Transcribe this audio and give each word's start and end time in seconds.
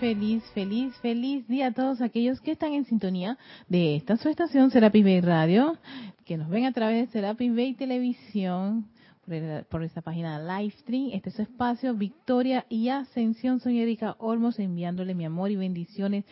feliz, 0.00 0.42
feliz, 0.54 0.96
feliz 1.02 1.46
día 1.46 1.66
a 1.66 1.72
todos 1.72 2.00
aquellos 2.00 2.40
que 2.40 2.52
están 2.52 2.72
en 2.72 2.86
sintonía 2.86 3.36
de 3.68 3.96
esta 3.96 4.16
su 4.16 4.30
estación 4.30 4.70
Serapis 4.70 5.04
Bay 5.04 5.20
Radio, 5.20 5.76
que 6.24 6.38
nos 6.38 6.48
ven 6.48 6.64
a 6.64 6.72
través 6.72 7.06
de 7.06 7.12
Serapis 7.12 7.54
Bay 7.54 7.74
Televisión, 7.74 8.88
por, 9.68 9.84
esta 9.84 10.00
página 10.00 10.38
Livestream. 10.40 11.10
Este 11.12 11.28
es 11.28 11.34
su 11.36 11.42
espacio, 11.42 11.94
Victoria 11.94 12.64
y 12.70 12.88
Ascensión. 12.88 13.60
Soy 13.60 13.78
Erika 13.78 14.16
Olmos, 14.18 14.58
enviándole 14.58 15.14
mi 15.14 15.26
amor 15.26 15.50
y 15.50 15.56
bendiciones, 15.56 16.24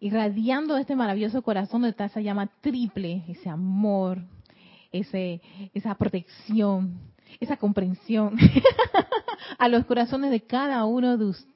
irradiando 0.00 0.76
este 0.78 0.96
maravilloso 0.96 1.40
corazón 1.42 1.82
donde 1.82 1.90
está 1.90 2.06
esa 2.06 2.20
llama 2.20 2.50
triple, 2.60 3.22
ese 3.28 3.48
amor, 3.48 4.24
ese, 4.90 5.40
esa 5.72 5.94
protección, 5.94 6.98
esa 7.38 7.56
comprensión 7.56 8.36
a 9.58 9.68
los 9.68 9.86
corazones 9.86 10.32
de 10.32 10.40
cada 10.40 10.84
uno 10.84 11.16
de 11.16 11.26
ustedes. 11.26 11.55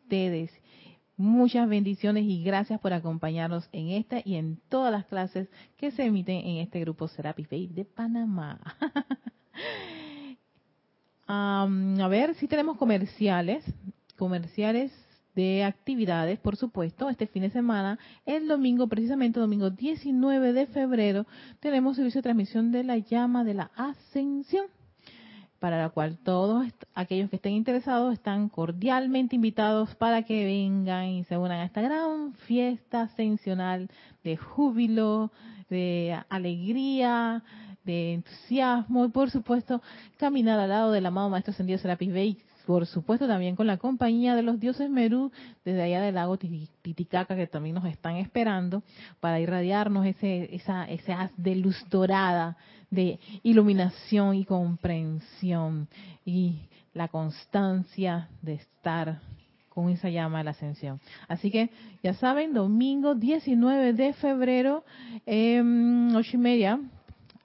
Muchas 1.16 1.68
bendiciones 1.68 2.24
y 2.24 2.42
gracias 2.42 2.80
por 2.80 2.92
acompañarnos 2.92 3.68
en 3.72 3.90
esta 3.90 4.20
y 4.24 4.36
en 4.36 4.58
todas 4.68 4.90
las 4.90 5.06
clases 5.06 5.48
que 5.76 5.90
se 5.90 6.04
emiten 6.04 6.36
en 6.36 6.56
este 6.56 6.80
grupo 6.80 7.08
Serapis 7.08 7.48
Bay 7.48 7.68
de 7.68 7.84
Panamá. 7.84 8.58
a 11.28 12.08
ver, 12.08 12.34
si 12.36 12.48
tenemos 12.48 12.76
comerciales, 12.76 13.64
comerciales 14.16 14.92
de 15.36 15.62
actividades, 15.62 16.40
por 16.40 16.56
supuesto, 16.56 17.08
este 17.08 17.26
fin 17.26 17.42
de 17.42 17.50
semana, 17.50 17.98
el 18.26 18.48
domingo, 18.48 18.88
precisamente 18.88 19.38
domingo 19.38 19.70
19 19.70 20.52
de 20.52 20.66
febrero, 20.66 21.26
tenemos 21.60 21.96
servicio 21.96 22.18
de 22.18 22.24
transmisión 22.24 22.72
de 22.72 22.82
la 22.82 22.98
llama 22.98 23.44
de 23.44 23.54
la 23.54 23.70
ascensión, 23.76 24.66
para 25.60 25.78
la 25.78 25.90
cual 25.90 26.18
todos 26.18 26.66
aquellos 26.94 27.30
que 27.30 27.36
estén 27.36 27.52
interesados 27.52 28.14
están 28.14 28.48
cordialmente 28.48 29.36
invitados 29.36 29.94
para 29.94 30.22
que 30.22 30.44
vengan 30.44 31.04
y 31.06 31.24
se 31.24 31.36
unan 31.36 31.60
a 31.60 31.64
esta 31.64 31.82
gran 31.82 32.32
fiesta 32.32 33.02
ascensional 33.02 33.88
de 34.24 34.36
júbilo, 34.36 35.30
de 35.68 36.18
alegría, 36.30 37.44
de 37.84 38.14
entusiasmo 38.14 39.04
y 39.04 39.08
por 39.08 39.30
supuesto 39.30 39.82
caminar 40.16 40.58
al 40.58 40.70
lado 40.70 40.92
del 40.92 41.06
amado 41.06 41.28
Maestro 41.28 41.52
Ascendido 41.52 41.78
Serapis 41.78 42.12
Bey, 42.12 42.38
por 42.70 42.86
supuesto 42.86 43.26
también 43.26 43.56
con 43.56 43.66
la 43.66 43.78
compañía 43.78 44.36
de 44.36 44.42
los 44.42 44.60
dioses 44.60 44.88
Merú 44.88 45.32
desde 45.64 45.82
allá 45.82 46.00
del 46.02 46.14
lago 46.14 46.38
Titicaca 46.38 47.34
que 47.34 47.48
también 47.48 47.74
nos 47.74 47.84
están 47.84 48.14
esperando 48.14 48.84
para 49.18 49.40
irradiarnos 49.40 50.06
ese, 50.06 50.54
esa, 50.54 50.84
haz 51.18 51.32
de 51.36 51.56
luz 51.56 51.84
dorada 51.90 52.56
de 52.88 53.18
iluminación 53.42 54.36
y 54.36 54.44
comprensión 54.44 55.88
y 56.24 56.60
la 56.94 57.08
constancia 57.08 58.28
de 58.40 58.54
estar 58.54 59.20
con 59.68 59.88
esa 59.88 60.08
llama 60.08 60.38
de 60.38 60.44
la 60.44 60.50
ascensión. 60.52 61.00
Así 61.26 61.50
que 61.50 61.70
ya 62.04 62.14
saben, 62.14 62.54
domingo 62.54 63.16
19 63.16 63.94
de 63.94 64.12
febrero, 64.12 64.84
eh, 65.26 65.60
ocho 66.14 66.36
y 66.36 66.38
media, 66.38 66.78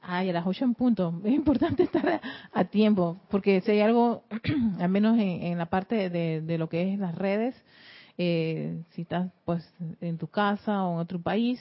Ay, 0.07 0.29
a 0.29 0.33
las 0.33 0.45
8 0.45 0.65
en 0.65 0.73
punto. 0.75 1.19
Es 1.23 1.33
importante 1.33 1.83
estar 1.83 2.21
a, 2.53 2.63
tiempo, 2.65 3.19
porque 3.29 3.61
si 3.61 3.71
hay 3.71 3.81
algo, 3.81 4.23
al 4.79 4.89
menos 4.89 5.17
en, 5.17 5.57
la 5.57 5.65
parte 5.65 6.09
de, 6.09 6.57
lo 6.57 6.69
que 6.69 6.93
es 6.93 6.99
las 6.99 7.15
redes, 7.15 7.55
eh, 8.17 8.83
si 8.91 9.01
estás 9.01 9.31
pues 9.43 9.67
en 10.01 10.17
tu 10.17 10.27
casa 10.27 10.83
o 10.83 10.93
en 10.93 10.99
otro 10.99 11.19
país, 11.19 11.59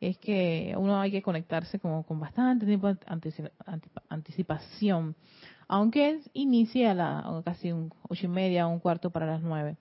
es 0.00 0.16
que 0.18 0.74
uno 0.76 1.00
hay 1.00 1.10
que 1.10 1.22
conectarse 1.22 1.80
como 1.80 2.04
con 2.04 2.20
bastante 2.20 2.66
tiempo 2.66 2.88
de 2.88 2.98
anticipación, 4.08 5.16
aunque 5.66 6.20
inicie 6.34 6.86
a 6.88 6.94
la 6.94 7.42
casi 7.44 7.72
un 7.72 7.92
ocho 8.08 8.26
y 8.26 8.28
media 8.28 8.68
o 8.68 8.70
un 8.70 8.78
cuarto 8.78 9.10
para 9.10 9.26
las 9.26 9.42
nueve, 9.42 9.76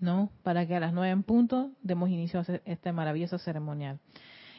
¿no? 0.00 0.30
Para 0.42 0.66
que 0.66 0.74
a 0.74 0.80
las 0.80 0.92
nueve 0.92 1.10
en 1.10 1.22
punto 1.22 1.70
demos 1.82 2.08
inicio 2.08 2.40
a 2.40 2.44
este 2.64 2.92
maravilloso 2.92 3.38
ceremonial. 3.38 4.00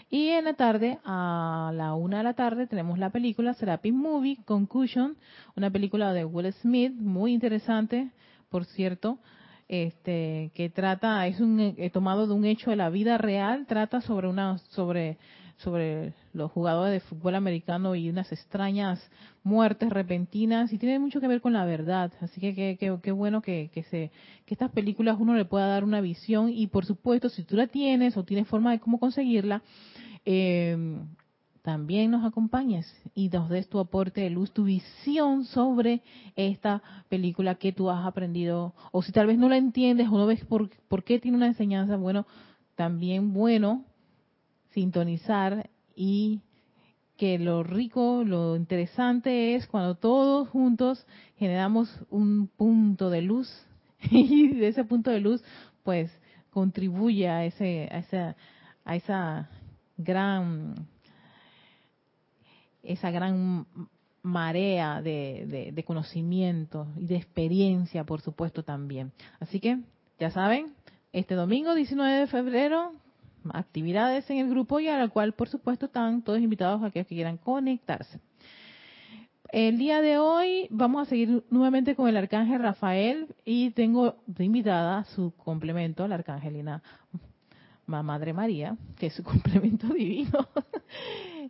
Y 0.09 0.29
en 0.29 0.45
la 0.45 0.53
tarde, 0.53 0.99
a 1.03 1.71
la 1.73 1.95
una 1.95 2.19
de 2.19 2.23
la 2.23 2.33
tarde, 2.33 2.67
tenemos 2.67 2.99
la 2.99 3.09
película 3.09 3.53
Serapis 3.55 3.93
Movie 3.93 4.37
Concussion, 4.45 5.17
una 5.55 5.71
película 5.71 6.13
de 6.13 6.25
Will 6.25 6.53
Smith, 6.53 6.93
muy 6.93 7.33
interesante, 7.33 8.11
por 8.49 8.65
cierto, 8.65 9.17
este, 9.67 10.51
que 10.53 10.69
trata, 10.69 11.25
es 11.25 11.39
un 11.39 11.59
eh, 11.59 11.89
tomado 11.89 12.27
de 12.27 12.33
un 12.33 12.45
hecho 12.45 12.69
de 12.69 12.75
la 12.75 12.89
vida 12.89 13.17
real, 13.17 13.65
trata 13.65 13.99
sobre 14.01 14.27
una, 14.27 14.59
sobre, 14.69 15.17
sobre 15.57 16.13
los 16.33 16.51
jugadores 16.51 16.93
de 16.93 17.07
fútbol 17.07 17.35
americano 17.35 17.95
y 17.95 18.09
unas 18.09 18.31
extrañas 18.31 18.99
muertes 19.43 19.89
repentinas 19.89 20.73
y 20.73 20.77
tiene 20.77 20.99
mucho 20.99 21.21
que 21.21 21.27
ver 21.27 21.41
con 21.41 21.53
la 21.53 21.65
verdad. 21.65 22.11
Así 22.21 22.41
que 22.41 22.77
qué 22.77 23.11
bueno 23.11 23.41
que, 23.41 23.69
que, 23.73 23.83
se, 23.83 24.11
que 24.45 24.53
estas 24.53 24.71
películas 24.71 25.17
uno 25.19 25.33
le 25.33 25.45
pueda 25.45 25.67
dar 25.67 25.83
una 25.83 26.01
visión 26.01 26.49
y 26.49 26.67
por 26.67 26.85
supuesto 26.85 27.29
si 27.29 27.43
tú 27.43 27.55
la 27.55 27.67
tienes 27.67 28.17
o 28.17 28.23
tienes 28.23 28.47
forma 28.47 28.71
de 28.71 28.79
cómo 28.79 28.99
conseguirla, 28.99 29.61
eh, 30.25 30.97
también 31.65 32.11
nos 32.11 32.23
acompañes 32.23 32.85
y 33.15 33.29
nos 33.29 33.49
des 33.49 33.67
tu 33.67 33.79
aporte 33.79 34.21
de 34.21 34.29
luz, 34.29 34.51
tu 34.51 34.65
visión 34.65 35.45
sobre 35.45 36.03
esta 36.35 36.83
película 37.09 37.55
que 37.55 37.71
tú 37.71 37.89
has 37.89 38.05
aprendido, 38.05 38.75
o 38.91 39.01
si 39.01 39.11
tal 39.11 39.25
vez 39.25 39.39
no 39.39 39.49
la 39.49 39.57
entiendes 39.57 40.07
o 40.09 40.17
no 40.17 40.27
ves 40.27 40.45
por, 40.45 40.69
por 40.87 41.03
qué 41.03 41.19
tiene 41.19 41.37
una 41.37 41.47
enseñanza, 41.47 41.95
bueno, 41.95 42.27
también 42.75 43.33
bueno 43.33 43.83
sintonizar 44.75 45.69
y 45.95 46.41
que 47.17 47.39
lo 47.39 47.63
rico, 47.63 48.23
lo 48.25 48.55
interesante 48.57 49.55
es 49.55 49.65
cuando 49.67 49.95
todos 49.95 50.49
juntos 50.49 51.07
generamos 51.37 51.89
un 52.09 52.47
punto 52.47 53.09
de 53.09 53.21
luz 53.21 53.49
y 54.11 54.49
de 54.49 54.67
ese 54.67 54.83
punto 54.83 55.09
de 55.09 55.21
luz 55.21 55.41
pues 55.83 56.11
contribuye 56.49 57.29
a 57.29 57.45
ese 57.45 57.89
a 57.91 57.99
esa 57.99 58.35
a 58.83 58.95
esa 58.95 59.49
gran 59.97 60.75
esa 62.83 63.11
gran 63.11 63.65
marea 64.21 65.01
de, 65.01 65.71
de, 65.73 65.83
conocimiento 65.83 66.87
y 66.97 67.05
de 67.05 67.15
experiencia, 67.15 68.03
por 68.03 68.21
supuesto, 68.21 68.63
también. 68.63 69.11
Así 69.39 69.59
que, 69.59 69.79
ya 70.19 70.31
saben, 70.31 70.73
este 71.13 71.35
domingo 71.35 71.75
19 71.75 72.21
de 72.21 72.27
febrero, 72.27 72.93
actividades 73.53 74.29
en 74.29 74.37
el 74.37 74.49
grupo 74.49 74.79
y 74.79 74.87
a 74.87 74.97
la 74.97 75.07
cual, 75.07 75.33
por 75.33 75.49
supuesto, 75.49 75.87
están 75.87 76.21
todos 76.21 76.39
invitados 76.39 76.83
aquellos 76.83 77.07
que 77.07 77.15
quieran 77.15 77.37
conectarse. 77.37 78.19
El 79.51 79.77
día 79.77 80.01
de 80.01 80.17
hoy 80.17 80.67
vamos 80.69 81.07
a 81.07 81.09
seguir 81.09 81.43
nuevamente 81.49 81.95
con 81.95 82.09
el 82.09 82.17
arcángel 82.17 82.61
Rafael 82.61 83.27
y 83.45 83.71
tengo 83.71 84.15
de 84.25 84.43
invitada 84.43 85.03
su 85.05 85.31
complemento, 85.37 86.07
la 86.07 86.15
arcángelina 86.15 86.81
Madre 87.85 88.33
María, 88.33 88.75
que 88.97 89.07
es 89.07 89.13
su 89.13 89.23
complemento 89.23 89.87
divino. 89.87 90.47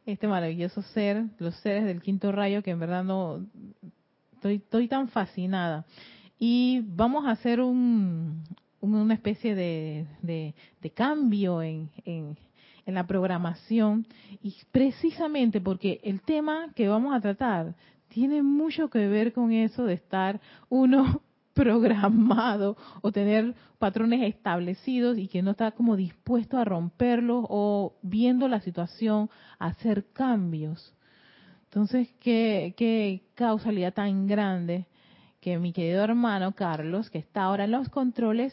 Este 0.06 0.28
maravilloso 0.28 0.82
ser, 0.82 1.26
los 1.40 1.56
seres 1.62 1.86
del 1.86 2.02
quinto 2.02 2.32
rayo, 2.32 2.62
que 2.62 2.72
en 2.72 2.80
verdad 2.80 3.04
no 3.04 3.46
estoy, 4.34 4.56
estoy 4.56 4.88
tan 4.88 5.08
fascinada. 5.08 5.86
Y 6.38 6.82
vamos 6.86 7.26
a 7.26 7.32
hacer 7.32 7.62
un, 7.62 8.44
una 8.94 9.14
especie 9.14 9.56
de, 9.56 10.06
de, 10.22 10.90
cambio 10.92 11.62
en, 11.62 11.90
en, 12.06 12.38
en 12.86 12.94
la 12.94 13.08
programación 13.08 14.06
y 14.42 14.56
precisamente 14.72 15.62
porque 15.62 16.00
el 16.04 16.22
tema 16.22 16.72
que 16.76 16.88
vamos 16.88 17.16
a 17.16 17.22
tratar 17.22 17.76
tiene 18.08 18.44
mucho 18.44 18.90
que 18.90 19.08
ver 19.08 19.34
con 19.34 19.52
eso 19.52 19.86
de 19.86 19.94
estar 19.94 20.40
uno 20.70 21.22
programado 21.54 22.78
o 23.02 23.12
tener 23.12 23.56
patrones 23.80 24.22
establecidos 24.24 25.18
y 25.18 25.28
que 25.28 25.42
no 25.42 25.52
está 25.52 25.72
como 25.72 25.96
dispuesto 25.96 26.58
a 26.58 26.66
romperlos 26.66 27.46
o 27.50 27.96
viendo 28.02 28.48
la 28.48 28.62
situación 28.62 29.30
hacer 29.60 30.06
cambios. 30.12 30.94
Entonces, 31.66 32.10
qué, 32.20 32.74
qué 32.78 33.24
causalidad 33.36 33.94
tan 33.94 34.28
grande 34.28 34.86
que 35.46 35.60
mi 35.60 35.74
querido 35.74 36.04
hermano 36.04 36.56
Carlos, 36.56 37.12
que 37.12 37.20
está 37.20 37.44
ahora 37.44 37.66
en 37.66 37.72
los 37.72 37.88
controles, 37.90 38.52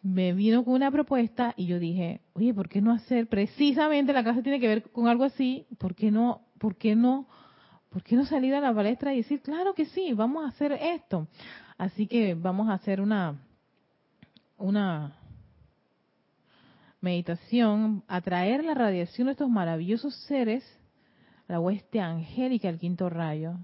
me 0.00 0.32
vino 0.32 0.64
con 0.64 0.74
una 0.74 0.92
propuesta 0.92 1.54
y 1.56 1.66
yo 1.66 1.80
dije, 1.80 2.20
oye, 2.34 2.54
¿por 2.54 2.68
qué 2.68 2.80
no 2.80 2.92
hacer 2.92 3.26
precisamente 3.26 4.12
la 4.12 4.22
clase 4.22 4.44
tiene 4.44 4.60
que 4.60 4.68
ver 4.68 4.92
con 4.92 5.08
algo 5.08 5.24
así? 5.24 5.66
¿Por 5.76 5.96
qué 5.96 6.12
no, 6.12 6.42
por 6.60 6.76
qué 6.76 6.94
no, 6.94 7.26
por 7.90 8.04
qué 8.04 8.14
no 8.14 8.24
salir 8.26 8.54
a 8.54 8.60
la 8.60 8.72
palestra 8.72 9.12
y 9.12 9.16
decir, 9.16 9.40
claro 9.40 9.74
que 9.74 9.86
sí, 9.86 10.12
vamos 10.12 10.44
a 10.44 10.50
hacer 10.50 10.70
esto? 10.70 11.26
Así 11.78 12.06
que 12.06 12.36
vamos 12.36 12.68
a 12.68 12.74
hacer 12.74 13.00
una, 13.00 13.34
una 14.56 15.16
meditación, 17.00 18.04
atraer 18.06 18.62
la 18.62 18.74
radiación 18.74 19.26
de 19.26 19.32
estos 19.32 19.50
maravillosos 19.50 20.14
seres, 20.28 20.62
la 21.48 21.58
hueste 21.58 22.00
angélica, 22.00 22.68
el 22.68 22.78
quinto 22.78 23.10
rayo, 23.10 23.56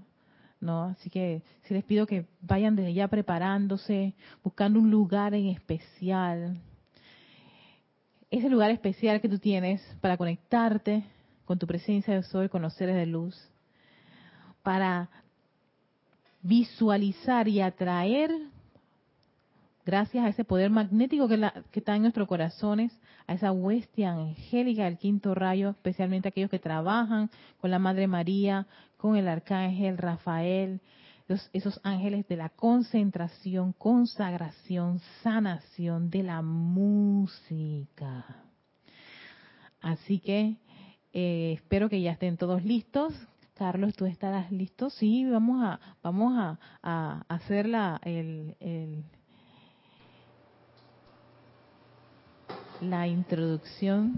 ¿no? 0.61 0.83
Así 0.85 1.09
que 1.09 1.41
si 1.63 1.73
les 1.73 1.83
pido 1.83 2.05
que 2.05 2.25
vayan 2.41 2.75
desde 2.75 2.93
ya 2.93 3.07
preparándose, 3.07 4.13
buscando 4.43 4.79
un 4.79 4.91
lugar 4.91 5.33
en 5.33 5.47
especial, 5.47 6.57
ese 8.29 8.49
lugar 8.49 8.71
especial 8.71 9.19
que 9.19 9.27
tú 9.27 9.39
tienes 9.39 9.81
para 9.99 10.17
conectarte 10.17 11.03
con 11.45 11.59
tu 11.59 11.67
presencia 11.67 12.15
de 12.15 12.23
sol, 12.23 12.49
con 12.49 12.61
los 12.61 12.73
seres 12.75 12.95
de 12.95 13.05
luz, 13.05 13.37
para 14.63 15.09
visualizar 16.41 17.47
y 17.47 17.61
atraer 17.61 18.31
gracias 19.85 20.23
a 20.23 20.29
ese 20.29 20.45
poder 20.45 20.69
magnético 20.69 21.27
que, 21.27 21.37
que, 21.71 21.79
está 21.79 21.95
en 21.95 22.03
nuestros 22.03 22.27
corazones, 22.27 22.97
a 23.27 23.33
esa 23.33 23.51
huestia 23.51 24.13
angélica 24.13 24.85
del 24.85 24.97
quinto 24.97 25.33
rayo, 25.35 25.71
especialmente 25.71 26.29
aquellos 26.29 26.49
que 26.49 26.59
trabajan 26.59 27.29
con 27.59 27.71
la 27.71 27.79
Madre 27.79 28.07
María, 28.07 28.67
con 29.01 29.15
el 29.15 29.27
Arcángel 29.27 29.97
Rafael, 29.97 30.79
esos 31.53 31.81
ángeles 31.83 32.27
de 32.27 32.37
la 32.37 32.49
concentración, 32.49 33.73
consagración, 33.73 34.99
sanación 35.23 36.11
de 36.11 36.21
la 36.21 36.43
música. 36.43 38.43
Así 39.81 40.19
que 40.19 40.57
eh, 41.13 41.53
espero 41.55 41.89
que 41.89 41.99
ya 41.99 42.11
estén 42.11 42.37
todos 42.37 42.63
listos. 42.63 43.11
Carlos, 43.55 43.95
¿tú 43.95 44.05
estarás 44.05 44.51
listo? 44.51 44.91
Sí, 44.91 45.25
vamos 45.25 45.63
a, 45.63 45.79
vamos 46.03 46.37
a, 46.37 46.59
a 46.83 47.25
hacer 47.27 47.67
la, 47.67 47.99
el, 48.03 48.55
el, 48.59 49.03
la 52.81 53.07
introducción 53.07 54.13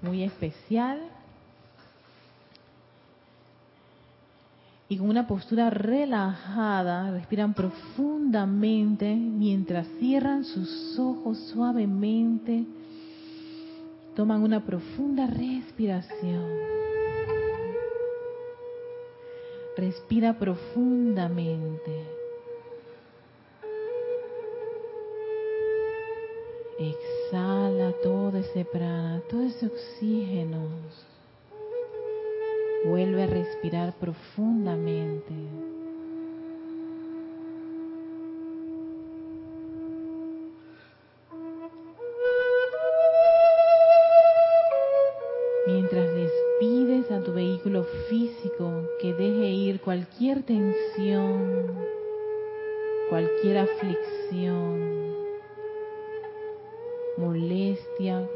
muy 0.00 0.22
especial. 0.22 1.10
Y 4.88 4.98
con 4.98 5.08
una 5.08 5.26
postura 5.26 5.70
relajada 5.70 7.10
respiran 7.10 7.54
profundamente 7.54 9.14
mientras 9.14 9.86
cierran 9.98 10.44
sus 10.44 10.98
ojos 10.98 11.38
suavemente. 11.52 12.64
Toman 14.14 14.42
una 14.42 14.64
profunda 14.64 15.26
respiración. 15.26 16.44
Respira 19.76 20.38
profundamente. 20.38 22.04
Exhala 26.78 27.92
todo 28.02 28.38
ese 28.38 28.64
prana, 28.64 29.20
todo 29.30 29.42
ese 29.42 29.66
oxígeno 29.66 30.68
Vuelve 32.84 33.22
a 33.22 33.26
respirar 33.26 33.94
profundamente. 33.94 35.32
Mientras 45.66 46.14
despides 46.14 47.10
a 47.10 47.22
tu 47.22 47.32
vehículo 47.32 47.84
físico 48.10 48.82
que 49.00 49.14
deje 49.14 49.48
ir 49.48 49.80
cualquier 49.80 50.42
tensión, 50.42 51.72
cualquier 53.08 53.58
aflicción, 53.58 55.14
molestia, 57.16 58.28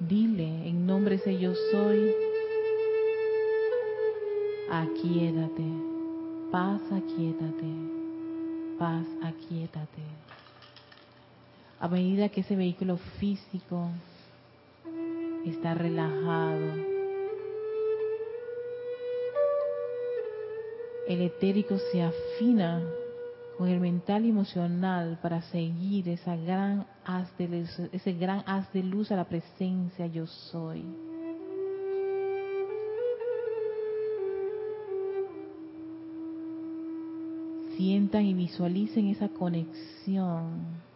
Dile 0.00 0.66
en 0.66 0.86
nombre 0.86 1.18
de 1.18 1.38
yo 1.38 1.52
soy, 1.70 2.14
aquíétate, 4.70 5.62
paz, 6.50 6.80
aquíétate, 6.90 7.66
paz, 8.78 9.04
aquíétate. 9.22 10.02
A 11.80 11.88
medida 11.88 12.30
que 12.30 12.40
ese 12.40 12.56
vehículo 12.56 12.96
físico 13.18 13.90
está 15.44 15.74
relajado, 15.74 16.74
el 21.08 21.20
etérico 21.20 21.76
se 21.92 22.02
afina 22.02 22.82
con 23.58 23.68
el 23.68 23.80
mental 23.80 24.24
y 24.24 24.30
emocional 24.30 25.18
para 25.20 25.42
seguir 25.42 26.08
esa 26.08 26.36
gran 26.36 26.86
haz 27.10 27.36
de 27.38 27.64
ese 27.92 28.12
gran 28.12 28.42
haz 28.46 28.72
de 28.72 28.82
luz 28.82 29.10
a 29.10 29.16
la 29.16 29.24
presencia 29.24 30.06
yo 30.06 30.26
soy. 30.26 30.84
Sientan 37.76 38.26
y 38.26 38.34
visualicen 38.34 39.08
esa 39.08 39.28
conexión 39.28 40.90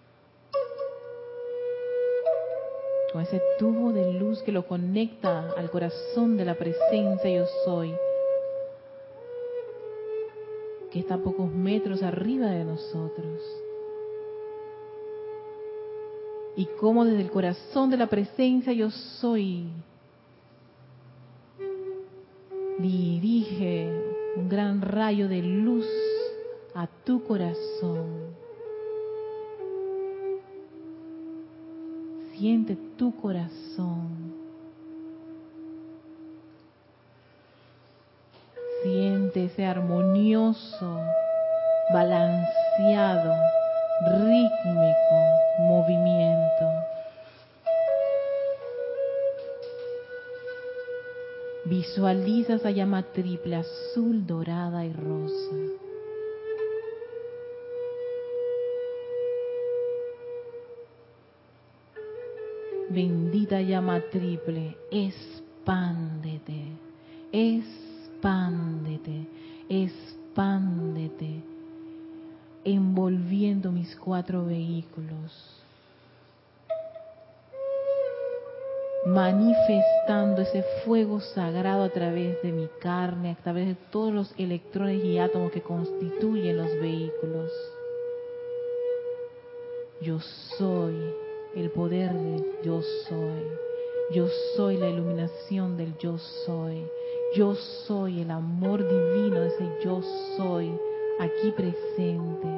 con 3.13 3.23
ese 3.23 3.41
tubo 3.59 3.93
de 3.93 4.13
luz 4.15 4.43
que 4.43 4.53
lo 4.53 4.67
conecta 4.67 5.51
al 5.57 5.71
corazón 5.71 6.37
de 6.37 6.45
la 6.45 6.57
presencia 6.57 7.31
yo 7.31 7.47
soy 7.65 7.95
que 10.91 11.01
está 11.01 11.15
a 11.15 11.19
pocos 11.19 11.51
metros 11.51 12.05
arriba 12.05 12.47
de 12.47 12.65
nosotros. 12.65 13.64
Y 16.57 16.67
como 16.81 17.05
desde 17.05 17.23
el 17.23 17.31
corazón 17.31 17.91
de 17.91 17.97
la 17.97 18.07
presencia 18.07 18.73
yo 18.73 18.91
soy, 18.91 19.67
dirige 22.79 23.91
un 24.37 24.49
gran 24.49 24.81
rayo 24.83 25.29
de 25.29 25.43
luz 25.43 25.87
a 26.75 26.87
tu 27.05 27.23
corazón. 27.25 28.35
Siente 32.37 32.77
tu 32.97 33.15
corazón. 33.17 34.35
Siente 38.83 39.45
ese 39.45 39.65
armonioso, 39.65 41.01
balanceado, 41.93 43.35
rítmico 44.03 45.17
movimiento. 45.61 46.67
Visualiza 51.67 52.55
esa 52.55 52.71
llama 52.71 53.03
triple, 53.03 53.57
azul, 53.57 54.27
dorada 54.27 54.85
y 54.85 54.93
rosa. 54.93 55.57
Bendita 62.91 63.61
llama 63.61 64.01
triple, 64.11 64.77
expándete, 64.91 66.67
expándete 67.33 69.27
expándete, 69.69 71.43
envolviendo 72.65 73.71
mis 73.71 73.95
cuatro 73.97 74.45
vehículos, 74.45 75.63
manifestando 79.07 80.43
ese 80.43 80.65
fuego 80.85 81.21
sagrado 81.21 81.85
a 81.85 81.91
través 81.91 82.43
de 82.43 82.53
mi 82.53 82.69
carne, 82.81 83.33
a 83.33 83.43
través 83.43 83.69
de 83.69 83.75
todos 83.91 84.13
los 84.13 84.35
electrones 84.39 85.05
y 85.05 85.19
átomos 85.19 85.53
que 85.53 85.61
constituyen 85.61 86.57
los 86.57 86.73
vehículos. 86.81 87.51
Yo 90.01 90.21
soy 90.59 90.95
el 91.55 91.71
poder 91.71 92.13
del 92.13 92.45
yo 92.65 92.81
soy. 93.09 93.43
Yo 94.13 94.29
soy 94.57 94.77
la 94.77 94.89
iluminación 94.89 95.77
del 95.77 95.97
yo 95.99 96.19
soy. 96.19 96.87
Yo 97.35 97.55
soy 97.55 98.21
el 98.21 98.31
amor 98.31 98.87
divino 98.87 99.41
de 99.41 99.49
ese 99.49 99.69
yo 99.83 100.03
soy 100.37 100.73
aquí 101.19 101.51
presente. 101.53 102.49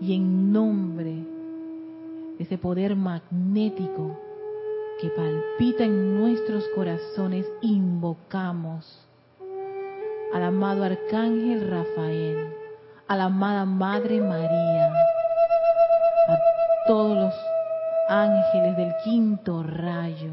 Y 0.00 0.14
en 0.14 0.52
nombre 0.52 1.14
de 2.36 2.44
ese 2.44 2.58
poder 2.58 2.94
magnético 2.94 4.16
que 5.00 5.08
palpita 5.10 5.84
en 5.84 6.20
nuestros 6.20 6.64
corazones, 6.74 7.46
invocamos 7.60 9.06
al 10.34 10.42
amado 10.42 10.84
Arcángel 10.84 11.68
Rafael, 11.68 12.52
a 13.06 13.16
la 13.16 13.24
amada 13.24 13.64
Madre 13.64 14.20
María, 14.20 14.92
a 16.28 16.38
todos 16.86 17.16
los 17.16 17.34
ángeles 18.08 18.76
del 18.76 18.92
quinto 19.04 19.62
rayo, 19.62 20.32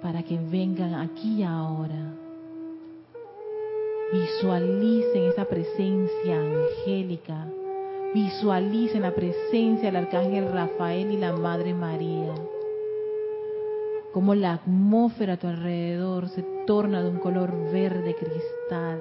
para 0.00 0.22
que 0.22 0.38
vengan 0.38 0.94
aquí 0.94 1.42
ahora. 1.42 2.27
Visualicen 4.10 5.24
esa 5.24 5.44
presencia 5.44 6.40
angélica. 6.40 7.46
Visualicen 8.14 9.02
la 9.02 9.14
presencia 9.14 9.90
del 9.90 9.96
arcángel 9.96 10.50
Rafael 10.50 11.12
y 11.12 11.18
la 11.18 11.34
Madre 11.34 11.74
María. 11.74 12.34
Como 14.14 14.34
la 14.34 14.54
atmósfera 14.54 15.34
a 15.34 15.36
tu 15.36 15.46
alrededor 15.46 16.30
se 16.30 16.42
torna 16.66 17.02
de 17.02 17.10
un 17.10 17.18
color 17.18 17.52
verde 17.70 18.14
cristal. 18.14 18.98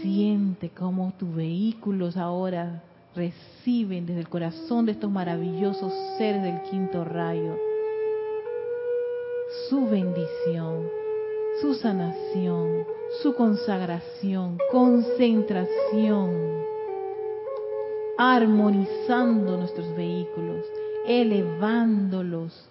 Siente 0.00 0.70
cómo 0.70 1.12
tus 1.18 1.34
vehículos 1.34 2.16
ahora 2.16 2.84
reciben 3.16 4.06
desde 4.06 4.20
el 4.20 4.28
corazón 4.28 4.86
de 4.86 4.92
estos 4.92 5.10
maravillosos 5.10 5.92
seres 6.16 6.44
del 6.44 6.62
quinto 6.62 7.04
rayo 7.04 7.56
su 9.68 9.86
bendición, 9.86 10.88
su 11.60 11.74
sanación, 11.74 12.86
su 13.20 13.34
consagración, 13.34 14.58
concentración, 14.70 16.62
armonizando 18.16 19.56
nuestros 19.56 19.94
vehículos, 19.96 20.64
elevándolos 21.06 22.68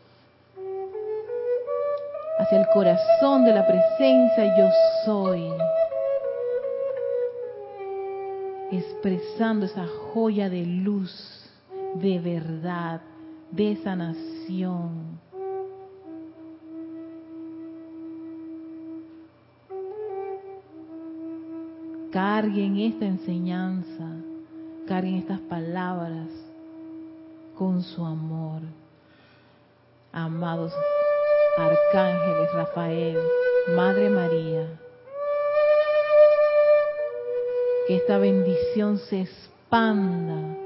hacia 2.40 2.62
el 2.62 2.68
corazón 2.74 3.44
de 3.44 3.54
la 3.54 3.68
presencia 3.68 4.58
yo 4.58 4.70
soy, 5.06 5.52
expresando 8.72 9.66
esa 9.66 9.86
joya 10.14 10.50
de 10.50 10.66
luz, 10.66 11.12
de 11.96 12.20
verdad, 12.20 13.02
de 13.52 13.76
sanación. 13.84 15.20
Carguen 22.12 22.80
esta 22.80 23.06
enseñanza, 23.06 24.04
carguen 24.88 25.16
estas 25.16 25.40
palabras 25.42 26.28
con 27.56 27.84
su 27.84 28.04
amor. 28.04 28.62
Amados 30.12 30.74
arcángeles 31.56 32.52
Rafael, 32.52 33.18
Madre 33.76 34.10
María, 34.10 34.66
que 37.88 37.98
esta 37.98 38.18
bendición 38.18 38.98
se 38.98 39.22
expanda 39.22 40.58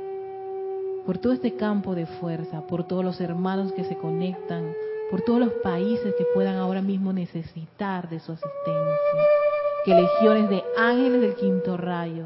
por 1.06 1.18
todo 1.18 1.34
este 1.34 1.58
campo 1.58 1.94
de 1.94 2.06
fuerza, 2.06 2.62
por 2.68 2.86
todos 2.88 3.04
los 3.04 3.20
hermanos 3.20 3.74
que 3.74 3.84
se 3.84 3.98
conectan, 3.98 4.74
por 5.12 5.22
todos 5.24 5.42
los 5.42 5.52
países 5.62 6.16
que 6.18 6.26
puedan 6.34 6.56
ahora 6.56 6.82
mismo 6.82 7.12
necesitar 7.12 8.10
de 8.10 8.22
su 8.22 8.32
asistencia. 8.32 9.43
Que 9.86 9.94
legiones 9.94 10.50
de 10.50 10.64
ángeles 10.78 11.22
del 11.22 11.36
quinto 11.36 11.76
rayo 11.76 12.26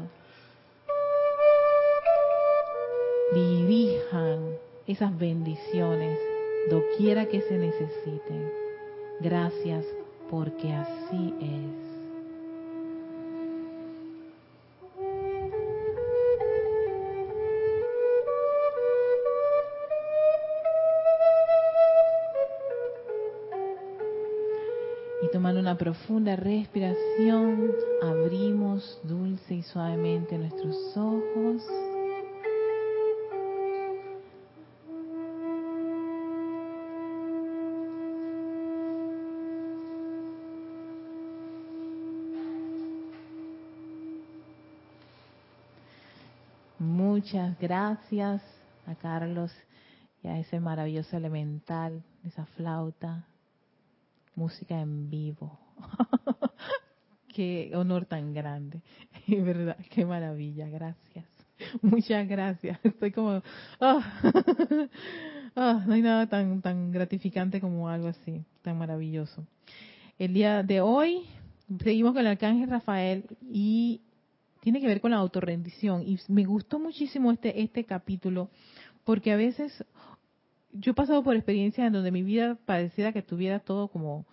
dirijan 3.34 4.56
esas 4.86 5.18
bendiciones 5.18 6.18
doquiera 6.70 7.26
que 7.26 7.40
se 7.40 7.58
necesiten. 7.58 8.52
Gracias 9.20 9.84
porque 10.30 10.72
así 10.72 11.34
es. 11.40 11.87
Una 25.68 25.76
profunda 25.76 26.34
respiración, 26.34 27.72
abrimos 28.02 28.98
dulce 29.02 29.56
y 29.56 29.62
suavemente 29.62 30.38
nuestros 30.38 30.96
ojos. 30.96 31.62
Muchas 46.78 47.58
gracias 47.58 48.40
a 48.86 48.94
Carlos 48.94 49.52
y 50.22 50.28
a 50.28 50.38
ese 50.38 50.60
maravilloso 50.60 51.14
elemental, 51.18 52.02
esa 52.24 52.46
flauta, 52.46 53.26
música 54.38 54.80
en 54.80 55.10
vivo. 55.10 55.58
qué 57.34 57.72
honor 57.74 58.06
tan 58.06 58.32
grande, 58.32 58.80
verdad, 59.26 59.76
qué 59.90 60.06
maravilla, 60.06 60.68
gracias. 60.68 61.26
Muchas 61.82 62.26
gracias. 62.28 62.78
Estoy 62.84 63.10
como, 63.10 63.42
ah, 63.80 64.20
ah, 65.56 65.84
no 65.84 65.92
hay 65.92 66.02
nada 66.02 66.28
tan 66.28 66.62
tan 66.62 66.92
gratificante 66.92 67.60
como 67.60 67.88
algo 67.88 68.06
así, 68.06 68.44
tan 68.62 68.78
maravilloso. 68.78 69.44
El 70.20 70.34
día 70.34 70.62
de 70.62 70.80
hoy 70.80 71.24
seguimos 71.82 72.12
con 72.12 72.20
el 72.20 72.28
arcángel 72.28 72.70
Rafael 72.70 73.24
y 73.42 74.00
tiene 74.60 74.80
que 74.80 74.86
ver 74.86 75.00
con 75.00 75.10
la 75.10 75.16
autorrendición. 75.16 76.02
Y 76.02 76.18
me 76.28 76.44
gustó 76.44 76.78
muchísimo 76.78 77.32
este, 77.32 77.60
este 77.60 77.84
capítulo, 77.84 78.50
porque 79.04 79.32
a 79.32 79.36
veces 79.36 79.84
yo 80.78 80.92
he 80.92 80.94
pasado 80.94 81.22
por 81.22 81.34
experiencias 81.34 81.86
en 81.86 81.92
donde 81.92 82.10
mi 82.10 82.22
vida 82.22 82.56
pareciera 82.64 83.12
que 83.12 83.22
tuviera 83.22 83.60
todo 83.60 83.88
como, 83.88 84.26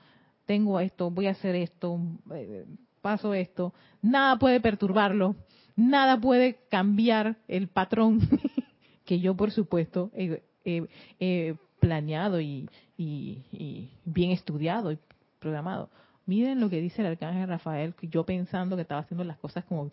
tengo 0.46 0.80
esto, 0.80 1.10
voy 1.10 1.28
a 1.28 1.32
hacer 1.32 1.56
esto, 1.56 2.00
eh, 2.34 2.66
paso 3.02 3.34
esto, 3.34 3.74
nada 4.02 4.38
puede 4.38 4.60
perturbarlo, 4.60 5.36
nada 5.76 6.20
puede 6.20 6.60
cambiar 6.70 7.38
el 7.48 7.68
patrón 7.68 8.20
que 9.06 9.20
yo, 9.20 9.36
por 9.36 9.52
supuesto, 9.52 10.12
he, 10.14 11.56
planeado 11.80 12.42
y, 12.42 12.68
y 12.98 13.92
bien 14.06 14.32
estudiado 14.32 14.92
y 14.92 14.98
programado. 15.40 15.90
Miren 16.26 16.60
lo 16.60 16.70
que 16.70 16.82
dice 16.82 17.02
el 17.02 17.10
arcángel 17.10 17.48
Rafael, 17.48 17.94
yo 18.02 18.26
pensando 18.26 18.76
que 18.76 18.82
estaba 18.82 19.02
haciendo 19.02 19.24
las 19.24 19.38
cosas 19.38 19.64
como, 19.66 19.92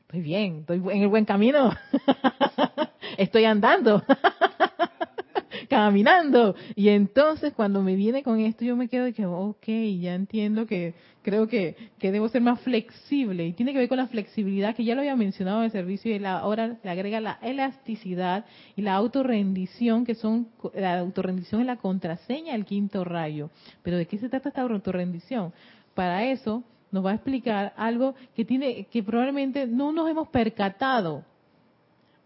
estoy 0.00 0.20
bien, 0.20 0.60
estoy 0.60 0.78
en 0.78 1.02
el 1.02 1.08
buen 1.08 1.24
camino, 1.24 1.70
estoy 3.16 3.44
andando, 3.44 4.02
caminando. 5.70 6.56
Y 6.74 6.88
entonces 6.88 7.54
cuando 7.54 7.80
me 7.80 7.94
viene 7.94 8.24
con 8.24 8.40
esto, 8.40 8.64
yo 8.64 8.76
me 8.76 8.88
quedo 8.88 9.04
de 9.04 9.12
que, 9.12 9.24
ok, 9.24 9.66
ya 10.00 10.14
entiendo 10.14 10.66
que 10.66 10.94
creo 11.22 11.46
que, 11.46 11.76
que 12.00 12.10
debo 12.10 12.28
ser 12.28 12.42
más 12.42 12.60
flexible. 12.60 13.46
Y 13.46 13.52
tiene 13.52 13.72
que 13.72 13.78
ver 13.78 13.88
con 13.88 13.98
la 13.98 14.08
flexibilidad, 14.08 14.74
que 14.74 14.84
ya 14.84 14.96
lo 14.96 15.00
había 15.00 15.14
mencionado 15.14 15.60
en 15.60 15.66
el 15.66 15.70
servicio, 15.70 16.14
y 16.14 16.22
ahora 16.24 16.76
le 16.82 16.90
agrega 16.90 17.20
la 17.20 17.38
elasticidad 17.40 18.44
y 18.74 18.82
la 18.82 18.94
autorrendición, 18.94 20.04
que 20.04 20.16
son, 20.16 20.48
la 20.74 20.98
autorrendición 20.98 21.60
es 21.60 21.68
la 21.68 21.76
contraseña 21.76 22.52
del 22.52 22.64
quinto 22.64 23.04
rayo. 23.04 23.50
Pero 23.82 23.96
¿de 23.96 24.06
qué 24.06 24.18
se 24.18 24.28
trata 24.28 24.48
esta 24.48 24.62
autorrendición? 24.62 25.52
Para 25.94 26.24
eso 26.24 26.64
nos 26.90 27.06
va 27.06 27.12
a 27.12 27.14
explicar 27.14 27.72
algo 27.76 28.16
que 28.34 28.44
tiene 28.44 28.86
que 28.86 29.04
probablemente 29.04 29.68
no 29.68 29.92
nos 29.92 30.10
hemos 30.10 30.28
percatado 30.28 31.24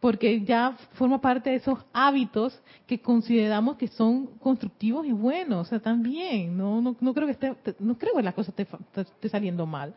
porque 0.05 0.43
ya 0.43 0.77
forma 0.93 1.19
parte 1.19 1.49
de 1.49 1.57
esos 1.57 1.79
hábitos 1.95 2.61
que 2.87 3.01
consideramos 3.01 3.79
que 3.79 3.89
son 3.89 4.27
constructivos 4.39 5.07
y 5.07 5.13
buenos, 5.13 5.67
o 5.67 5.71
sea, 5.71 5.81
también, 5.81 6.59
no 6.59 6.83
no, 6.83 6.95
no 7.01 7.15
creo 7.15 7.27
que 7.27 7.33
esté, 7.33 7.55
no 7.79 7.97
creo 7.97 8.15
que 8.15 8.23
la 8.23 8.35
cosa 8.35 8.53
esté, 8.55 9.31
saliendo 9.31 9.65
mal. 9.65 9.95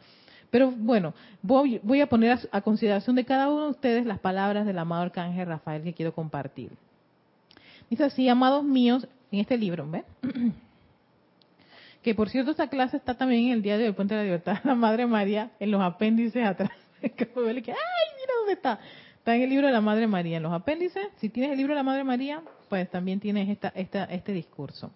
Pero 0.50 0.72
bueno, 0.72 1.14
voy, 1.42 1.82
voy 1.84 2.00
a 2.00 2.08
poner 2.08 2.40
a, 2.54 2.62
consideración 2.62 3.18
de 3.18 3.26
cada 3.26 3.50
uno 3.52 3.66
de 3.66 3.72
ustedes 3.72 4.06
las 4.06 4.18
palabras 4.20 4.66
del 4.66 4.80
amado 4.80 5.02
arcángel 5.02 5.46
Rafael 5.46 5.84
que 5.84 5.92
quiero 5.92 6.14
compartir. 6.14 6.72
Dice 7.90 8.06
así, 8.06 8.30
amados 8.30 8.64
míos, 8.64 9.10
en 9.30 9.42
este 9.42 9.58
libro, 9.58 9.86
¿ven? 9.92 10.06
que 12.02 12.16
por 12.16 12.30
cierto 12.30 12.52
esta 12.52 12.70
clase 12.70 12.96
está 12.96 13.16
también 13.16 13.48
en 13.48 13.52
el 13.52 13.62
día 13.62 13.78
de 13.78 13.88
hoy, 13.88 13.92
Puente 13.92 14.14
de 14.14 14.22
la 14.22 14.24
Libertad, 14.24 14.60
la 14.64 14.74
Madre 14.74 15.06
María, 15.06 15.52
en 15.60 15.70
los 15.70 15.82
apéndices 15.82 16.46
atrás. 16.46 16.72
¡Ay, 17.04 17.12
mira 17.12 18.34
dónde 18.40 18.54
está! 18.54 18.80
Está 19.28 19.36
en 19.36 19.42
el 19.42 19.50
libro 19.50 19.68
de 19.68 19.74
la 19.74 19.82
Madre 19.82 20.08
María, 20.08 20.38
en 20.38 20.44
los 20.44 20.54
apéndices. 20.54 21.06
Si 21.18 21.28
tienes 21.28 21.52
el 21.52 21.58
libro 21.58 21.74
de 21.74 21.80
la 21.80 21.84
Madre 21.84 22.06
María, 22.06 22.42
pues 22.70 22.90
también 22.90 23.20
tienes 23.20 23.50
esta, 23.50 23.68
este 23.76 24.32
discurso. 24.32 24.90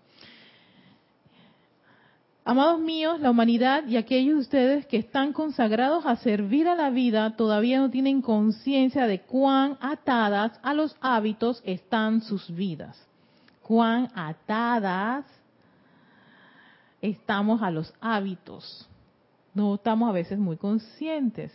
Amados 2.46 2.80
míos, 2.80 3.20
la 3.20 3.30
humanidad 3.30 3.86
y 3.88 3.98
aquellos 3.98 4.36
de 4.36 4.40
ustedes 4.40 4.86
que 4.86 4.96
están 4.96 5.34
consagrados 5.34 6.06
a 6.06 6.16
servir 6.16 6.70
a 6.70 6.76
la 6.76 6.92
vida 6.92 7.36
todavía 7.36 7.80
no 7.80 7.90
tienen 7.90 8.22
conciencia 8.22 9.06
de 9.06 9.20
cuán 9.20 9.78
atadas 9.82 10.58
a 10.64 10.74
los 10.74 10.96
hábitos 11.02 11.62
están 11.66 12.22
sus 12.22 12.56
vidas. 12.56 13.06
Cuán 13.62 14.14
atadas 14.16 15.26
estamos 17.02 17.62
a 17.62 17.70
los 17.70 17.94
hábitos. 18.00 18.88
No 19.54 19.76
estamos 19.76 20.08
a 20.08 20.14
veces 20.14 20.40
muy 20.40 20.56
conscientes. 20.56 21.52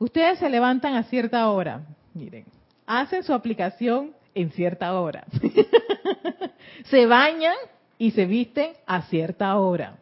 Ustedes 0.00 0.38
se 0.38 0.48
levantan 0.48 0.94
a 0.94 1.02
cierta 1.02 1.50
hora, 1.50 1.82
miren, 2.14 2.46
hacen 2.86 3.22
su 3.22 3.34
aplicación 3.34 4.12
en 4.34 4.50
cierta 4.50 4.98
hora. 4.98 5.26
se 6.86 7.04
bañan 7.04 7.54
y 7.98 8.10
se 8.12 8.24
visten 8.24 8.72
a 8.86 9.02
cierta 9.02 9.54
hora. 9.58 9.98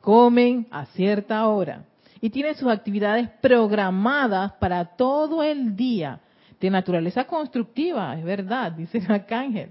Comen 0.00 0.66
a 0.72 0.86
cierta 0.86 1.46
hora. 1.46 1.84
Y 2.20 2.30
tienen 2.30 2.56
sus 2.56 2.66
actividades 2.66 3.30
programadas 3.40 4.54
para 4.54 4.84
todo 4.96 5.44
el 5.44 5.76
día. 5.76 6.18
De 6.58 6.68
naturaleza 6.68 7.22
constructiva, 7.22 8.18
es 8.18 8.24
verdad, 8.24 8.72
dice 8.72 8.98
el 8.98 9.12
arcángel. 9.12 9.70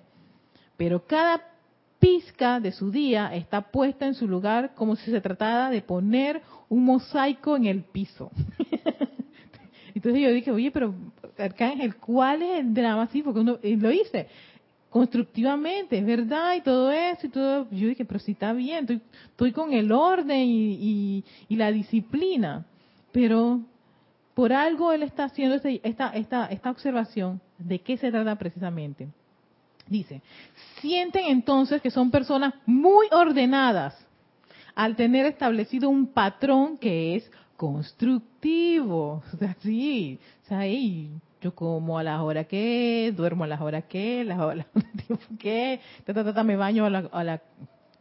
Pero 0.77 1.05
cada 1.05 1.41
pizca 1.99 2.61
de 2.61 2.71
su 2.71 2.91
día 2.91 3.35
está 3.35 3.59
puesta 3.59 4.05
en 4.05 4.13
su 4.13 4.25
lugar 4.25 4.73
como 4.73 4.95
si 4.95 5.11
se 5.11 5.19
tratara 5.19 5.69
de 5.69 5.81
poner 5.81 6.41
un 6.69 6.85
mosaico 6.85 7.57
en 7.57 7.65
el 7.65 7.83
piso. 7.83 8.31
Entonces 10.05 10.21
yo 10.21 10.35
dije, 10.35 10.51
oye, 10.51 10.69
pero 10.69 10.93
Arcángel, 11.35 11.95
¿cuál 11.95 12.43
es 12.43 12.59
el 12.59 12.75
drama? 12.75 13.07
Sí, 13.07 13.23
porque 13.23 13.39
uno 13.39 13.57
lo 13.63 13.91
hice. 13.91 14.27
constructivamente, 14.91 15.97
es 15.97 16.05
verdad, 16.05 16.53
y 16.53 16.61
todo 16.61 16.91
eso, 16.91 17.25
y 17.25 17.29
todo. 17.29 17.67
Yo 17.71 17.87
dije, 17.87 18.05
pero 18.05 18.19
si 18.19 18.33
está 18.33 18.53
bien, 18.53 19.01
estoy, 19.31 19.51
con 19.51 19.73
el 19.73 19.91
orden 19.91 20.41
y, 20.47 21.23
y, 21.49 21.55
la 21.55 21.71
disciplina. 21.71 22.67
Pero 23.11 23.61
por 24.35 24.53
algo 24.53 24.91
él 24.93 25.01
está 25.01 25.23
haciendo 25.23 25.55
esta, 25.55 26.09
esta 26.09 26.69
observación. 26.69 27.41
¿De 27.57 27.79
qué 27.79 27.97
se 27.97 28.11
trata 28.11 28.35
precisamente? 28.35 29.07
Dice, 29.87 30.21
sienten 30.81 31.25
entonces 31.29 31.81
que 31.81 31.89
son 31.89 32.11
personas 32.11 32.53
muy 32.67 33.07
ordenadas 33.11 33.97
al 34.75 34.95
tener 34.95 35.25
establecido 35.25 35.89
un 35.89 36.05
patrón 36.05 36.77
que 36.77 37.15
es 37.15 37.31
constructivo. 37.57 39.23
O 39.33 39.37
sea, 39.37 39.55
sí, 39.61 40.19
o 40.43 40.47
sea, 40.47 40.61
yo 41.41 41.53
como 41.53 41.97
a 41.99 42.03
las 42.03 42.21
horas 42.21 42.47
que, 42.47 43.13
duermo 43.15 43.43
a 43.43 43.47
las 43.47 43.61
horas 43.61 43.85
que, 43.85 44.23
las 44.23 44.39
horas 44.39 44.65
que, 45.39 45.79
me 46.43 46.55
baño 46.55 46.85
a 46.85 46.89
la, 46.89 47.09
a 47.11 47.23
la, 47.23 47.41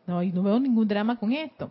no, 0.07 0.23
y 0.23 0.33
no 0.33 0.43
veo 0.43 0.61
ningún 0.61 0.89
drama 0.89 1.19
con 1.19 1.33
esto. 1.33 1.71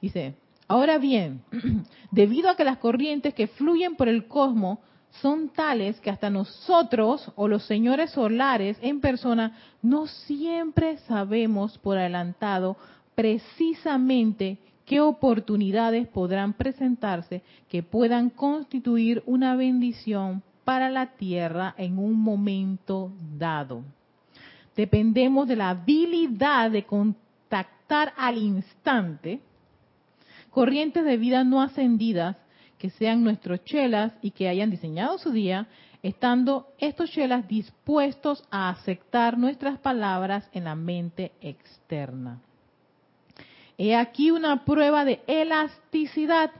Dice, 0.00 0.34
ahora 0.68 0.98
bien, 0.98 1.42
debido 2.10 2.48
a 2.50 2.56
que 2.56 2.64
las 2.64 2.78
corrientes 2.78 3.34
que 3.34 3.46
fluyen 3.46 3.96
por 3.96 4.08
el 4.08 4.26
cosmos 4.26 4.78
son 5.22 5.48
tales 5.48 6.00
que 6.00 6.10
hasta 6.10 6.30
nosotros 6.30 7.32
o 7.36 7.48
los 7.48 7.64
señores 7.64 8.10
solares 8.10 8.76
en 8.82 9.00
persona 9.00 9.56
no 9.82 10.06
siempre 10.06 10.98
sabemos 11.06 11.78
por 11.78 11.96
adelantado 11.96 12.76
precisamente 13.14 14.58
qué 14.86 15.00
oportunidades 15.00 16.08
podrán 16.08 16.54
presentarse 16.54 17.42
que 17.68 17.82
puedan 17.82 18.30
constituir 18.30 19.22
una 19.26 19.56
bendición 19.56 20.42
para 20.64 20.88
la 20.88 21.06
tierra 21.16 21.74
en 21.76 21.98
un 21.98 22.18
momento 22.18 23.12
dado. 23.36 23.84
Dependemos 24.74 25.46
de 25.48 25.56
la 25.56 25.70
habilidad 25.70 26.70
de 26.70 26.84
contactar 26.84 28.12
al 28.16 28.38
instante 28.38 29.40
corrientes 30.50 31.04
de 31.04 31.16
vida 31.18 31.44
no 31.44 31.60
ascendidas 31.60 32.36
que 32.78 32.90
sean 32.90 33.22
nuestros 33.24 33.64
chelas 33.64 34.12
y 34.22 34.30
que 34.30 34.48
hayan 34.48 34.70
diseñado 34.70 35.18
su 35.18 35.30
día, 35.30 35.66
estando 36.02 36.68
estos 36.78 37.10
chelas 37.10 37.48
dispuestos 37.48 38.44
a 38.50 38.68
aceptar 38.68 39.38
nuestras 39.38 39.78
palabras 39.78 40.48
en 40.52 40.64
la 40.64 40.74
mente 40.74 41.32
externa. 41.40 42.40
He 43.78 43.94
aquí 43.94 44.30
una 44.30 44.64
prueba 44.64 45.04
de 45.04 45.20
elasticidad 45.26 46.50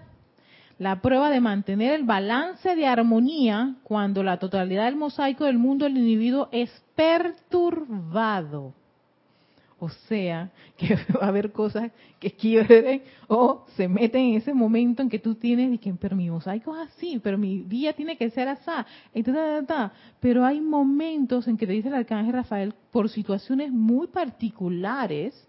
la 0.79 1.01
prueba 1.01 1.31
de 1.31 1.41
mantener 1.41 1.95
el 1.95 2.05
balance 2.05 2.77
de 2.77 2.87
armonía 2.87 3.77
cuando 3.83 4.23
la 4.23 4.39
totalidad 4.39 4.85
del 4.85 4.97
mosaico 4.97 5.45
del 5.45 5.59
mundo 5.59 5.87
del 5.87 5.97
individuo 5.97 6.49
es 6.53 6.71
perturbado. 6.95 8.75
O 9.79 9.89
sea, 9.89 10.51
que 10.77 10.97
va 11.15 11.27
a 11.27 11.29
haber 11.29 11.53
cosas 11.53 11.93
que 12.19 12.31
quieren 12.31 13.03
o 13.29 13.65
se 13.77 13.89
meten 13.89 14.23
en 14.23 14.35
ese 14.37 14.53
momento 14.53 15.03
en 15.03 15.09
que 15.09 15.19
tú 15.19 15.35
tienes 15.35 15.73
y 15.73 15.79
que, 15.79 15.95
pero 15.95 16.15
mi 16.15 16.31
mosaico 16.31 16.77
es 16.77 16.89
así, 16.89 17.21
pero 17.23 17.39
mi 17.39 17.63
día 17.63 17.95
tiene 17.95 18.17
que 18.19 18.31
ser 18.31 18.49
así. 18.49 18.71
Pero 20.21 20.45
hay 20.45 20.61
momentos 20.61 21.49
en 21.49 21.57
que 21.57 21.67
te 21.67 21.73
dice 21.73 21.89
el 21.89 21.95
arcángel 21.95 22.35
Rafael, 22.35 22.75
por 22.91 23.09
situaciones 23.09 23.71
muy 23.73 24.09
particulares, 24.09 25.49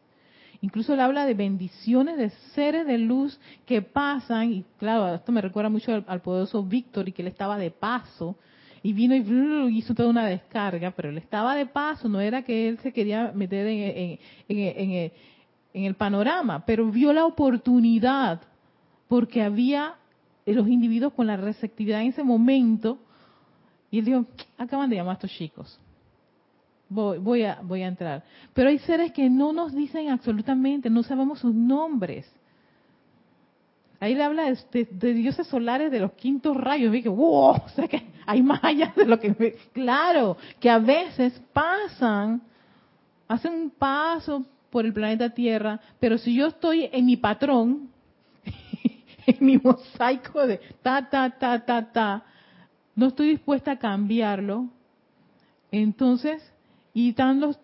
Incluso 0.61 0.93
él 0.93 0.99
habla 0.99 1.25
de 1.25 1.33
bendiciones 1.33 2.17
de 2.17 2.29
seres 2.53 2.87
de 2.87 2.97
luz 2.97 3.39
que 3.65 3.81
pasan, 3.81 4.51
y 4.51 4.65
claro, 4.79 5.13
esto 5.13 5.31
me 5.31 5.41
recuerda 5.41 5.69
mucho 5.69 6.03
al, 6.07 6.21
poderoso 6.21 6.63
Víctor 6.63 7.07
y 7.07 7.11
que 7.11 7.21
él 7.21 7.27
estaba 7.27 7.57
de 7.57 7.71
paso, 7.71 8.35
y 8.81 8.93
vino 8.93 9.15
y 9.15 9.77
hizo 9.77 9.93
toda 9.93 10.09
una 10.09 10.25
descarga, 10.25 10.91
pero 10.91 11.09
él 11.09 11.17
estaba 11.17 11.55
de 11.55 11.65
paso, 11.65 12.07
no 12.09 12.19
era 12.19 12.43
que 12.43 12.69
él 12.69 12.79
se 12.79 12.91
quería 12.91 13.31
meter 13.33 13.67
en, 13.67 14.19
en, 14.47 15.11
el 15.73 15.95
panorama, 15.95 16.65
pero 16.65 16.89
vio 16.89 17.13
la 17.13 17.25
oportunidad, 17.25 18.41
porque 19.07 19.43
había 19.43 19.95
los 20.45 20.67
individuos 20.67 21.13
con 21.13 21.27
la 21.27 21.37
receptividad 21.37 22.01
en 22.01 22.07
ese 22.07 22.23
momento, 22.23 22.97
y 23.91 23.99
él 23.99 24.05
dijo, 24.05 24.25
acaban 24.57 24.89
de 24.89 24.95
llamar 24.95 25.11
a 25.11 25.13
estos 25.15 25.31
chicos 25.31 25.79
voy, 26.89 27.43
a, 27.43 27.59
voy 27.61 27.83
a 27.83 27.87
entrar. 27.87 28.23
Pero 28.53 28.69
hay 28.69 28.79
seres 28.79 29.11
que 29.11 29.29
no 29.29 29.53
nos 29.53 29.73
dicen 29.73 30.09
absolutamente, 30.09 30.89
no 30.89 31.03
sabemos 31.03 31.39
sus 31.39 31.53
nombres. 31.53 32.31
Ahí 33.99 34.13
le 34.13 34.23
habla 34.23 34.53
de, 34.71 35.13
dioses 35.13 35.47
solares 35.47 35.91
de 35.91 35.99
los 35.99 36.13
quintos 36.13 36.55
rayos. 36.55 36.91
dije, 36.91 37.09
wow, 37.09 37.55
o 37.65 37.69
sea 37.69 37.87
que 37.87 38.03
hay 38.25 38.41
más 38.41 38.63
allá 38.63 38.93
de 38.95 39.05
lo 39.05 39.19
que... 39.19 39.57
Claro, 39.73 40.37
que 40.59 40.69
a 40.69 40.79
veces 40.79 41.41
pasan, 41.53 42.41
hacen 43.27 43.53
un 43.53 43.69
paso 43.71 44.45
por 44.69 44.85
el 44.85 44.93
planeta 44.93 45.29
Tierra, 45.29 45.79
pero 45.99 46.17
si 46.17 46.35
yo 46.35 46.47
estoy 46.47 46.89
en 46.91 47.05
mi 47.05 47.17
patrón, 47.17 47.89
en 49.25 49.37
mi 49.39 49.57
mosaico 49.57 50.45
de 50.45 50.59
ta, 50.81 51.09
ta, 51.09 51.29
ta, 51.31 51.65
ta, 51.65 51.91
ta, 51.91 52.23
no 52.95 53.07
estoy 53.07 53.29
dispuesta 53.29 53.71
a 53.71 53.79
cambiarlo, 53.79 54.67
entonces 55.71 56.43
y 56.97 57.09
están 57.09 57.39
los, 57.39 57.59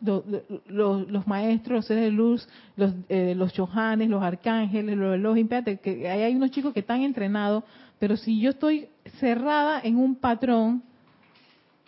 los, 0.67 1.25
maestros, 1.25 1.77
los 1.77 1.85
seres 1.87 2.03
de 2.03 2.11
luz, 2.11 2.47
los, 2.75 2.93
eh, 3.09 3.33
los 3.35 3.51
chohanes, 3.51 4.07
los 4.07 4.21
arcángeles, 4.21 4.95
los, 4.95 5.19
los 5.19 5.35
que 5.81 6.07
hay 6.07 6.35
unos 6.35 6.51
chicos 6.51 6.71
que 6.71 6.81
están 6.81 7.01
entrenados, 7.01 7.63
pero 7.97 8.15
si 8.15 8.39
yo 8.39 8.51
estoy 8.51 8.89
cerrada 9.19 9.81
en 9.83 9.97
un 9.97 10.13
patrón, 10.13 10.83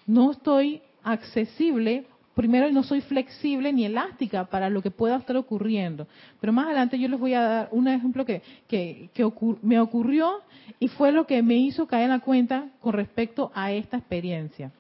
no 0.08 0.32
estoy 0.32 0.82
accesible, 1.04 2.08
primero 2.34 2.72
no 2.72 2.82
soy 2.82 3.02
flexible 3.02 3.72
ni 3.72 3.86
elástica 3.86 4.46
para 4.46 4.68
lo 4.72 4.82
que 4.82 4.90
pueda 4.90 5.18
estar 5.18 5.38
ocurriendo. 5.38 6.08
Pero 6.42 6.52
más 6.52 6.66
adelante 6.66 6.98
yo 6.98 7.08
les 7.08 7.20
voy 7.20 7.36
a 7.36 7.42
dar 7.42 7.70
un 7.72 7.88
ejemplo 7.88 8.26
que, 8.26 8.42
que, 8.68 9.12
que 9.14 9.32
me 9.62 9.80
ocurrió 9.80 10.42
y 10.80 10.88
fue 10.88 11.12
lo 11.12 11.28
que 11.28 11.44
me 11.44 11.58
hizo 11.58 11.86
caer 11.86 12.06
en 12.06 12.10
la 12.10 12.20
cuenta 12.22 12.70
con 12.82 12.94
respecto 12.94 13.52
a 13.54 13.72
esta 13.72 13.98
experiencia. 13.98 14.72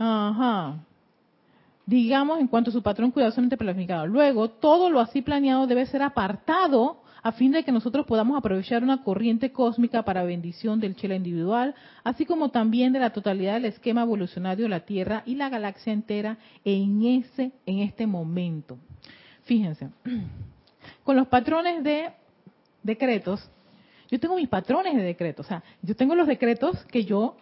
Ajá. 0.00 0.78
Digamos 1.84 2.40
en 2.40 2.48
cuanto 2.48 2.70
a 2.70 2.72
su 2.72 2.82
patrón 2.82 3.10
cuidadosamente 3.10 3.58
planificado. 3.58 4.06
Luego, 4.06 4.48
todo 4.48 4.88
lo 4.88 4.98
así 4.98 5.20
planeado 5.20 5.66
debe 5.66 5.84
ser 5.86 6.02
apartado 6.02 7.02
a 7.22 7.32
fin 7.32 7.52
de 7.52 7.64
que 7.64 7.72
nosotros 7.72 8.06
podamos 8.06 8.38
aprovechar 8.38 8.82
una 8.82 9.04
corriente 9.04 9.52
cósmica 9.52 10.02
para 10.02 10.22
bendición 10.22 10.80
del 10.80 10.96
chela 10.96 11.16
individual, 11.16 11.74
así 12.02 12.24
como 12.24 12.48
también 12.48 12.94
de 12.94 12.98
la 12.98 13.10
totalidad 13.10 13.54
del 13.54 13.66
esquema 13.66 14.02
evolucionario 14.02 14.64
de 14.64 14.70
la 14.70 14.86
Tierra 14.86 15.22
y 15.26 15.34
la 15.34 15.50
galaxia 15.50 15.92
entera 15.92 16.38
en 16.64 17.04
ese 17.04 17.52
en 17.66 17.80
este 17.80 18.06
momento. 18.06 18.78
Fíjense. 19.42 19.90
Con 21.04 21.16
los 21.16 21.26
patrones 21.26 21.84
de 21.84 22.10
decretos, 22.82 23.50
yo 24.10 24.18
tengo 24.18 24.36
mis 24.36 24.48
patrones 24.48 24.96
de 24.96 25.02
decretos, 25.02 25.44
o 25.44 25.48
sea, 25.48 25.62
yo 25.82 25.94
tengo 25.94 26.14
los 26.14 26.26
decretos 26.26 26.82
que 26.86 27.04
yo 27.04 27.36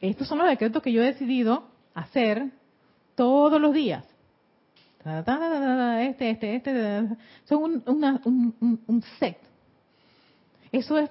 estos 0.00 0.28
son 0.28 0.38
los 0.38 0.48
decretos 0.48 0.82
que 0.82 0.92
yo 0.92 1.02
he 1.02 1.06
decidido 1.06 1.64
hacer 1.94 2.50
todos 3.14 3.60
los 3.60 3.74
días. 3.74 4.04
Este, 5.04 6.30
este, 6.30 6.56
este, 6.56 7.08
son 7.44 7.82
un, 7.86 9.02
set. 9.18 9.38
Eso 10.70 10.98
es, 10.98 11.10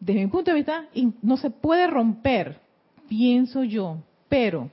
desde 0.00 0.20
mi 0.20 0.26
punto 0.26 0.50
de 0.50 0.56
vista, 0.56 0.86
no 1.22 1.36
se 1.36 1.50
puede 1.50 1.86
romper, 1.86 2.58
pienso 3.08 3.62
yo, 3.62 3.98
pero 4.28 4.70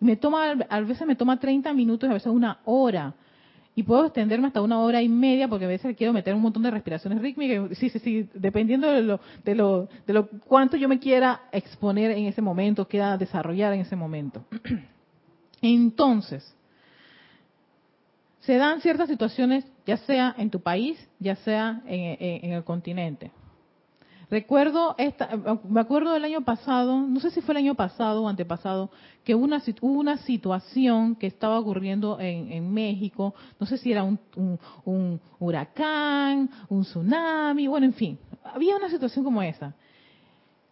me 0.00 0.16
toma, 0.16 0.56
a 0.68 0.80
veces 0.80 1.06
me 1.06 1.16
toma 1.16 1.38
30 1.38 1.72
minutos, 1.72 2.10
a 2.10 2.14
veces 2.14 2.32
una 2.32 2.58
hora 2.64 3.14
y 3.78 3.82
puedo 3.82 4.06
extenderme 4.06 4.46
hasta 4.46 4.62
una 4.62 4.80
hora 4.80 5.02
y 5.02 5.08
media 5.08 5.48
porque 5.48 5.66
a 5.66 5.68
veces 5.68 5.94
quiero 5.98 6.14
meter 6.14 6.34
un 6.34 6.40
montón 6.40 6.62
de 6.62 6.70
respiraciones 6.70 7.20
rítmicas. 7.20 7.76
Sí, 7.76 7.90
sí, 7.90 7.98
sí, 7.98 8.28
dependiendo 8.32 8.90
de 8.90 9.02
lo, 9.02 9.20
de 9.44 9.54
lo, 9.54 9.88
de 10.06 10.14
lo 10.14 10.28
cuánto 10.28 10.78
yo 10.78 10.88
me 10.88 10.98
quiera 10.98 11.42
exponer 11.52 12.12
en 12.12 12.24
ese 12.24 12.40
momento, 12.40 12.88
quiera 12.88 13.18
desarrollar 13.18 13.74
en 13.74 13.80
ese 13.80 13.94
momento. 13.94 14.42
Entonces, 15.60 16.56
se 18.40 18.56
dan 18.56 18.80
ciertas 18.80 19.10
situaciones, 19.10 19.66
ya 19.84 19.98
sea 19.98 20.34
en 20.38 20.48
tu 20.48 20.60
país, 20.60 20.98
ya 21.18 21.36
sea 21.36 21.82
en 21.86 22.52
el 22.52 22.64
continente. 22.64 23.30
Recuerdo, 24.28 24.96
esta, 24.98 25.30
me 25.68 25.80
acuerdo 25.80 26.12
del 26.12 26.24
año 26.24 26.40
pasado, 26.40 27.00
no 27.00 27.20
sé 27.20 27.30
si 27.30 27.40
fue 27.40 27.52
el 27.52 27.58
año 27.58 27.76
pasado 27.76 28.22
o 28.22 28.28
antepasado, 28.28 28.90
que 29.22 29.36
hubo 29.36 29.44
una, 29.44 29.62
una 29.82 30.16
situación 30.18 31.14
que 31.14 31.28
estaba 31.28 31.60
ocurriendo 31.60 32.18
en, 32.18 32.72
México, 32.72 33.34
no 33.60 33.66
sé 33.66 33.78
si 33.78 33.92
era 33.92 34.02
un, 34.02 35.20
huracán, 35.38 36.50
un 36.68 36.82
tsunami, 36.82 37.68
bueno, 37.68 37.86
en 37.86 37.94
fin, 37.94 38.18
había 38.42 38.76
una 38.76 38.90
situación 38.90 39.24
como 39.24 39.42
esa. 39.42 39.74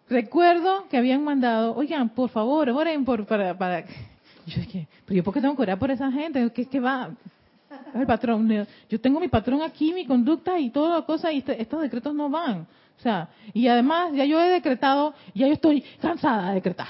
Recuerdo 0.09 0.89
que 0.89 0.97
habían 0.97 1.23
mandado, 1.23 1.77
oigan, 1.77 2.09
por 2.09 2.31
favor, 2.31 2.69
oren 2.71 3.05
por, 3.05 3.25
para, 3.25 3.57
para... 3.57 3.85
Yo 4.47 4.61
dije, 4.61 4.89
pero 5.07 5.17
yo 5.17 5.25
por 5.25 5.33
qué 5.33 5.41
tengo 5.41 5.55
que 5.55 5.63
orar 5.63 5.79
por 5.79 5.93
esa 5.93 6.11
gente, 6.11 6.51
¿qué, 6.53 6.67
qué 6.67 6.81
va? 6.81 7.11
El 7.95 8.07
patrón, 8.07 8.67
yo 8.89 9.01
tengo 9.01 9.21
mi 9.21 9.29
patrón 9.29 9.63
aquí, 9.63 9.93
mi 9.93 10.05
conducta 10.07 10.59
y 10.59 10.71
todas 10.71 10.99
las 10.99 11.05
cosas, 11.05 11.33
y 11.33 11.39
este, 11.39 11.61
estos 11.63 11.81
decretos 11.81 12.15
no 12.15 12.29
van. 12.29 12.67
O 12.99 13.03
sea, 13.03 13.29
y 13.53 13.69
además 13.69 14.13
ya 14.15 14.25
yo 14.25 14.41
he 14.41 14.49
decretado, 14.49 15.15
ya 15.35 15.47
yo 15.47 15.55
estoy 15.55 15.83
cansada 16.01 16.49
de 16.49 16.55
decretar. 16.57 16.89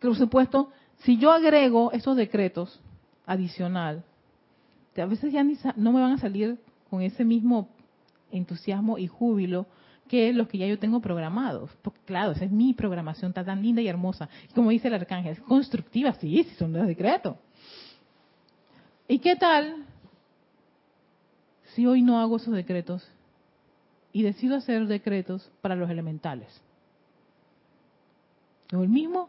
por 0.00 0.16
supuesto, 0.16 0.70
si 0.98 1.18
yo 1.18 1.30
agrego 1.30 1.92
esos 1.92 2.16
decretos 2.16 2.80
adicional, 3.26 4.04
a 4.96 5.06
veces 5.06 5.32
ya 5.32 5.44
no 5.76 5.92
me 5.92 6.00
van 6.00 6.12
a 6.12 6.18
salir 6.18 6.58
con 6.90 7.02
ese 7.02 7.24
mismo 7.24 7.68
entusiasmo 8.30 8.98
y 8.98 9.06
júbilo 9.06 9.66
que 10.08 10.32
los 10.32 10.48
que 10.48 10.58
ya 10.58 10.66
yo 10.66 10.78
tengo 10.78 11.00
programados. 11.00 11.70
Porque 11.82 12.00
claro, 12.04 12.32
esa 12.32 12.44
es 12.44 12.50
mi 12.50 12.74
programación, 12.74 13.30
está 13.30 13.44
tan 13.44 13.62
linda 13.62 13.82
y 13.82 13.88
hermosa. 13.88 14.28
como 14.54 14.70
dice 14.70 14.88
el 14.88 14.94
arcángel, 14.94 15.32
es 15.32 15.40
constructiva, 15.40 16.12
sí, 16.14 16.44
sí 16.44 16.54
son 16.56 16.72
los 16.72 16.86
decretos. 16.86 17.36
¿Y 19.08 19.18
qué 19.18 19.36
tal 19.36 19.84
si 21.74 21.86
hoy 21.86 22.02
no 22.02 22.20
hago 22.20 22.36
esos 22.36 22.54
decretos 22.54 23.06
y 24.14 24.22
decido 24.22 24.56
hacer 24.56 24.86
decretos 24.86 25.50
para 25.60 25.74
los 25.74 25.90
elementales? 25.90 26.62
Con 28.70 28.82
el 28.82 28.88
mismo 28.88 29.28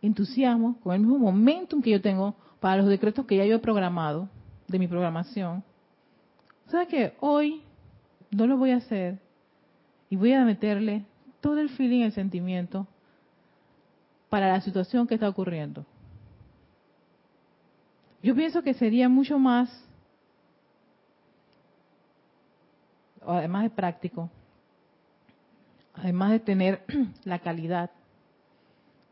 entusiasmo, 0.00 0.78
con 0.82 0.94
el 0.94 1.00
mismo 1.00 1.18
momentum 1.18 1.82
que 1.82 1.90
yo 1.90 2.00
tengo 2.00 2.36
para 2.60 2.76
los 2.76 2.86
decretos 2.86 3.26
que 3.26 3.36
ya 3.36 3.44
yo 3.44 3.56
he 3.56 3.58
programado 3.58 4.28
de 4.68 4.78
mi 4.78 4.86
programación. 4.86 5.64
¿Sabes 6.68 6.88
qué? 6.88 7.14
Hoy 7.18 7.62
no 8.30 8.46
lo 8.46 8.56
voy 8.56 8.70
a 8.70 8.76
hacer 8.76 9.18
y 10.08 10.16
voy 10.16 10.32
a 10.32 10.44
meterle 10.44 11.04
todo 11.40 11.58
el 11.58 11.68
feeling, 11.68 12.02
el 12.02 12.12
sentimiento 12.12 12.86
para 14.28 14.52
la 14.52 14.60
situación 14.60 15.08
que 15.08 15.14
está 15.14 15.28
ocurriendo. 15.28 15.84
Yo 18.22 18.34
pienso 18.36 18.62
que 18.62 18.74
sería 18.74 19.08
mucho 19.08 19.40
más, 19.40 19.68
además 23.26 23.64
de 23.64 23.70
práctico, 23.70 24.30
además 25.94 26.30
de 26.32 26.40
tener 26.40 26.84
la 27.24 27.38
calidad, 27.38 27.90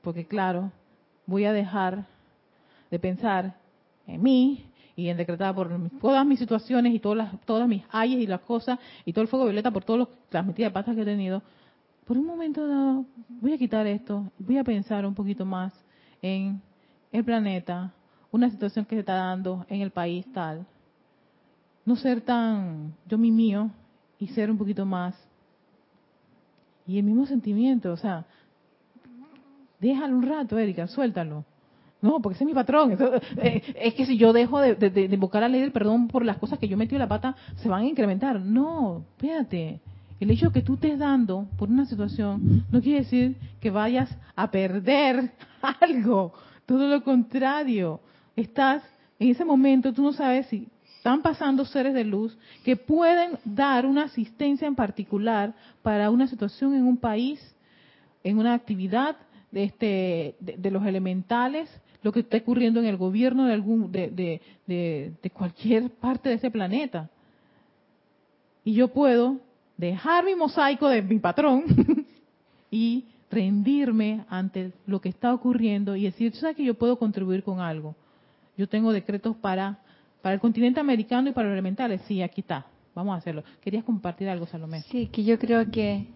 porque 0.02 0.26
claro, 0.26 0.72
voy 1.26 1.44
a 1.44 1.52
dejar 1.52 2.06
de 2.90 2.98
pensar 2.98 3.56
en 4.06 4.22
mí 4.22 4.64
y 4.96 5.08
en 5.08 5.16
decretar 5.16 5.54
por 5.54 5.70
todas 6.00 6.26
mis 6.26 6.38
situaciones 6.38 6.94
y 6.94 6.98
todas 6.98 7.18
las, 7.18 7.40
todas 7.42 7.68
mis 7.68 7.84
ayes 7.90 8.18
y 8.18 8.26
las 8.26 8.40
cosas 8.40 8.78
y 9.04 9.12
todo 9.12 9.22
el 9.22 9.28
fuego 9.28 9.44
violeta 9.44 9.70
por 9.70 9.84
todas 9.84 10.08
las 10.30 10.46
metidas 10.46 10.72
de 10.74 10.94
que 10.94 11.02
he 11.02 11.04
tenido. 11.04 11.42
Por 12.04 12.16
un 12.16 12.26
momento 12.26 12.66
dado, 12.66 13.04
voy 13.28 13.52
a 13.52 13.58
quitar 13.58 13.86
esto, 13.86 14.32
voy 14.38 14.56
a 14.56 14.64
pensar 14.64 15.04
un 15.04 15.14
poquito 15.14 15.44
más 15.44 15.72
en 16.22 16.60
el 17.12 17.24
planeta, 17.24 17.92
una 18.30 18.50
situación 18.50 18.84
que 18.86 18.96
se 18.96 19.00
está 19.00 19.14
dando 19.14 19.66
en 19.68 19.82
el 19.82 19.90
país 19.90 20.26
tal. 20.32 20.66
No 21.84 21.96
ser 21.96 22.20
tan 22.22 22.94
yo 23.06 23.18
mi 23.18 23.30
mío 23.30 23.70
y 24.18 24.28
ser 24.28 24.50
un 24.50 24.58
poquito 24.58 24.84
más. 24.84 25.14
Y 26.86 26.98
el 26.98 27.04
mismo 27.04 27.26
sentimiento, 27.26 27.92
o 27.92 27.96
sea, 27.96 28.26
déjalo 29.80 30.16
un 30.16 30.22
rato, 30.26 30.58
Erika, 30.58 30.86
suéltalo. 30.86 31.44
No, 32.00 32.20
porque 32.20 32.36
ese 32.36 32.44
es 32.44 32.48
mi 32.48 32.54
patrón. 32.54 32.96
Eh, 33.38 33.62
es 33.76 33.94
que 33.94 34.06
si 34.06 34.16
yo 34.16 34.32
dejo 34.32 34.60
de, 34.60 34.74
de, 34.74 35.04
invocar 35.04 35.42
la 35.42 35.48
ley 35.48 35.60
del 35.60 35.72
perdón 35.72 36.08
por 36.08 36.24
las 36.24 36.38
cosas 36.38 36.58
que 36.58 36.68
yo 36.68 36.76
metí 36.76 36.94
en 36.94 37.00
la 37.00 37.08
pata, 37.08 37.36
se 37.56 37.68
van 37.68 37.82
a 37.82 37.86
incrementar. 37.86 38.40
No, 38.40 39.04
espérate. 39.16 39.80
El 40.20 40.30
hecho 40.30 40.46
de 40.46 40.52
que 40.52 40.62
tú 40.62 40.74
estés 40.74 40.98
dando 40.98 41.46
por 41.56 41.68
una 41.68 41.84
situación 41.86 42.64
no 42.70 42.80
quiere 42.80 43.00
decir 43.00 43.36
que 43.60 43.70
vayas 43.70 44.16
a 44.34 44.50
perder 44.50 45.32
algo. 45.80 46.32
Todo 46.66 46.88
lo 46.88 47.02
contrario 47.02 48.00
estás 48.34 48.82
en 49.18 49.30
ese 49.30 49.44
momento, 49.44 49.92
tú 49.92 50.02
no 50.02 50.12
sabes 50.12 50.46
si 50.46 50.68
están 51.08 51.22
pasando 51.22 51.64
seres 51.64 51.94
de 51.94 52.04
luz 52.04 52.36
que 52.62 52.76
pueden 52.76 53.38
dar 53.42 53.86
una 53.86 54.02
asistencia 54.02 54.68
en 54.68 54.74
particular 54.74 55.54
para 55.80 56.10
una 56.10 56.26
situación 56.26 56.74
en 56.74 56.84
un 56.84 56.98
país, 56.98 57.40
en 58.22 58.36
una 58.36 58.52
actividad 58.52 59.16
de, 59.50 59.64
este, 59.64 60.34
de, 60.38 60.70
los 60.70 60.84
elementales, 60.84 61.70
lo 62.02 62.12
que 62.12 62.20
está 62.20 62.36
ocurriendo 62.36 62.78
en 62.80 62.84
el 62.84 62.98
gobierno 62.98 63.46
de, 63.46 63.54
algún, 63.54 63.90
de, 63.90 64.42
de 64.66 65.30
cualquier 65.30 65.88
parte 65.88 66.28
de 66.28 66.34
ese 66.34 66.50
planeta. 66.50 67.08
Y 68.62 68.74
yo 68.74 68.88
puedo 68.88 69.38
dejar 69.78 70.26
mi 70.26 70.34
mosaico 70.34 70.90
de 70.90 71.00
mi 71.00 71.20
patrón 71.20 71.64
y 72.70 73.06
rendirme 73.30 74.26
ante 74.28 74.72
lo 74.84 75.00
que 75.00 75.08
está 75.08 75.32
ocurriendo 75.32 75.96
y 75.96 76.02
decir, 76.02 76.34
¿sabes 76.34 76.54
que 76.54 76.64
yo 76.64 76.74
puedo 76.74 76.98
contribuir 76.98 77.42
con 77.42 77.60
algo? 77.60 77.96
Yo 78.58 78.68
tengo 78.68 78.92
decretos 78.92 79.36
para, 79.36 79.78
para 80.22 80.34
el 80.34 80.40
continente 80.40 80.80
americano 80.80 81.28
y 81.28 81.32
para 81.32 81.48
los 81.48 81.54
elementales. 81.54 82.00
Sí, 82.06 82.22
aquí 82.22 82.40
está. 82.40 82.66
Vamos 82.94 83.14
a 83.14 83.18
hacerlo. 83.18 83.44
¿Querías 83.60 83.84
compartir 83.84 84.28
algo, 84.28 84.46
Salomé? 84.46 84.82
Sí, 84.82 85.06
que 85.06 85.22
yo 85.22 85.38
creo 85.38 85.70
que, 85.70 86.06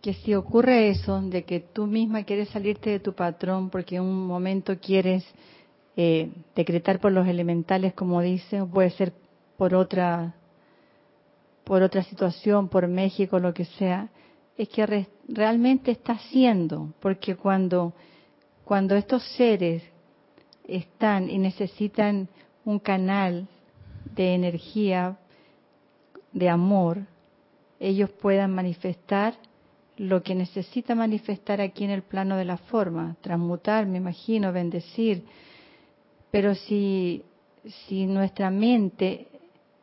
que 0.00 0.14
si 0.14 0.34
ocurre 0.34 0.90
eso, 0.90 1.20
de 1.20 1.44
que 1.44 1.60
tú 1.60 1.86
misma 1.86 2.22
quieres 2.24 2.48
salirte 2.50 2.90
de 2.90 3.00
tu 3.00 3.12
patrón 3.12 3.70
porque 3.70 3.96
en 3.96 4.02
un 4.02 4.26
momento 4.26 4.78
quieres 4.78 5.24
eh, 5.96 6.30
decretar 6.54 7.00
por 7.00 7.12
los 7.12 7.26
elementales, 7.26 7.94
como 7.94 8.20
dice, 8.20 8.64
puede 8.64 8.90
ser 8.90 9.12
por 9.56 9.74
otra 9.74 10.34
por 11.64 11.82
otra 11.82 12.02
situación, 12.02 12.68
por 12.68 12.86
México, 12.88 13.38
lo 13.38 13.54
que 13.54 13.64
sea, 13.64 14.10
es 14.58 14.68
que 14.68 15.06
realmente 15.28 15.92
está 15.92 16.12
haciendo, 16.12 16.92
porque 17.00 17.36
cuando 17.36 17.94
cuando 18.64 18.96
estos 18.96 19.22
seres 19.36 19.82
están 20.66 21.30
y 21.30 21.38
necesitan 21.38 22.28
un 22.64 22.78
canal 22.78 23.46
de 24.14 24.34
energía, 24.34 25.16
de 26.32 26.48
amor, 26.48 27.02
ellos 27.80 28.10
puedan 28.10 28.54
manifestar 28.54 29.34
lo 29.96 30.22
que 30.22 30.34
necesita 30.34 30.94
manifestar 30.94 31.60
aquí 31.60 31.84
en 31.84 31.90
el 31.90 32.02
plano 32.02 32.36
de 32.36 32.44
la 32.44 32.56
forma, 32.56 33.16
transmutar, 33.20 33.86
me 33.86 33.98
imagino, 33.98 34.52
bendecir. 34.52 35.24
Pero 36.30 36.54
si, 36.54 37.22
si 37.86 38.06
nuestra 38.06 38.50
mente 38.50 39.28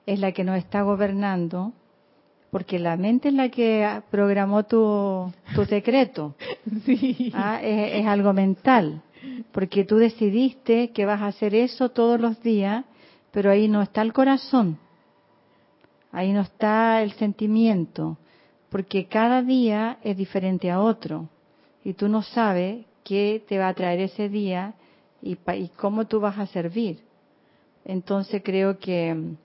es 0.05 0.19
la 0.19 0.33
que 0.33 0.43
nos 0.43 0.57
está 0.57 0.81
gobernando, 0.81 1.71
porque 2.49 2.79
la 2.79 2.97
mente 2.97 3.29
es 3.29 3.33
la 3.33 3.47
que 3.47 4.01
programó 4.09 4.63
tu, 4.63 5.31
tu 5.55 5.65
secreto, 5.69 6.35
¿ah? 7.33 7.61
es 7.63 8.05
algo 8.05 8.33
mental 8.33 9.01
porque 9.51 9.83
tú 9.83 9.97
decidiste 9.97 10.91
que 10.91 11.05
vas 11.05 11.21
a 11.21 11.27
hacer 11.27 11.55
eso 11.55 11.89
todos 11.89 12.19
los 12.19 12.41
días, 12.41 12.85
pero 13.31 13.51
ahí 13.51 13.67
no 13.67 13.81
está 13.81 14.01
el 14.01 14.13
corazón, 14.13 14.77
ahí 16.11 16.33
no 16.33 16.41
está 16.41 17.01
el 17.01 17.11
sentimiento, 17.13 18.17
porque 18.69 19.05
cada 19.05 19.41
día 19.41 19.97
es 20.03 20.17
diferente 20.17 20.71
a 20.71 20.81
otro 20.81 21.29
y 21.83 21.93
tú 21.93 22.07
no 22.07 22.21
sabes 22.21 22.85
qué 23.03 23.43
te 23.47 23.57
va 23.57 23.69
a 23.69 23.73
traer 23.73 23.99
ese 24.01 24.29
día 24.29 24.73
y, 25.21 25.37
cómo 25.77 26.05
tú 26.07 26.19
vas 26.19 26.37
a 26.39 26.47
servir. 26.47 26.99
Entonces 27.85 28.41
creo 28.43 28.77
que, 28.79 29.35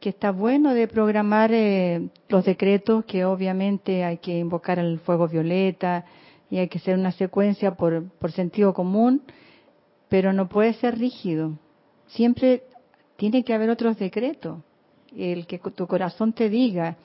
que 0.00 0.08
está 0.08 0.30
bueno 0.30 0.74
de 0.74 0.88
programar 0.88 1.50
eh, 1.52 2.08
los 2.28 2.44
decretos, 2.44 3.04
que 3.04 3.24
obviamente 3.24 4.04
hay 4.04 4.18
que 4.18 4.38
invocar 4.38 4.78
el 4.78 4.98
fuego 5.00 5.28
violeta, 5.28 6.04
y 6.52 6.58
hay 6.58 6.68
que 6.68 6.76
hacer 6.76 6.98
una 6.98 7.12
secuencia 7.12 7.76
por, 7.76 8.10
por 8.18 8.30
sentido 8.30 8.74
común, 8.74 9.22
pero 10.10 10.34
no 10.34 10.50
puede 10.50 10.74
ser 10.74 10.98
rígido. 10.98 11.52
Siempre 12.08 12.64
tiene 13.16 13.42
que 13.42 13.54
haber 13.54 13.70
otros 13.70 13.98
decretos, 13.98 14.58
el 15.16 15.46
que 15.46 15.58
tu 15.58 15.86
corazón 15.86 16.34
te 16.34 16.50
diga. 16.50 16.96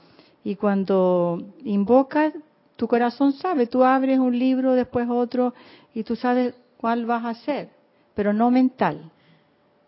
Y 0.43 0.55
cuando 0.55 1.41
invocas, 1.63 2.33
tu 2.75 2.89
corazón 2.89 3.31
sabe, 3.31 3.67
tú 3.67 3.85
abres 3.85 4.19
un 4.19 4.37
libro, 4.37 4.73
después 4.73 5.07
otro, 5.09 5.53
y 5.93 6.03
tú 6.03 6.17
sabes 6.17 6.53
cuál 6.75 7.05
vas 7.05 7.23
a 7.23 7.29
hacer, 7.29 7.69
pero 8.15 8.33
no 8.33 8.51
mental, 8.51 9.09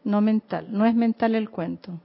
no 0.05 0.21
mental, 0.21 0.67
no 0.69 0.85
es 0.85 0.95
mental 0.95 1.35
el 1.35 1.49
cuento. 1.49 1.99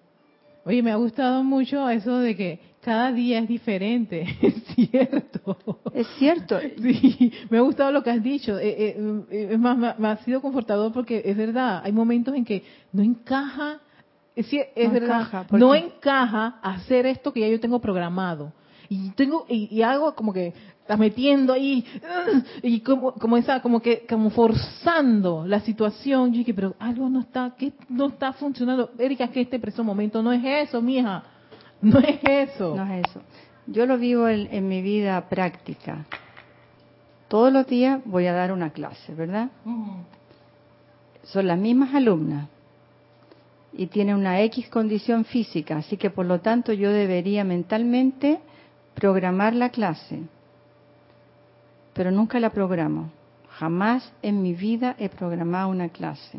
Oye, 0.64 0.82
me 0.82 0.90
ha 0.90 0.96
gustado 0.96 1.44
mucho 1.44 1.88
eso 1.88 2.18
de 2.18 2.34
que 2.34 2.60
cada 2.84 3.12
día 3.12 3.38
es 3.38 3.48
diferente, 3.48 4.26
es 4.42 4.62
cierto. 4.74 5.56
Es 5.92 6.06
cierto. 6.18 6.58
Sí, 6.82 7.32
me 7.48 7.58
ha 7.58 7.62
gustado 7.62 7.90
lo 7.90 8.02
que 8.02 8.10
has 8.10 8.22
dicho. 8.22 8.58
Eh, 8.58 8.94
eh, 9.30 9.48
es 9.52 9.58
más, 9.58 9.98
me 9.98 10.08
ha 10.08 10.16
sido 10.18 10.42
confortador 10.42 10.92
porque 10.92 11.22
es 11.24 11.36
verdad, 11.36 11.80
hay 11.82 11.92
momentos 11.92 12.34
en 12.34 12.44
que 12.44 12.62
no 12.92 13.02
encaja, 13.02 13.80
es, 14.36 14.46
es 14.52 14.92
verdad, 14.92 15.46
no 15.50 15.74
encaja 15.74 16.58
hacer 16.62 17.06
esto 17.06 17.32
que 17.32 17.40
ya 17.40 17.48
yo 17.48 17.58
tengo 17.58 17.80
programado. 17.80 18.52
Y 18.90 19.10
tengo 19.10 19.46
y 19.48 19.80
hago 19.80 20.14
como 20.14 20.32
que 20.32 20.52
está 20.82 20.98
metiendo 20.98 21.54
ahí 21.54 21.82
y 22.62 22.80
como, 22.80 23.14
como 23.14 23.38
esa 23.38 23.62
como 23.62 23.80
que 23.80 24.04
como 24.06 24.28
forzando 24.28 25.46
la 25.46 25.60
situación 25.60 26.30
yo 26.30 26.38
dije 26.40 26.52
pero 26.52 26.74
algo 26.78 27.08
no 27.08 27.20
está 27.20 27.54
que 27.56 27.72
no 27.88 28.08
está 28.08 28.34
funcionando 28.34 28.90
Erika 28.98 29.28
que 29.28 29.40
este 29.40 29.58
preciso 29.58 29.82
momento 29.82 30.22
no 30.22 30.30
es 30.30 30.44
eso 30.44 30.82
mija 30.82 31.24
no 31.84 32.00
es 32.00 32.18
eso. 32.24 32.74
No 32.74 32.84
es 32.92 33.06
eso. 33.08 33.20
Yo 33.66 33.86
lo 33.86 33.96
vivo 33.98 34.28
en, 34.28 34.68
mi 34.68 34.82
vida 34.82 35.28
práctica. 35.28 36.04
Todos 37.28 37.52
los 37.52 37.66
días 37.66 38.00
voy 38.04 38.26
a 38.26 38.32
dar 38.32 38.52
una 38.52 38.70
clase 38.70 39.14
verdad 39.14 39.48
son 41.24 41.46
las 41.46 41.58
mismas 41.58 41.94
alumnas 41.94 42.48
y 43.72 43.86
tienen 43.86 44.16
una 44.16 44.42
X 44.42 44.68
condición 44.68 45.24
física 45.24 45.78
así 45.78 45.96
que 45.96 46.10
por 46.10 46.26
lo 46.26 46.40
tanto 46.40 46.74
yo 46.74 46.92
debería 46.92 47.42
mentalmente 47.44 48.40
programar 48.94 49.54
la 49.54 49.70
clase 49.70 50.20
pero 51.94 52.10
nunca 52.10 52.38
la 52.40 52.50
programo, 52.50 53.10
Jamás 53.58 54.12
en 54.20 54.42
mi 54.42 54.52
vida 54.52 54.96
he 54.98 55.08
programado 55.08 55.68
una 55.68 55.88
clase. 55.88 56.38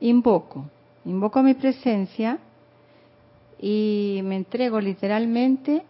Invoco, 0.00 0.66
invoco 1.06 1.42
mi 1.42 1.54
presencia 1.54 2.38
y 3.60 4.20
me 4.24 4.36
entrego 4.36 4.80
literalmente 4.80 5.84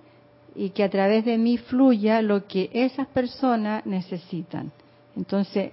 y 0.55 0.71
que 0.71 0.85
a 0.85 0.91
través 0.91 1.25
de 1.25 1.39
mí 1.39 1.59
fluya 1.59 2.23
lo 2.23 2.47
que 2.47 2.71
esas 2.73 3.07
personas 3.09 3.85
necesitan. 3.87 4.71
Entonces, 5.17 5.73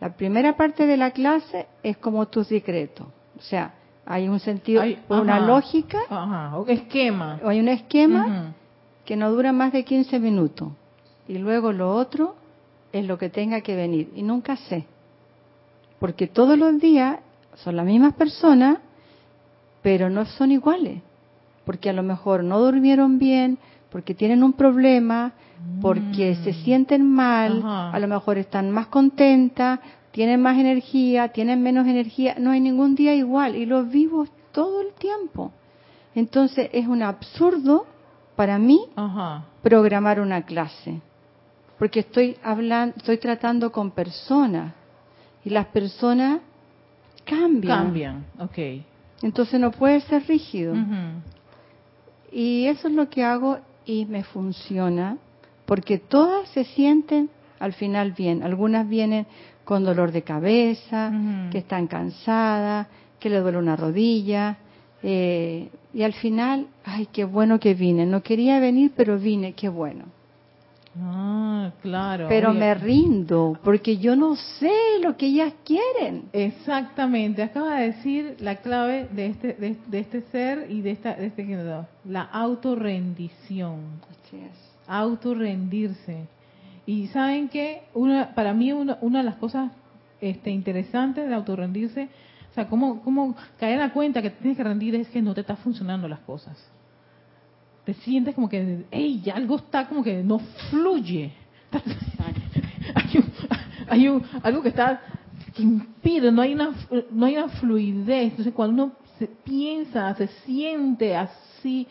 la 0.00 0.14
primera 0.16 0.56
parte 0.56 0.86
de 0.86 0.96
la 0.96 1.10
clase 1.10 1.66
es 1.82 1.96
como 1.98 2.26
tus 2.26 2.48
decretos. 2.48 3.06
O 3.38 3.42
sea, 3.42 3.74
hay 4.06 4.28
un 4.28 4.40
sentido, 4.40 4.82
una 5.08 5.40
lógica, 5.40 5.98
ajá, 6.08 6.56
esquema. 6.66 7.38
Hay 7.44 7.60
un 7.60 7.68
esquema 7.68 8.54
que 9.04 9.16
no 9.16 9.30
dura 9.30 9.52
más 9.52 9.72
de 9.72 9.84
15 9.84 10.18
minutos. 10.18 10.68
Y 11.28 11.38
luego 11.38 11.72
lo 11.72 11.94
otro 11.94 12.34
es 12.92 13.06
lo 13.06 13.18
que 13.18 13.28
tenga 13.28 13.60
que 13.60 13.76
venir. 13.76 14.10
Y 14.16 14.22
nunca 14.22 14.56
sé. 14.56 14.86
Porque 15.98 16.26
todos 16.26 16.58
los 16.58 16.80
días 16.80 17.20
son 17.56 17.76
las 17.76 17.86
mismas 17.86 18.14
personas, 18.14 18.78
pero 19.82 20.10
no 20.10 20.24
son 20.24 20.50
iguales. 20.50 21.02
Porque 21.64 21.90
a 21.90 21.92
lo 21.92 22.02
mejor 22.02 22.42
no 22.44 22.58
durmieron 22.58 23.18
bien, 23.18 23.58
porque 23.90 24.14
tienen 24.14 24.42
un 24.42 24.52
problema, 24.52 25.32
porque 25.80 26.36
se 26.36 26.52
mm. 26.52 26.64
sienten 26.64 27.06
mal, 27.06 27.62
a 27.64 27.98
lo 27.98 28.08
mejor 28.08 28.38
están 28.38 28.70
más 28.70 28.86
contentas, 28.86 29.80
tienen 30.10 30.40
más 30.40 30.58
energía, 30.58 31.28
tienen 31.28 31.62
menos 31.62 31.86
energía, 31.86 32.36
no 32.38 32.50
hay 32.50 32.60
ningún 32.60 32.94
día 32.94 33.14
igual 33.14 33.56
y 33.56 33.66
los 33.66 33.90
vivo 33.90 34.26
todo 34.52 34.80
el 34.80 34.92
tiempo. 34.94 35.52
Entonces 36.14 36.70
es 36.72 36.86
un 36.86 37.02
absurdo 37.02 37.86
para 38.36 38.58
mí 38.58 38.80
programar 39.62 40.20
una 40.20 40.42
clase, 40.42 41.00
porque 41.78 42.00
estoy 42.00 42.36
hablando, 42.42 42.96
estoy 42.96 43.18
tratando 43.18 43.70
con 43.70 43.90
personas 43.90 44.74
y 45.44 45.50
las 45.50 45.66
personas 45.66 46.40
cambian. 47.24 47.84
Cambian, 47.84 48.26
ok. 48.38 48.58
Entonces 49.22 49.60
no 49.60 49.70
puede 49.70 50.00
ser 50.02 50.26
rígido. 50.26 50.74
Y 52.32 52.66
eso 52.66 52.88
es 52.88 52.94
lo 52.94 53.08
que 53.08 53.24
hago 53.24 53.58
y 53.84 54.06
me 54.06 54.22
funciona, 54.22 55.18
porque 55.66 55.98
todas 55.98 56.48
se 56.50 56.64
sienten 56.64 57.30
al 57.58 57.72
final 57.72 58.12
bien. 58.12 58.42
Algunas 58.42 58.88
vienen 58.88 59.26
con 59.64 59.84
dolor 59.84 60.12
de 60.12 60.22
cabeza, 60.22 61.12
que 61.50 61.58
están 61.58 61.86
cansadas, 61.86 62.88
que 63.18 63.30
le 63.30 63.40
duele 63.40 63.58
una 63.58 63.76
rodilla. 63.76 64.58
Eh, 65.02 65.68
y 65.94 66.02
al 66.02 66.12
final, 66.12 66.66
ay, 66.84 67.06
qué 67.12 67.24
bueno 67.24 67.60
que 67.60 67.74
vine. 67.74 68.06
No 68.06 68.22
quería 68.22 68.60
venir, 68.60 68.92
pero 68.96 69.18
vine, 69.18 69.52
qué 69.52 69.68
bueno. 69.68 70.04
Ah, 70.98 71.70
claro. 71.82 72.26
Pero 72.28 72.52
me 72.52 72.74
rindo, 72.74 73.58
porque 73.62 73.98
yo 73.98 74.16
no 74.16 74.34
sé 74.34 74.72
lo 75.00 75.16
que 75.16 75.26
ellas 75.26 75.52
quieren. 75.64 76.24
Exactamente. 76.32 77.42
Acaba 77.42 77.76
de 77.76 77.92
decir 77.92 78.36
la 78.40 78.56
clave 78.56 79.08
de 79.12 79.26
este, 79.26 79.52
de, 79.54 79.98
este 79.98 80.22
ser 80.32 80.70
y 80.70 80.80
de 80.80 80.90
esta, 80.90 81.14
de 81.14 81.26
este 81.26 81.46
la 82.04 82.22
autorrendición. 82.22 84.00
Así 84.10 84.38
es. 84.38 84.72
Autorrendirse. 84.88 86.26
Y 86.86 87.06
saben 87.08 87.48
que 87.48 87.82
una, 87.94 88.34
para 88.34 88.52
mí 88.52 88.72
una, 88.72 88.98
una 89.00 89.18
de 89.18 89.24
las 89.24 89.36
cosas 89.36 89.70
este, 90.20 90.50
interesantes 90.50 91.28
de 91.28 91.34
autorrendirse, 91.34 92.08
o 92.50 92.54
sea, 92.54 92.68
cómo, 92.68 93.00
cómo 93.02 93.36
caer 93.60 93.78
la 93.78 93.92
cuenta 93.92 94.22
que 94.22 94.30
tienes 94.30 94.56
que 94.56 94.64
rendir 94.64 94.96
es 94.96 95.08
que 95.08 95.22
no 95.22 95.34
te 95.34 95.42
están 95.42 95.58
funcionando 95.58 96.08
las 96.08 96.18
cosas 96.20 96.58
te 97.84 97.94
sientes 97.94 98.34
como 98.34 98.48
que, 98.48 98.84
hey, 98.90 99.20
ya 99.24 99.34
algo 99.34 99.56
está 99.56 99.88
como 99.88 100.02
que 100.02 100.22
no 100.22 100.38
fluye. 100.70 101.32
hay, 103.88 104.08
un, 104.08 104.22
algo 104.42 104.62
que 104.62 104.70
está 104.70 105.00
que 105.54 105.62
impide, 105.62 106.30
no 106.32 106.42
hay 106.42 106.54
una 106.54 106.72
no 107.10 107.26
hay 107.26 107.36
una 107.36 107.48
fluidez. 107.48 108.30
Entonces 108.30 108.54
cuando 108.54 108.84
uno 108.84 108.92
se 109.18 109.26
piensa, 109.26 110.14
se 110.14 110.28
siente 110.44 111.16
así, 111.16 111.86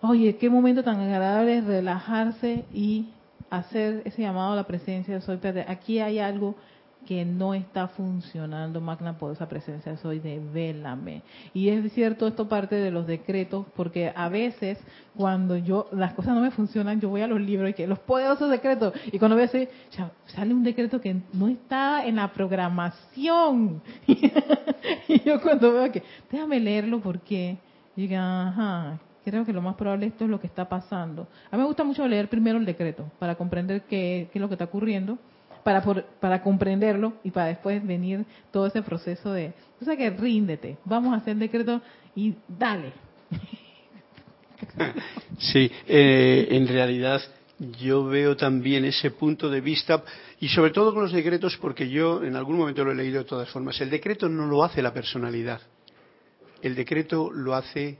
oye, 0.00 0.36
qué 0.36 0.50
momento 0.50 0.82
tan 0.82 1.00
agradable 1.00 1.58
es 1.58 1.64
relajarse 1.64 2.64
y 2.72 3.06
hacer 3.50 4.02
ese 4.04 4.22
llamado 4.22 4.52
a 4.52 4.56
la 4.56 4.66
presencia 4.66 5.14
de 5.14 5.20
soy. 5.20 5.38
Aquí 5.68 6.00
hay 6.00 6.18
algo 6.18 6.56
que 7.06 7.24
no 7.24 7.54
está 7.54 7.88
funcionando, 7.88 8.80
magna 8.80 9.16
poderosa 9.16 9.48
presencia 9.48 9.96
soy 9.96 10.18
de 10.18 10.40
vélame. 10.40 11.22
Y 11.54 11.70
es 11.70 11.92
cierto, 11.92 12.26
esto 12.26 12.48
parte 12.48 12.74
de 12.74 12.90
los 12.90 13.06
decretos, 13.06 13.64
porque 13.74 14.12
a 14.14 14.28
veces 14.28 14.78
cuando 15.16 15.56
yo 15.56 15.88
las 15.92 16.12
cosas 16.12 16.34
no 16.34 16.42
me 16.42 16.50
funcionan, 16.50 17.00
yo 17.00 17.08
voy 17.08 17.22
a 17.22 17.26
los 17.26 17.40
libros 17.40 17.70
y 17.70 17.72
que 17.72 17.86
los 17.86 18.00
poderosos 18.00 18.50
decretos, 18.50 18.92
y 19.10 19.18
cuando 19.18 19.36
veo 19.36 19.46
así, 19.46 19.68
sale 20.26 20.52
un 20.52 20.64
decreto 20.64 21.00
que 21.00 21.16
no 21.32 21.48
está 21.48 22.04
en 22.04 22.16
la 22.16 22.32
programación. 22.32 23.80
y 24.06 25.20
yo 25.22 25.40
cuando 25.40 25.72
veo 25.72 25.90
que, 25.90 26.02
déjame 26.30 26.60
leerlo 26.60 27.00
porque, 27.00 27.56
diga, 27.94 28.48
ajá, 28.48 28.98
creo 29.24 29.44
que 29.44 29.52
lo 29.52 29.62
más 29.62 29.76
probable 29.76 30.06
esto 30.06 30.24
es 30.24 30.30
lo 30.30 30.40
que 30.40 30.48
está 30.48 30.68
pasando. 30.68 31.28
A 31.50 31.56
mí 31.56 31.62
me 31.62 31.66
gusta 31.66 31.84
mucho 31.84 32.06
leer 32.06 32.28
primero 32.28 32.58
el 32.58 32.66
decreto 32.66 33.10
para 33.18 33.36
comprender 33.36 33.82
qué, 33.82 34.28
qué 34.32 34.38
es 34.38 34.40
lo 34.40 34.48
que 34.48 34.54
está 34.54 34.64
ocurriendo 34.66 35.18
para, 35.66 35.82
para 35.82 36.40
comprenderlo 36.42 37.14
y 37.24 37.32
para 37.32 37.48
después 37.48 37.84
venir 37.84 38.24
todo 38.52 38.68
ese 38.68 38.82
proceso 38.82 39.32
de, 39.32 39.52
o 39.80 39.84
sea 39.84 39.96
que 39.96 40.10
ríndete, 40.10 40.76
vamos 40.84 41.12
a 41.12 41.16
hacer 41.16 41.34
decreto 41.36 41.82
y 42.14 42.36
dale. 42.46 42.92
Sí, 45.38 45.70
eh, 45.86 46.48
en 46.50 46.66
realidad 46.66 47.20
yo 47.78 48.06
veo 48.06 48.38
también 48.38 48.86
ese 48.86 49.10
punto 49.10 49.50
de 49.50 49.60
vista 49.60 50.02
y 50.40 50.48
sobre 50.48 50.70
todo 50.70 50.94
con 50.94 51.02
los 51.02 51.12
decretos 51.12 51.58
porque 51.58 51.90
yo 51.90 52.24
en 52.24 52.36
algún 52.36 52.56
momento 52.56 52.82
lo 52.82 52.92
he 52.92 52.94
leído 52.94 53.18
de 53.18 53.28
todas 53.28 53.50
formas. 53.50 53.78
El 53.82 53.90
decreto 53.90 54.30
no 54.30 54.46
lo 54.46 54.64
hace 54.64 54.80
la 54.80 54.94
personalidad. 54.94 55.60
El 56.62 56.74
decreto 56.74 57.30
lo 57.30 57.54
hace, 57.54 57.98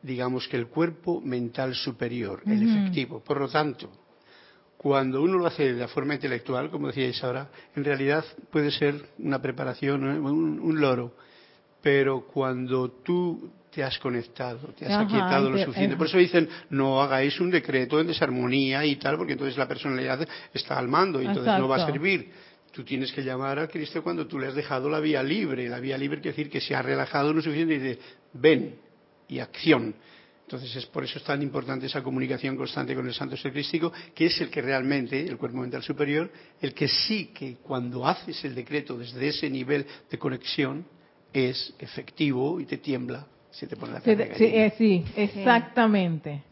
digamos 0.00 0.46
que 0.46 0.56
el 0.56 0.68
cuerpo 0.68 1.20
mental 1.20 1.74
superior, 1.74 2.42
el 2.46 2.62
efectivo. 2.62 3.18
Por 3.24 3.40
lo 3.40 3.48
tanto, 3.48 3.90
cuando 4.78 5.20
uno 5.20 5.38
lo 5.38 5.46
hace 5.46 5.72
de 5.72 5.80
la 5.80 5.88
forma 5.88 6.14
intelectual, 6.14 6.70
como 6.70 6.86
decíais 6.86 7.22
ahora, 7.24 7.48
en 7.74 7.84
realidad 7.84 8.24
puede 8.50 8.70
ser 8.70 8.94
una 9.18 9.42
preparación, 9.42 10.04
un, 10.04 10.80
loro. 10.80 11.14
Pero 11.82 12.20
cuando 12.20 12.88
tú 12.88 13.50
te 13.72 13.82
has 13.82 13.98
conectado, 13.98 14.68
te 14.78 14.86
has 14.86 15.04
aquietado 15.04 15.50
lo 15.50 15.58
suficiente. 15.58 15.96
Por 15.96 16.06
eso 16.06 16.18
dicen, 16.18 16.48
no 16.70 17.02
hagáis 17.02 17.40
un 17.40 17.50
decreto 17.50 17.98
en 17.98 18.06
desarmonía 18.06 18.86
y 18.86 18.94
tal, 18.96 19.16
porque 19.16 19.32
entonces 19.32 19.58
la 19.58 19.66
personalidad 19.66 20.26
está 20.54 20.78
al 20.78 20.86
mando 20.86 21.20
y 21.20 21.26
entonces 21.26 21.58
no 21.58 21.66
va 21.66 21.82
a 21.82 21.86
servir. 21.86 22.30
Tú 22.70 22.84
tienes 22.84 23.10
que 23.10 23.24
llamar 23.24 23.58
a 23.58 23.66
Cristo 23.66 24.00
cuando 24.04 24.28
tú 24.28 24.38
le 24.38 24.46
has 24.46 24.54
dejado 24.54 24.88
la 24.88 25.00
vía 25.00 25.24
libre. 25.24 25.68
La 25.68 25.80
vía 25.80 25.98
libre 25.98 26.20
quiere 26.20 26.36
decir 26.36 26.52
que 26.52 26.60
se 26.60 26.76
ha 26.76 26.82
relajado 26.82 27.32
lo 27.32 27.42
suficiente 27.42 27.74
y 27.74 27.78
dice, 27.78 27.98
ven 28.32 28.76
y 29.26 29.40
acción. 29.40 29.96
Entonces, 30.48 30.74
es 30.76 30.86
por 30.86 31.04
eso 31.04 31.18
es 31.18 31.24
tan 31.24 31.42
importante 31.42 31.84
esa 31.84 32.02
comunicación 32.02 32.56
constante 32.56 32.94
con 32.94 33.06
el 33.06 33.12
Santo 33.12 33.36
Ser 33.36 33.52
Crístico, 33.52 33.92
que 34.14 34.24
es 34.24 34.40
el 34.40 34.48
que 34.48 34.62
realmente, 34.62 35.20
el 35.20 35.36
cuerpo 35.36 35.58
mental 35.58 35.82
superior, 35.82 36.30
el 36.62 36.72
que 36.72 36.88
sí 36.88 37.26
que 37.34 37.56
cuando 37.56 38.06
haces 38.08 38.42
el 38.46 38.54
decreto 38.54 38.96
desde 38.96 39.28
ese 39.28 39.50
nivel 39.50 39.84
de 40.10 40.18
conexión, 40.18 40.86
es 41.34 41.74
efectivo 41.78 42.58
y 42.60 42.64
te 42.64 42.78
tiembla, 42.78 43.26
se 43.50 43.66
te 43.66 43.76
pone 43.76 43.92
la 43.92 44.00
sí, 44.00 44.16
sí, 44.38 44.70
sí, 44.78 45.04
exactamente. 45.16 46.42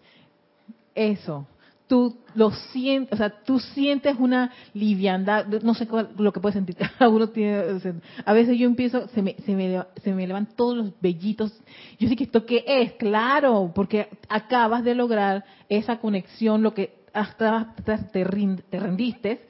Eso 0.95 1.47
tú 1.87 2.16
lo 2.35 2.51
sientes, 2.51 3.12
o 3.12 3.16
sea, 3.16 3.31
tú 3.31 3.59
sientes 3.61 4.16
una 4.18 4.53
liviandad, 4.75 5.46
no 5.46 5.75
sé 5.75 5.87
lo 6.18 6.33
que 6.33 6.40
puedes 6.40 6.55
sentir, 6.55 6.77
a 8.25 8.33
veces 8.33 8.59
yo 8.59 8.66
empiezo, 8.66 9.09
se 9.09 9.22
me, 9.22 9.37
se 9.44 9.55
me, 9.55 9.83
se 10.03 10.12
me 10.12 10.25
elevan 10.25 10.46
todos 10.57 10.77
los 10.77 11.01
vellitos, 11.01 11.53
yo 11.99 12.09
sé 12.09 12.16
que 12.16 12.25
esto 12.25 12.44
qué 12.44 12.64
es, 12.66 12.92
claro, 12.92 13.72
porque 13.75 14.09
acabas 14.29 14.85
de 14.85 14.94
lograr 14.94 15.44
esa 15.68 15.99
conexión, 15.99 16.62
lo 16.62 16.75
que 16.75 16.94
hasta 17.12 17.75
te, 18.12 18.25
rendiste, 18.25 19.46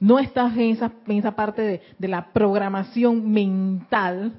no 0.00 0.18
estás 0.18 0.52
en 0.54 0.70
esa, 0.70 0.92
en 1.06 1.18
esa 1.18 1.36
parte 1.36 1.62
de, 1.62 1.82
de 1.98 2.08
la 2.08 2.32
programación 2.32 3.30
mental 3.30 4.32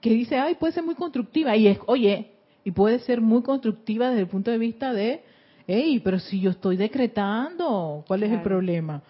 que 0.00 0.10
dice, 0.10 0.38
ay, 0.38 0.54
puede 0.54 0.72
ser 0.72 0.82
muy 0.82 0.94
constructiva, 0.94 1.54
y 1.56 1.68
es, 1.68 1.78
oye, 1.86 2.32
y 2.64 2.70
puede 2.70 2.98
ser 3.00 3.20
muy 3.20 3.42
constructiva 3.42 4.08
desde 4.08 4.22
el 4.22 4.28
punto 4.28 4.50
de 4.50 4.58
vista 4.58 4.92
de 4.92 5.22
Ey, 5.70 6.00
pero 6.00 6.18
si 6.18 6.40
yo 6.40 6.50
estoy 6.50 6.76
decretando, 6.76 8.02
¿cuál 8.08 8.24
es 8.24 8.32
el 8.32 8.42
problema? 8.42 9.00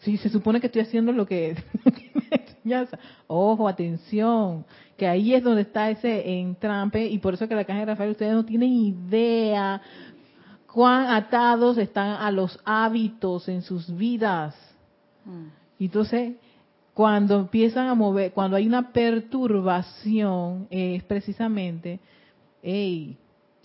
Si 0.00 0.16
se 0.16 0.28
supone 0.28 0.60
que 0.60 0.66
estoy 0.66 0.82
haciendo 0.82 1.12
lo 1.12 1.24
que, 1.24 1.54
enseñanza. 2.32 2.98
Ojo, 3.28 3.68
atención, 3.68 4.64
que 4.96 5.06
ahí 5.06 5.32
es 5.32 5.44
donde 5.44 5.62
está 5.62 5.90
ese 5.90 6.40
entrampe 6.40 7.06
y 7.06 7.18
por 7.18 7.34
eso 7.34 7.46
que 7.46 7.54
la 7.54 7.62
caja 7.62 7.78
de 7.78 7.84
Rafael 7.84 8.10
ustedes 8.10 8.32
no 8.32 8.44
tienen 8.44 8.72
idea 8.72 9.80
cuán 10.66 11.06
atados 11.06 11.78
están 11.78 12.20
a 12.20 12.32
los 12.32 12.58
hábitos 12.64 13.48
en 13.48 13.62
sus 13.62 13.96
vidas. 13.96 14.56
Mm. 15.24 15.84
Entonces, 15.84 16.32
cuando 16.94 17.38
empiezan 17.38 17.86
a 17.86 17.94
mover, 17.94 18.32
cuando 18.32 18.56
hay 18.56 18.66
una 18.66 18.90
perturbación, 18.90 20.66
es 20.68 21.04
precisamente, 21.04 22.00
hey, 22.60 23.16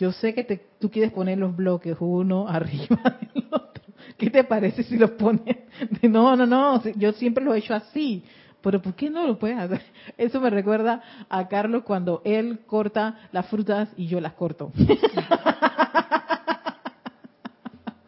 yo 0.04 0.12
sé 0.12 0.34
que 0.34 0.44
te, 0.44 0.62
tú 0.80 0.92
quieres 0.92 1.13
poner 1.13 1.38
los 1.38 1.56
bloques 1.56 1.96
uno 2.02 2.46
arriba 2.50 3.18
del 3.22 3.46
otro, 3.50 3.84
¿qué 4.18 4.30
te 4.30 4.44
parece 4.44 4.84
si 4.84 4.98
lo 4.98 5.16
pones? 5.16 5.60
No, 6.02 6.36
no, 6.36 6.46
no, 6.46 6.84
yo 6.96 7.13
siempre 7.13 7.42
lo 7.42 7.54
he 7.54 7.60
hecho 7.60 7.74
así. 7.74 8.22
Pero 8.62 8.82
¿por 8.82 8.94
qué 8.96 9.10
no 9.10 9.26
lo 9.28 9.39
puedes 9.39 9.58
hacer? 9.58 9.82
Eso 10.18 10.42
me 10.42 10.50
recuerda 10.50 11.02
a 11.30 11.48
Carlos 11.48 11.84
cuando 11.84 12.22
él 12.26 12.60
corta 12.66 13.18
las 13.32 13.46
frutas 13.48 13.89
y 13.96 14.08
yo 14.08 14.20
las 14.20 14.34
corto. 14.34 14.74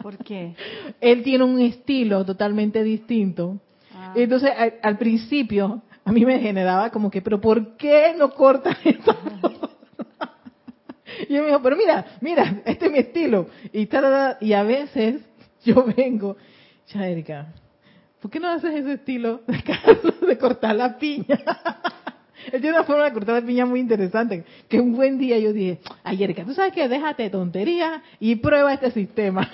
¿Por 0.02 0.18
qué? 0.18 0.54
Él 1.00 1.24
tiene 1.24 1.46
un 1.46 1.62
estilo 1.62 2.26
totalmente 2.26 2.84
distinto. 2.84 3.58
Ah. 3.94 4.14
Entonces, 4.16 4.52
al, 4.56 4.76
al 4.82 4.98
principio, 4.98 5.82
a 6.04 6.12
mí 6.12 6.26
me 6.26 6.40
generaba 6.40 6.90
como 6.90 7.10
que, 7.10 7.22
pero 7.22 7.40
¿por 7.42 7.78
qué 7.78 8.14
no 8.18 8.32
cortas 8.32 8.78
esto? 8.84 9.16
y 11.30 11.36
él 11.36 11.42
me 11.42 11.48
dijo, 11.48 11.62
pero 11.62 11.76
mira, 11.76 12.06
mira, 12.22 12.62
este 12.66 12.86
es 12.86 12.92
mi 12.92 13.00
estilo. 13.00 13.48
Y, 13.72 13.86
tarara, 13.88 14.38
y 14.42 14.54
a 14.54 14.64
veces 14.64 15.22
yo 15.66 15.86
vengo, 15.96 16.38
ya 16.88 17.08
Erika, 17.08 17.48
¿por 18.22 18.32
qué 18.32 18.40
no 18.40 18.50
haces 18.50 18.74
ese 18.74 18.94
estilo 18.94 19.42
de 20.28 20.38
cortar 20.38 20.76
la 20.76 20.98
piña? 20.98 21.40
Él 22.52 22.62
tiene 22.62 22.78
una 22.78 22.84
forma 22.84 23.06
de 23.06 23.14
cortar 23.14 23.42
la 23.42 23.48
piña 23.48 23.66
muy 23.66 23.80
interesante, 23.80 24.44
que 24.70 24.80
un 24.80 24.94
buen 24.94 25.18
día 25.18 25.40
yo 25.40 25.52
dije, 25.52 25.80
ay 26.04 26.24
Erika, 26.24 26.44
tú 26.44 26.54
sabes 26.54 26.74
que 26.74 26.88
déjate 26.88 27.24
de 27.24 27.30
tontería 27.32 28.04
y 28.20 28.36
prueba 28.36 28.74
este 28.74 28.92
sistema. 28.92 29.50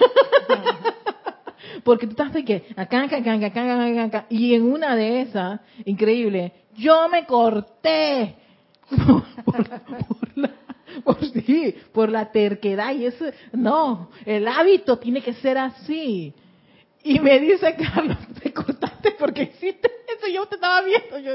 Porque 1.84 2.06
tú 2.06 2.12
estás 2.12 2.34
de 2.34 2.44
que, 2.44 2.66
acá, 2.76 3.04
acá, 3.04 3.18
acá, 3.18 3.34
acá, 3.34 3.48
acá, 3.48 4.04
acá, 4.04 4.26
y 4.30 4.54
en 4.56 4.64
una 4.64 4.96
de 4.96 5.22
esas, 5.22 5.62
increíble, 5.86 6.52
yo 6.76 7.08
me 7.10 7.26
corté 7.26 8.36
por, 11.04 11.18
por, 11.18 11.44
sí, 11.44 11.76
por 11.92 12.10
la 12.10 12.32
terquedad 12.32 12.94
y 12.94 13.06
eso, 13.06 13.26
no, 13.54 14.10
el 14.26 14.48
hábito 14.48 14.98
tiene 15.00 15.22
que 15.22 15.34
ser 15.36 15.58
así. 15.58 16.34
Y 17.04 17.20
me 17.20 17.40
dice 17.40 17.76
Carlos, 17.94 18.18
te 18.42 18.54
cortaste 18.54 19.12
porque 19.18 19.44
hiciste 19.44 19.90
eso, 20.18 20.28
yo 20.34 20.46
te 20.46 20.56
estaba 20.56 20.82
viendo, 20.82 21.20
yo 21.20 21.34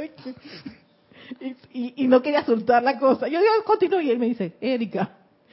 y, 1.73 2.05
y- 2.05 2.07
no 2.09 2.23
quería 2.23 2.45
soltar 2.45 2.83
la 2.83 2.99
cosa. 2.99 3.27
Yo 3.29 3.41
digo, 3.41 3.53
continúo 3.65 4.01
y 4.01 4.11
él 4.11 4.19
me 4.19 4.27
dice, 4.27 4.53
Erika, 4.61 5.11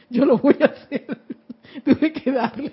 yo 0.10 0.26
lo 0.26 0.38
voy 0.38 0.56
a 0.62 0.66
hacer. 0.66 1.06
Tuve 1.84 2.12
que 2.14 2.32
darle 2.32 2.72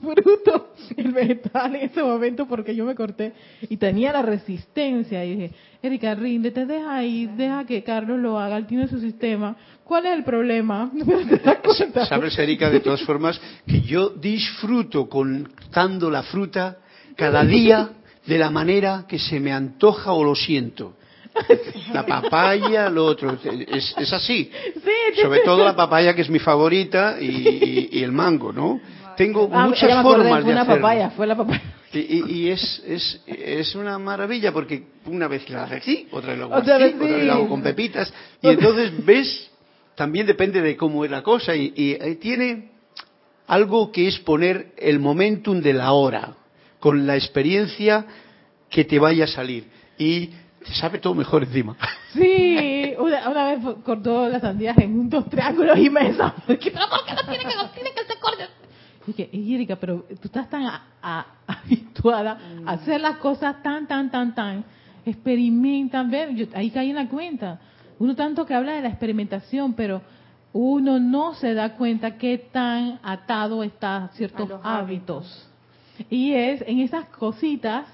fruto, 0.00 0.74
el 0.96 1.10
vegetal 1.10 1.74
en 1.74 1.82
ese 1.90 2.02
momento 2.02 2.46
porque 2.46 2.74
yo 2.74 2.84
me 2.84 2.94
corté 2.94 3.32
y 3.68 3.76
tenía 3.76 4.12
la 4.12 4.22
resistencia. 4.22 5.24
Y 5.24 5.34
dije, 5.34 5.50
Erika, 5.82 6.14
ríndete, 6.14 6.66
deja 6.66 6.96
ahí, 6.96 7.26
deja 7.36 7.64
que 7.66 7.82
Carlos 7.82 8.18
lo 8.20 8.38
haga, 8.38 8.56
él 8.56 8.66
tiene 8.66 8.86
su 8.86 9.00
sistema. 9.00 9.56
¿Cuál 9.88 10.04
es 10.06 10.12
el 10.18 10.22
problema? 10.24 10.90
Sabes, 12.08 12.38
Erika, 12.38 12.68
de 12.70 12.80
todas 12.80 13.00
formas, 13.02 13.40
que 13.66 13.80
yo 13.80 14.10
disfruto 14.10 15.08
cortando 15.08 16.10
la 16.10 16.22
fruta 16.22 16.76
cada 17.16 17.42
día 17.44 17.88
de 18.26 18.38
la 18.38 18.50
manera 18.50 19.06
que 19.08 19.18
se 19.18 19.40
me 19.40 19.50
antoja 19.52 20.12
o 20.12 20.22
lo 20.22 20.34
siento. 20.34 20.94
La 21.94 22.04
papaya, 22.04 22.90
lo 22.90 23.06
otro. 23.06 23.38
Es, 23.44 23.94
es 23.96 24.12
así. 24.12 24.50
Sí, 24.74 25.20
Sobre 25.22 25.40
todo 25.40 25.64
la 25.64 25.74
papaya, 25.76 26.12
que 26.14 26.22
es 26.22 26.28
mi 26.30 26.38
favorita, 26.40 27.16
y, 27.20 27.26
y- 27.26 27.88
y 27.92 28.02
el 28.02 28.10
mango, 28.12 28.52
¿no? 28.52 28.80
Tengo 29.16 29.48
Ah, 29.52 29.66
muchas 29.66 29.84
me 29.84 29.92
acordé, 29.92 30.16
formas 30.24 30.40
fue 30.40 30.44
de 30.46 30.52
una 30.52 30.60
hacerlo. 30.62 30.82
papaya, 30.82 31.10
fue 31.10 31.26
la 31.26 31.36
papaya. 31.36 31.62
Y, 31.92 31.98
y- 31.98 32.24
y 32.28 32.48
es, 32.50 32.82
es, 32.86 33.20
es 33.26 33.74
una 33.76 33.98
maravilla 33.98 34.52
porque 34.52 34.82
una 35.06 35.28
vez 35.28 35.48
la 35.48 35.64
hago 35.64 35.74
así, 35.76 36.08
otra 36.10 36.30
vez 36.30 36.38
la 36.40 36.44
hago 36.46 36.54
Otra 36.56 36.74
así, 36.76 36.84
vez 36.84 36.94
otra 36.96 37.06
vez 37.08 37.20
sí. 37.20 37.26
la 37.26 37.32
hago 37.34 37.48
con 37.48 37.62
pepitas. 37.62 38.12
Y 38.42 38.48
entonces 38.48 39.04
ves, 39.06 39.47
también 39.98 40.26
depende 40.26 40.62
de 40.62 40.76
cómo 40.76 41.04
es 41.04 41.10
la 41.10 41.22
cosa 41.22 41.54
y, 41.54 41.72
y, 41.76 41.90
eh, 41.92 42.14
tiene 42.20 42.70
algo 43.48 43.90
que 43.92 44.06
es 44.08 44.18
poner 44.20 44.72
el 44.78 44.98
momentum 45.00 45.60
de 45.60 45.74
la 45.74 45.92
hora 45.92 46.34
con 46.80 47.06
la 47.06 47.16
experiencia 47.16 48.06
que 48.70 48.84
te 48.84 48.98
vaya 48.98 49.24
a 49.24 49.26
salir. 49.26 49.64
Y 49.98 50.28
te 50.28 50.72
sabe 50.80 50.98
todo 50.98 51.14
mejor 51.14 51.42
encima. 51.42 51.76
Sí, 52.14 52.94
una, 52.98 53.28
una 53.28 53.44
vez 53.52 53.58
cortó 53.84 54.30
las 54.30 54.40
sandías 54.40 54.78
en 54.78 54.98
un 54.98 55.10
dos 55.10 55.28
triángulos 55.28 55.78
y 55.78 55.90
me 55.90 56.04
desafió. 56.08 56.56
Dije, 56.56 56.70
pero 56.70 56.88
¿por 56.88 57.04
qué 57.04 57.12
no 57.14 57.22
tiene 57.28 57.44
que, 57.44 57.54
no 57.56 57.70
tiene 57.70 57.90
que 57.92 58.18
cortes? 58.18 58.48
Dije, 59.06 59.28
y 59.30 59.54
Erika, 59.54 59.76
pero 59.76 60.06
tú 60.08 60.22
estás 60.28 60.48
tan 60.48 60.62
a- 60.64 60.86
a- 61.02 61.26
habituada 61.46 62.38
a 62.64 62.72
hacer 62.72 63.00
las 63.02 63.18
cosas 63.18 63.62
tan, 63.62 63.86
tan, 63.86 64.10
tan, 64.10 64.34
tan. 64.34 64.64
Experimenta, 65.04 66.02
ve, 66.04 66.28
yo 66.34 66.46
ahí 66.54 66.70
caí 66.70 66.88
en 66.90 66.96
la 66.96 67.08
cuenta. 67.08 67.60
Uno 67.98 68.14
tanto 68.14 68.46
que 68.46 68.54
habla 68.54 68.72
de 68.74 68.82
la 68.82 68.88
experimentación, 68.88 69.74
pero 69.74 70.02
uno 70.52 70.98
no 70.98 71.34
se 71.34 71.54
da 71.54 71.74
cuenta 71.76 72.16
qué 72.16 72.38
tan 72.38 72.98
atado 73.02 73.62
está 73.62 74.04
a 74.04 74.08
ciertos 74.08 74.50
A 74.62 74.78
hábitos. 74.78 75.48
Y 76.08 76.32
es 76.32 76.62
en 76.66 76.80
esas 76.80 77.06
cositas, 77.10 77.86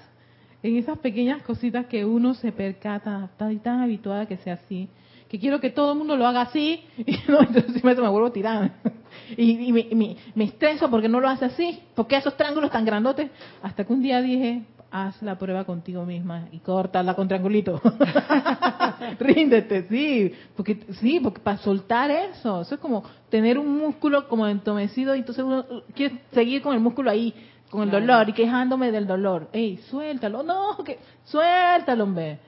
en 0.61 0.77
esas 0.77 0.97
pequeñas 0.99 1.41
cositas 1.41 1.87
que 1.87 2.05
uno 2.05 2.33
se 2.35 2.51
percata, 2.51 3.25
está 3.25 3.49
tan 3.61 3.81
habituada 3.81 4.27
que 4.27 4.37
sea 4.37 4.53
así, 4.55 4.87
que 5.27 5.39
quiero 5.39 5.59
que 5.59 5.71
todo 5.71 5.93
el 5.93 5.97
mundo 5.97 6.15
lo 6.15 6.27
haga 6.27 6.41
así, 6.41 6.83
y 6.97 7.17
no, 7.27 7.41
entonces 7.41 7.83
me, 7.83 7.93
vuelvo 7.95 8.31
tirada. 8.31 8.71
Y, 9.37 9.69
y 9.69 9.71
me, 9.71 9.79
y 9.89 9.95
me- 9.95 10.17
me 10.35 10.43
estreso 10.43 10.89
porque 10.91 11.07
no 11.07 11.19
lo 11.19 11.27
hace 11.29 11.45
así, 11.45 11.79
porque 11.95 12.17
esos 12.17 12.35
triángulos 12.37 12.69
tan 12.69 12.85
grandotes, 12.85 13.31
hasta 13.63 13.83
que 13.83 13.93
un 13.93 14.01
día 14.03 14.21
dije, 14.21 14.63
haz 14.95 15.21
la 15.21 15.37
prueba 15.37 15.65
contigo 15.65 16.05
misma 16.05 16.47
y 16.53 16.59
córtala 16.59 17.13
con 17.15 17.27
triangulito. 17.27 17.81
Ríndete, 19.19 19.87
sí, 19.89 20.33
porque 20.55 20.79
sí, 21.01 21.19
porque 21.21 21.41
para 21.41 21.57
soltar 21.57 22.09
eso, 22.09 22.61
eso 22.61 22.75
es 22.75 22.81
como 22.81 23.03
tener 23.29 23.57
un 23.57 23.77
músculo 23.77 24.29
como 24.29 24.47
entomecido 24.47 25.13
y 25.13 25.19
entonces 25.19 25.43
uno 25.43 25.65
quiere 25.93 26.21
seguir 26.31 26.61
con 26.61 26.73
el 26.73 26.79
músculo 26.79 27.11
ahí, 27.11 27.33
con 27.69 27.83
el 27.83 27.89
Claro. 27.89 28.05
dolor 28.05 28.29
y 28.29 28.33
quejándome 28.33 28.91
del 28.91 29.05
dolor. 29.05 29.49
Ey, 29.51 29.77
suéltalo, 29.89 30.43
no, 30.43 30.77
que 30.85 30.97
suéltalo, 31.25 32.05
hombre. 32.05 32.39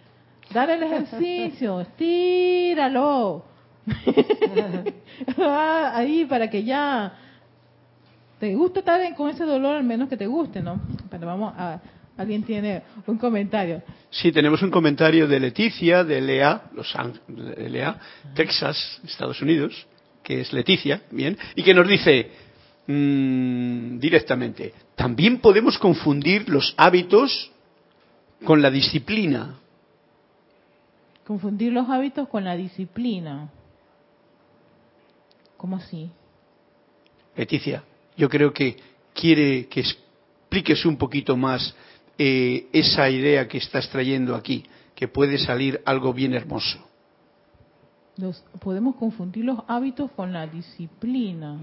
Dale 0.53 0.75
el 0.75 0.83
ejercicio, 0.83 1.81
estíralo. 1.81 3.43
Ah, 5.39 5.91
ahí 5.95 6.25
para 6.25 6.47
que 6.49 6.63
ya 6.63 7.11
te 8.39 8.53
guste 8.55 8.79
estar 8.79 9.15
con 9.15 9.29
ese 9.29 9.43
dolor, 9.45 9.75
al 9.77 9.83
menos 9.83 10.07
que 10.07 10.15
te 10.15 10.27
guste, 10.27 10.61
¿no? 10.61 10.79
Pero 11.09 11.25
vamos 11.25 11.53
a 11.57 11.79
alguien 12.17 12.43
tiene 12.43 12.81
un 13.05 13.17
comentario. 13.17 13.83
Sí, 14.09 14.31
tenemos 14.31 14.61
un 14.61 14.71
comentario 14.71 15.27
de 15.27 15.39
Leticia, 15.39 16.03
de 16.03 16.19
LA, 16.19 16.71
Los 16.73 16.93
de 17.27 17.93
Texas, 18.33 18.99
Estados 19.05 19.41
Unidos, 19.41 19.87
que 20.23 20.41
es 20.41 20.51
Leticia, 20.51 21.03
bien, 21.11 21.37
y 21.55 21.63
que 21.63 21.73
nos 21.73 21.87
dice 21.87 22.31
mm, 22.87 23.99
directamente, 23.99 24.73
también 24.95 25.39
podemos 25.39 25.77
confundir 25.77 26.49
los 26.49 26.73
hábitos 26.77 27.51
con 28.43 28.61
la 28.61 28.71
disciplina. 28.71 29.59
Confundir 31.25 31.71
los 31.71 31.89
hábitos 31.89 32.27
con 32.29 32.43
la 32.43 32.55
disciplina. 32.55 33.49
¿Cómo 35.57 35.75
así? 35.75 36.09
Leticia, 37.35 37.83
yo 38.15 38.29
creo 38.29 38.51
que 38.51 38.77
quiere 39.13 39.67
que 39.67 39.81
expliques 39.81 40.85
un 40.85 40.97
poquito 40.97 41.35
más 41.35 41.75
eh, 42.17 42.67
esa 42.73 43.09
idea 43.09 43.47
que 43.47 43.57
estás 43.57 43.89
trayendo 43.89 44.35
aquí, 44.35 44.63
que 44.95 45.07
puede 45.07 45.37
salir 45.37 45.81
algo 45.85 46.13
bien 46.13 46.33
hermoso. 46.33 46.79
Los, 48.17 48.43
podemos 48.59 48.95
confundir 48.95 49.45
los 49.45 49.59
hábitos 49.67 50.09
con 50.11 50.33
la 50.33 50.47
disciplina. 50.47 51.59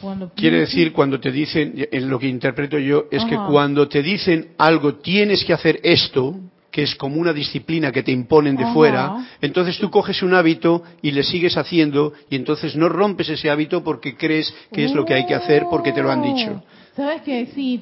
Cuando 0.00 0.28
Quiere 0.34 0.60
decir, 0.60 0.92
cuando 0.92 1.18
te 1.18 1.32
dicen, 1.32 1.88
en 1.90 2.10
lo 2.10 2.18
que 2.18 2.28
interpreto 2.28 2.78
yo, 2.78 3.06
es 3.10 3.24
que 3.24 3.36
cuando 3.36 3.88
te 3.88 4.02
dicen 4.02 4.48
algo, 4.58 4.96
tienes 4.96 5.42
que 5.44 5.54
hacer 5.54 5.80
esto, 5.82 6.36
que 6.70 6.82
es 6.82 6.96
como 6.96 7.20
una 7.20 7.32
disciplina 7.32 7.92
que 7.92 8.02
te 8.02 8.10
imponen 8.10 8.56
de 8.56 8.64
Ajá. 8.64 8.72
fuera, 8.74 9.28
entonces 9.40 9.78
tú 9.78 9.90
coges 9.90 10.22
un 10.22 10.34
hábito 10.34 10.82
y 11.00 11.12
le 11.12 11.22
sigues 11.22 11.56
haciendo 11.56 12.12
y 12.28 12.36
entonces 12.36 12.74
no 12.74 12.88
rompes 12.88 13.28
ese 13.30 13.48
hábito 13.48 13.84
porque 13.84 14.16
crees 14.16 14.52
que 14.72 14.84
es 14.84 14.92
lo 14.92 15.04
que 15.04 15.14
hay 15.14 15.24
que 15.24 15.36
hacer 15.36 15.66
porque 15.70 15.92
te 15.92 16.02
lo 16.02 16.10
han 16.10 16.22
dicho. 16.22 16.62
Oh, 16.62 16.96
¿Sabes 16.96 17.22
qué? 17.22 17.46
Sí, 17.54 17.80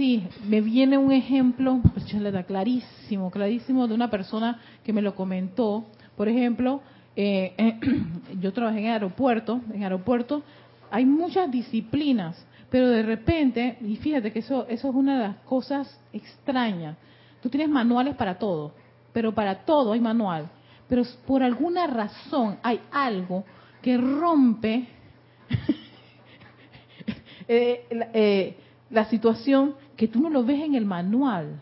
sí, 0.00 0.26
me 0.48 0.62
viene 0.62 0.96
un 0.96 1.12
ejemplo, 1.12 1.78
pues, 1.92 2.06
clarísimo, 2.46 3.30
clarísimo, 3.30 3.86
de 3.86 3.92
una 3.92 4.08
persona 4.08 4.58
que 4.82 4.94
me 4.94 5.02
lo 5.02 5.14
comentó. 5.14 5.84
Por 6.16 6.26
ejemplo, 6.26 6.80
eh, 7.14 7.78
yo 8.40 8.50
trabajé 8.50 8.80
en 8.80 8.86
aeropuerto, 8.86 9.60
en 9.74 9.82
aeropuerto 9.82 10.42
hay 10.90 11.04
muchas 11.04 11.50
disciplinas, 11.50 12.42
pero 12.70 12.88
de 12.88 13.02
repente, 13.02 13.76
y 13.82 13.96
fíjate 13.96 14.32
que 14.32 14.38
eso, 14.38 14.66
eso 14.68 14.88
es 14.88 14.94
una 14.94 15.18
de 15.18 15.28
las 15.28 15.36
cosas 15.40 16.00
extrañas, 16.14 16.96
tú 17.42 17.50
tienes 17.50 17.68
manuales 17.68 18.14
para 18.16 18.38
todo, 18.38 18.72
pero 19.12 19.34
para 19.34 19.66
todo 19.66 19.92
hay 19.92 20.00
manual, 20.00 20.48
pero 20.88 21.02
por 21.26 21.42
alguna 21.42 21.86
razón 21.86 22.56
hay 22.62 22.80
algo 22.90 23.44
que 23.82 23.98
rompe 23.98 24.88
eh, 27.48 27.86
eh, 28.14 28.56
la 28.90 29.04
situación 29.04 29.74
que 30.00 30.08
tú 30.08 30.18
no 30.18 30.30
lo 30.30 30.42
ves 30.42 30.64
en 30.64 30.74
el 30.76 30.86
manual. 30.86 31.60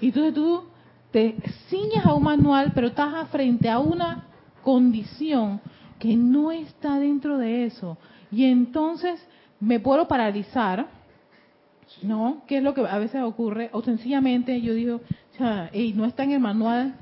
Y 0.00 0.06
entonces 0.06 0.32
tú 0.32 0.62
te 1.10 1.34
ciñas 1.68 2.06
a 2.06 2.14
un 2.14 2.22
manual, 2.22 2.70
pero 2.72 2.86
estás 2.86 3.28
frente 3.30 3.68
a 3.68 3.80
una 3.80 4.26
condición 4.62 5.60
que 5.98 6.14
no 6.14 6.52
está 6.52 7.00
dentro 7.00 7.36
de 7.36 7.64
eso. 7.64 7.98
Y 8.30 8.44
entonces 8.44 9.20
me 9.58 9.80
puedo 9.80 10.06
paralizar, 10.06 10.86
¿no? 12.00 12.44
¿Qué 12.46 12.58
es 12.58 12.62
lo 12.62 12.74
que 12.74 12.86
a 12.86 12.98
veces 12.98 13.22
ocurre? 13.22 13.70
O 13.72 13.82
sencillamente 13.82 14.60
yo 14.60 14.72
digo, 14.72 15.00
sea, 15.36 15.72
no 15.96 16.04
está 16.04 16.22
en 16.22 16.30
el 16.30 16.40
manual, 16.40 16.94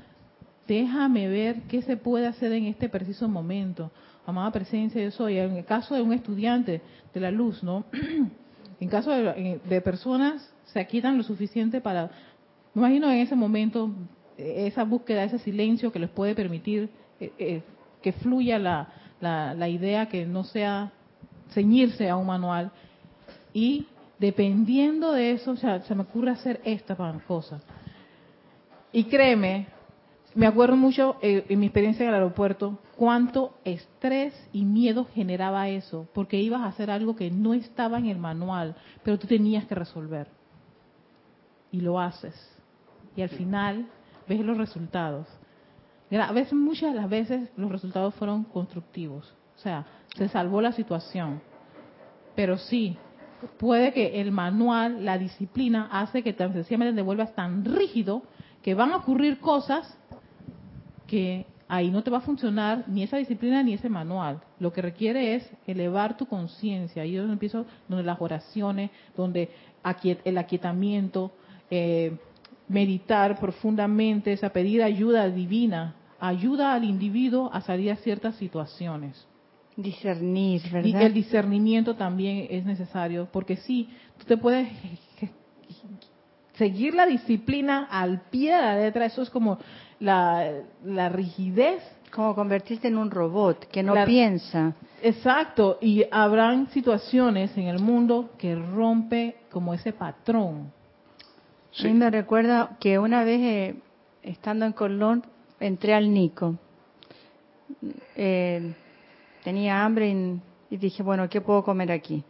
déjame 0.67 1.27
ver 1.27 1.61
qué 1.69 1.83
se 1.83 1.97
puede 1.97 2.25
hacer 2.25 2.51
en 2.51 2.65
este 2.65 2.89
preciso 2.89 3.27
momento. 3.27 3.91
Amada 4.25 4.49
presencia, 4.49 5.03
yo 5.03 5.11
soy. 5.11 5.37
En 5.37 5.55
el 5.55 5.65
caso 5.65 5.93
de 5.93 6.01
un 6.01 6.13
estudiante 6.13 6.81
de 7.13 7.19
la 7.19 7.29
luz, 7.29 7.61
¿no? 7.61 7.85
en 8.79 8.89
caso 8.89 9.11
de, 9.11 9.59
de 9.63 9.81
personas, 9.81 10.53
se 10.65 10.85
quitan 10.87 11.17
lo 11.17 11.23
suficiente 11.23 11.81
para, 11.81 12.11
me 12.73 12.81
imagino 12.81 13.11
en 13.11 13.19
ese 13.19 13.35
momento, 13.35 13.91
esa 14.37 14.83
búsqueda, 14.83 15.23
ese 15.23 15.39
silencio 15.39 15.91
que 15.91 15.99
les 15.99 16.09
puede 16.09 16.35
permitir 16.35 16.89
eh, 17.19 17.31
eh, 17.39 17.61
que 18.01 18.13
fluya 18.13 18.59
la, 18.59 18.87
la, 19.19 19.67
idea, 19.67 20.07
que 20.07 20.25
no 20.25 20.43
sea 20.43 20.91
ceñirse 21.51 22.07
a 22.09 22.15
un 22.15 22.27
manual. 22.27 22.71
Y 23.53 23.87
dependiendo 24.19 25.11
de 25.11 25.31
eso, 25.31 25.51
o 25.51 25.55
sea, 25.55 25.81
se 25.81 25.95
me 25.95 26.03
ocurre 26.03 26.31
hacer 26.31 26.61
esta 26.63 26.95
cosa. 27.27 27.59
Y 28.91 29.05
créeme, 29.05 29.67
me 30.35 30.45
acuerdo 30.45 30.75
mucho 30.75 31.17
eh, 31.21 31.45
en 31.49 31.59
mi 31.59 31.67
experiencia 31.67 32.03
en 32.03 32.09
el 32.09 32.15
aeropuerto 32.15 32.79
cuánto 32.95 33.55
estrés 33.63 34.33
y 34.53 34.65
miedo 34.65 35.07
generaba 35.13 35.69
eso, 35.69 36.07
porque 36.13 36.39
ibas 36.39 36.61
a 36.61 36.67
hacer 36.67 36.91
algo 36.91 37.15
que 37.15 37.31
no 37.31 37.53
estaba 37.53 37.97
en 37.97 38.07
el 38.07 38.17
manual, 38.17 38.75
pero 39.03 39.17
tú 39.17 39.27
tenías 39.27 39.65
que 39.65 39.75
resolver. 39.75 40.27
Y 41.71 41.81
lo 41.81 41.99
haces. 41.99 42.35
Y 43.15 43.21
al 43.21 43.29
final 43.29 43.87
ves 44.27 44.39
los 44.41 44.57
resultados. 44.57 45.27
A 46.11 46.31
veces, 46.31 46.53
muchas 46.53 46.93
de 46.93 47.01
las 47.01 47.09
veces, 47.09 47.49
los 47.57 47.71
resultados 47.71 48.13
fueron 48.15 48.43
constructivos. 48.45 49.33
O 49.57 49.59
sea, 49.59 49.85
se 50.15 50.29
salvó 50.29 50.61
la 50.61 50.71
situación. 50.71 51.41
Pero 52.35 52.57
sí, 52.57 52.97
puede 53.57 53.91
que 53.91 54.21
el 54.21 54.31
manual, 54.31 55.03
la 55.03 55.17
disciplina, 55.17 55.89
hace 55.91 56.23
que 56.23 56.33
tan 56.33 56.53
sencillamente 56.53 56.95
te 56.95 57.01
vuelvas 57.01 57.35
tan 57.35 57.65
rígido 57.65 58.23
que 58.61 58.75
van 58.75 58.91
a 58.91 58.97
ocurrir 58.97 59.39
cosas 59.39 59.97
que 61.07 61.45
ahí 61.67 61.89
no 61.89 62.03
te 62.03 62.11
va 62.11 62.19
a 62.19 62.21
funcionar 62.21 62.85
ni 62.87 63.03
esa 63.03 63.17
disciplina 63.17 63.63
ni 63.63 63.73
ese 63.73 63.89
manual. 63.89 64.41
Lo 64.59 64.71
que 64.71 64.81
requiere 64.81 65.35
es 65.35 65.49
elevar 65.65 66.17
tu 66.17 66.25
conciencia. 66.25 67.01
Ahí 67.01 67.15
es 67.15 67.21
donde 67.21 67.33
empiezo, 67.33 67.65
donde 67.87 68.03
las 68.03 68.21
oraciones, 68.21 68.91
donde 69.15 69.49
el 70.25 70.37
aquietamiento, 70.37 71.31
eh, 71.69 72.17
meditar 72.67 73.39
profundamente, 73.39 74.33
esa 74.33 74.49
pedir 74.49 74.83
ayuda 74.83 75.29
divina, 75.29 75.95
ayuda 76.19 76.73
al 76.73 76.83
individuo 76.83 77.49
a 77.53 77.61
salir 77.61 77.91
a 77.91 77.95
ciertas 77.97 78.35
situaciones. 78.35 79.25
Discernir, 79.75 80.63
¿verdad? 80.71 81.01
Y 81.01 81.05
el 81.05 81.13
discernimiento 81.13 81.95
también 81.95 82.47
es 82.49 82.65
necesario, 82.65 83.27
porque 83.31 83.57
sí, 83.57 83.89
tú 84.17 84.25
te 84.25 84.35
puedes 84.35 84.67
seguir 86.53 86.95
la 86.95 87.05
disciplina 87.05 87.87
al 87.89 88.21
pie 88.31 88.55
de 88.55 88.61
la 88.61 88.75
letra, 88.77 89.05
eso 89.05 89.21
es 89.21 89.29
como 89.29 89.59
la, 89.99 91.09
rigidez. 91.09 91.83
Como 92.11 92.33
convertirte 92.33 92.87
en 92.87 92.97
un 92.97 93.11
robot 93.11 93.67
que 93.67 93.83
no 93.83 93.93
piensa. 94.05 94.73
Exacto, 95.03 95.77
y 95.81 96.05
habrán 96.09 96.69
situaciones 96.69 97.55
en 97.57 97.67
el 97.67 97.79
mundo 97.79 98.31
que 98.37 98.55
rompe 98.55 99.35
como 99.51 99.73
ese 99.73 99.91
patrón. 99.91 100.71
A 101.79 101.83
mí 101.83 101.93
me 101.93 102.09
recuerda 102.09 102.77
que 102.79 102.97
una 102.97 103.23
vez 103.23 103.41
eh, 103.41 103.75
estando 104.23 104.65
en 104.65 104.71
Colón 104.71 105.23
entré 105.59 105.93
al 105.93 106.11
Nico. 106.11 106.55
Eh, 108.15 108.73
tenía 109.43 109.83
hambre 109.83 110.39
y, 110.69 110.77
dije, 110.77 111.03
bueno, 111.03 111.29
¿qué 111.29 111.41
puedo 111.41 111.63
comer 111.63 111.91
aquí? 111.91 112.23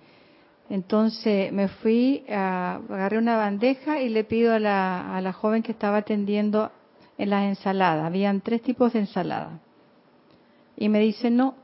Entonces 0.69 1.53
me 1.53 1.69
fui, 1.69 2.25
a, 2.29 2.81
agarré 2.89 3.17
una 3.17 3.37
bandeja 3.37 4.01
y 4.01 4.09
le 4.09 4.25
pido 4.25 4.53
a 4.53 4.59
la, 4.59 5.15
a 5.15 5.21
la 5.21 5.31
joven 5.31 5.63
que 5.63 5.71
estaba 5.71 5.97
atendiendo 5.97 6.71
en 7.17 7.29
las 7.29 7.43
ensaladas. 7.43 8.05
Habían 8.05 8.41
tres 8.41 8.61
tipos 8.61 8.93
de 8.93 8.99
ensalada. 8.99 9.59
Y 10.75 10.89
me 10.89 10.99
dice, 10.99 11.31
no, 11.31 11.55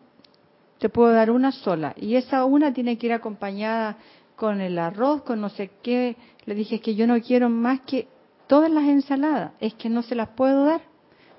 te 0.80 0.89
puedo 0.89 1.14
dar 1.14 1.32
una 1.32 1.51
sola. 1.51 1.93
Y 1.97 2.16
esa 2.16 2.45
una 2.45 2.74
tiene 2.74 2.97
que 2.97 3.08
ir 3.08 3.14
acompañada 3.14 3.97
con 4.36 4.62
el 4.62 4.78
arroz, 4.80 5.22
con 5.22 5.39
no 5.39 5.49
sé 5.49 5.72
qué. 5.82 6.16
Le 6.45 6.56
dije, 6.56 6.76
es 6.76 6.82
que 6.82 6.95
yo 6.95 7.08
no 7.08 7.20
quiero 7.22 7.49
más 7.49 7.82
que 7.82 8.08
todas 8.47 8.72
las 8.72 8.86
ensaladas. 8.86 9.54
Es 9.60 9.74
que 9.76 9.89
no 9.89 10.01
se 10.01 10.16
las 10.16 10.30
puedo 10.30 10.66
dar. 10.66 10.82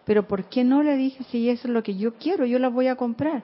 Pero 0.05 0.29
¿por 0.29 0.45
qué 0.49 0.65
no 0.65 0.83
le 0.83 0.97
dije 0.97 1.25
si 1.25 1.49
eso 1.49 1.69
es 1.69 1.75
lo 1.75 1.83
que 1.83 1.97
yo 1.97 2.15
quiero? 2.15 2.47
Yo 2.47 2.59
las 2.59 2.73
voy 2.73 2.89
a 2.89 2.97
comprar. 2.97 3.43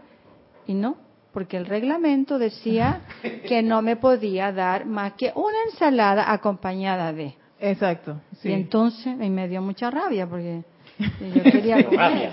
Y 0.66 0.75
no, 0.75 0.97
porque 1.33 1.57
el 1.57 1.66
reglamento 1.66 2.39
decía 2.39 3.03
que 3.49 3.62
no 3.62 3.83
me 3.83 3.97
podía 3.97 4.53
dar 4.53 4.87
más 4.87 5.14
que 5.14 5.33
una 5.35 5.57
ensalada 5.71 6.33
acompañada 6.33 7.12
de. 7.12 7.35
Exacto. 7.61 8.21
Y 8.43 8.53
entonces 8.53 9.17
me 9.17 9.49
dio 9.49 9.61
mucha 9.61 9.91
rabia 9.91 10.27
porque 10.27 10.63
yo 11.35 11.43
quería 11.43 11.85
comer. 11.85 12.31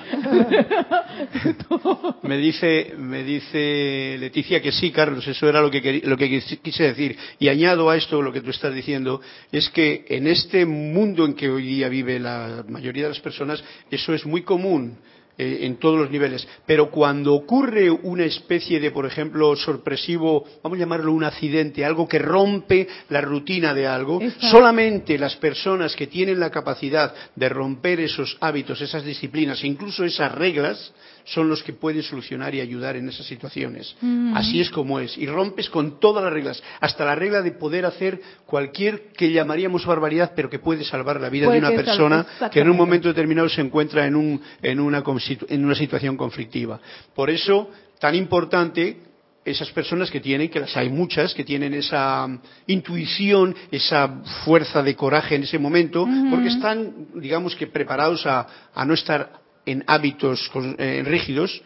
me 2.24 2.38
dice, 2.38 2.94
me 2.98 3.24
dice 3.24 4.18
Leticia 4.20 4.62
que 4.62 4.72
sí, 4.72 4.92
Carlos, 4.92 5.28
eso 5.28 5.48
era 5.48 5.62
lo 5.62 5.70
que, 5.70 6.02
lo 6.04 6.18
que 6.18 6.42
quise 6.62 6.84
decir. 6.84 7.18
Y 7.40 7.50
añado 7.50 7.90
a 7.90 7.98
esto 7.98 8.22
lo 8.22 8.32
que 8.32 8.42
tú 8.42 8.52
estás 8.52 8.74
diciendo, 8.74 9.22
es 9.52 9.70
que 9.70 10.06
en 10.10 10.28
este 10.28 10.66
mundo 10.66 11.26
en 11.26 11.34
que 11.34 11.50
hoy 11.50 11.64
día 11.64 11.90
vive 11.90 12.20
la 12.20 12.64
mayoría 12.68 13.04
de 13.04 13.10
las 13.10 13.20
personas, 13.20 13.64
eso 13.90 14.14
es 14.14 14.26
muy 14.26 14.44
común 14.44 14.98
eh, 15.38 15.60
en 15.62 15.78
todos 15.78 16.00
los 16.00 16.10
niveles. 16.10 16.48
Pero 16.66 16.90
cuando 16.90 17.34
ocurre 17.34 17.92
una 17.92 18.26
especie 18.26 18.80
de, 18.80 18.92
por 18.92 19.06
ejemplo, 19.06 19.56
sorpresivo, 19.56 20.46
vamos 20.64 20.78
a 20.78 20.80
llamarlo 20.80 21.12
un 21.12 21.24
accidente, 21.24 21.86
algo 21.86 22.08
que 22.08 22.20
rompe 22.20 22.88
la 23.10 23.22
rutina 23.22 23.74
de 23.74 23.88
algo, 23.88 24.20
solamente 24.40 25.18
las 25.18 25.36
personas 25.36 25.96
que 25.96 26.08
tienen 26.08 26.40
la 26.40 26.50
capacidad 26.50 27.14
de 27.36 27.50
romper 27.50 28.00
esos 28.00 28.38
hábitos, 28.40 28.82
esas 28.82 29.04
disciplinas, 29.04 29.64
incluso 29.64 30.04
esas 30.04 30.32
reglas, 30.34 30.94
son 31.28 31.50
los 31.50 31.62
que 31.62 31.74
pueden 31.74 32.04
solucionar 32.04 32.56
y 32.56 32.62
ayudar 32.62 32.96
en 32.96 33.10
esas 33.10 33.26
situaciones. 33.26 33.96
Así 34.34 34.62
es 34.62 34.70
como 34.70 35.00
es. 35.00 35.18
Y 35.18 35.28
rompes 35.28 35.70
con 35.70 36.00
todas 36.00 36.24
las 36.24 36.32
reglas, 36.32 36.64
hasta 36.80 37.04
la 37.04 37.16
regla 37.16 37.42
de 37.42 37.52
poder 37.52 37.86
hacer 37.86 38.22
cualquier 38.46 39.12
que 39.12 39.32
llamaríamos 39.32 39.86
barbaridad, 39.86 40.32
pero 40.36 40.50
que 40.50 40.60
puede 40.60 40.86
salvar 40.86 41.20
la 41.20 41.30
vida 41.30 41.52
de 41.52 41.60
una 41.60 41.72
persona 41.72 42.26
que 42.52 42.62
en 42.62 42.70
un 42.70 42.78
momento 42.78 43.10
determinado 43.10 43.50
se 43.50 43.62
encuentra 43.62 44.08
en, 44.08 44.16
un, 44.16 44.42
en, 44.62 44.80
una, 44.80 45.04
en 45.50 45.66
una 45.66 45.76
situación 45.76 46.18
conflictiva. 46.18 46.80
Por 47.16 47.30
eso, 47.30 47.70
tan 48.00 48.16
importante 48.16 48.98
esas 49.44 49.72
personas 49.72 50.12
que 50.12 50.20
tienen, 50.20 50.50
que 50.50 50.60
las 50.60 50.76
hay 50.76 50.90
muchas, 50.90 51.34
que 51.34 51.46
tienen 51.46 51.74
esa 51.74 52.28
intuición, 52.68 53.56
esa 53.72 54.22
fuerza 54.44 54.84
de 54.84 54.96
coraje 54.96 55.36
en 55.36 55.44
ese 55.44 55.58
momento, 55.58 56.06
porque 56.30 56.50
están, 56.50 57.08
digamos 57.16 57.56
que, 57.56 57.68
preparados 57.68 58.26
a, 58.26 58.46
a 58.74 58.84
no 58.84 58.94
estar 58.94 59.40
en 59.66 59.84
hábitos 59.88 60.52
eh, 60.78 61.02
rígidos, 61.06 61.62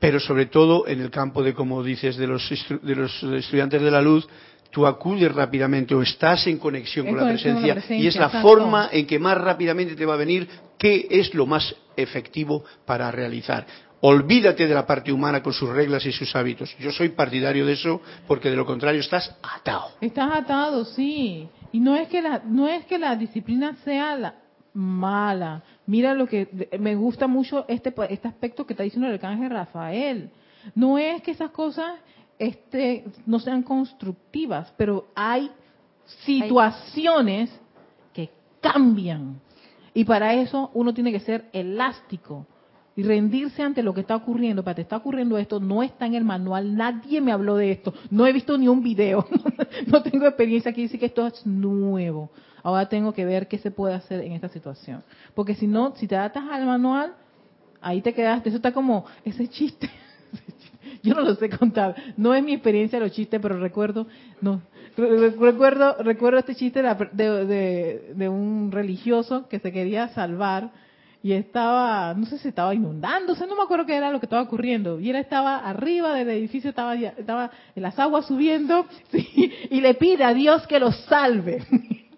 pero 0.00 0.18
sobre 0.18 0.46
todo 0.46 0.86
en 0.88 1.00
el 1.00 1.10
campo 1.10 1.42
de, 1.42 1.54
como 1.54 1.82
dices, 1.82 2.16
de 2.16 2.26
los, 2.26 2.48
de 2.82 2.94
los 2.96 3.22
estudiantes 3.22 3.80
de 3.80 3.90
la 3.90 4.02
luz, 4.02 4.26
tú 4.74 4.84
acudes 4.86 5.32
rápidamente 5.32 5.94
o 5.94 6.02
estás 6.02 6.48
en 6.48 6.58
conexión, 6.58 7.06
con, 7.06 7.16
la 7.16 7.28
presencia, 7.28 7.80
y 7.90 8.08
es 8.08 8.16
la 8.16 8.28
forma 8.28 8.88
en 8.90 9.06
que 9.06 9.20
más 9.20 9.38
rápidamente 9.38 9.94
te 9.94 10.04
va 10.04 10.14
a 10.14 10.16
venir 10.16 10.48
qué 10.76 11.06
es 11.08 11.32
lo 11.32 11.46
más 11.46 11.74
efectivo 11.96 12.64
para 12.84 13.08
realizar. 13.12 13.64
Olvídate 14.00 14.66
de 14.66 14.74
la 14.74 14.84
parte 14.84 15.12
humana 15.12 15.44
con 15.44 15.52
sus 15.52 15.68
reglas 15.70 16.04
y 16.04 16.10
sus 16.10 16.34
hábitos. 16.34 16.76
Yo 16.80 16.90
soy 16.90 17.10
partidario 17.10 17.64
de 17.64 17.74
eso 17.74 18.02
porque 18.26 18.50
de 18.50 18.56
lo 18.56 18.66
contrario 18.66 19.00
estás 19.00 19.32
atado. 19.42 19.92
Estás 20.00 20.30
atado, 20.34 20.84
sí. 20.84 21.48
Y 21.70 21.78
no 21.78 21.94
es 21.94 22.08
que 22.08 22.20
la, 22.20 22.42
no 22.44 22.66
es 22.66 22.84
que 22.86 22.98
la 22.98 23.14
disciplina 23.14 23.76
sea 23.84 24.16
la, 24.16 24.34
mala. 24.74 25.62
Mira 25.86 26.14
lo 26.14 26.26
que 26.26 26.68
me 26.80 26.96
gusta 26.96 27.28
mucho 27.28 27.64
este 27.68 27.94
este 28.10 28.26
aspecto 28.28 28.66
que 28.66 28.72
está 28.72 28.82
diciendo 28.82 29.06
el 29.06 29.14
arcángel 29.14 29.50
Rafael. 29.50 30.30
No 30.74 30.98
es 30.98 31.22
que 31.22 31.30
esas 31.30 31.50
cosas 31.50 31.92
este, 32.38 33.04
no 33.26 33.38
sean 33.38 33.62
constructivas, 33.62 34.72
pero 34.76 35.06
hay 35.14 35.50
situaciones 36.24 37.50
que 38.12 38.30
cambian. 38.60 39.40
Y 39.92 40.04
para 40.04 40.34
eso 40.34 40.70
uno 40.74 40.92
tiene 40.92 41.12
que 41.12 41.20
ser 41.20 41.48
elástico 41.52 42.46
y 42.96 43.02
rendirse 43.02 43.62
ante 43.62 43.82
lo 43.82 43.94
que 43.94 44.00
está 44.00 44.16
ocurriendo. 44.16 44.62
Para 44.62 44.76
te 44.76 44.82
está 44.82 44.96
ocurriendo 44.96 45.38
esto, 45.38 45.60
no 45.60 45.82
está 45.82 46.06
en 46.06 46.14
el 46.14 46.24
manual, 46.24 46.76
nadie 46.76 47.20
me 47.20 47.32
habló 47.32 47.56
de 47.56 47.72
esto, 47.72 47.94
no 48.10 48.26
he 48.26 48.32
visto 48.32 48.56
ni 48.58 48.68
un 48.68 48.82
video, 48.82 49.26
no 49.86 50.02
tengo 50.02 50.26
experiencia 50.26 50.70
aquí, 50.70 50.82
dice 50.82 50.98
que 50.98 51.06
esto 51.06 51.26
es 51.26 51.46
nuevo. 51.46 52.30
Ahora 52.62 52.88
tengo 52.88 53.12
que 53.12 53.26
ver 53.26 53.46
qué 53.46 53.58
se 53.58 53.70
puede 53.70 53.94
hacer 53.94 54.20
en 54.20 54.32
esta 54.32 54.48
situación. 54.48 55.04
Porque 55.34 55.54
si 55.54 55.66
no, 55.66 55.94
si 55.96 56.08
te 56.08 56.16
atas 56.16 56.44
al 56.50 56.64
manual, 56.64 57.12
ahí 57.82 58.00
te 58.00 58.14
quedaste. 58.14 58.48
Eso 58.48 58.56
está 58.56 58.72
como 58.72 59.04
ese 59.22 59.48
chiste. 59.48 59.90
Yo 61.02 61.14
no 61.14 61.22
lo 61.22 61.34
sé 61.34 61.50
contar. 61.50 61.94
No 62.16 62.34
es 62.34 62.42
mi 62.42 62.54
experiencia 62.54 63.00
los 63.00 63.12
chistes, 63.12 63.40
pero 63.40 63.58
recuerdo, 63.58 64.06
no, 64.40 64.62
recuerdo, 64.96 65.96
recuerdo 66.02 66.38
este 66.38 66.54
chiste 66.54 66.82
de, 66.82 68.12
de 68.14 68.28
un 68.28 68.70
religioso 68.72 69.48
que 69.48 69.58
se 69.58 69.72
quería 69.72 70.08
salvar 70.08 70.70
y 71.24 71.32
estaba, 71.32 72.12
no 72.12 72.26
sé 72.26 72.36
si 72.36 72.48
estaba 72.48 72.74
inundándose, 72.74 73.46
no 73.46 73.56
me 73.56 73.62
acuerdo 73.62 73.86
qué 73.86 73.96
era 73.96 74.10
lo 74.10 74.20
que 74.20 74.26
estaba 74.26 74.42
ocurriendo. 74.42 75.00
Y 75.00 75.08
él 75.08 75.16
estaba 75.16 75.56
arriba 75.56 76.12
del 76.12 76.28
edificio, 76.28 76.68
estaba, 76.68 76.94
estaba 76.94 77.50
en 77.74 77.82
las 77.82 77.98
aguas 77.98 78.26
subiendo 78.26 78.84
y 79.70 79.80
le 79.80 79.94
pide 79.94 80.22
a 80.22 80.34
Dios 80.34 80.66
que 80.66 80.78
lo 80.78 80.92
salve. 80.92 81.64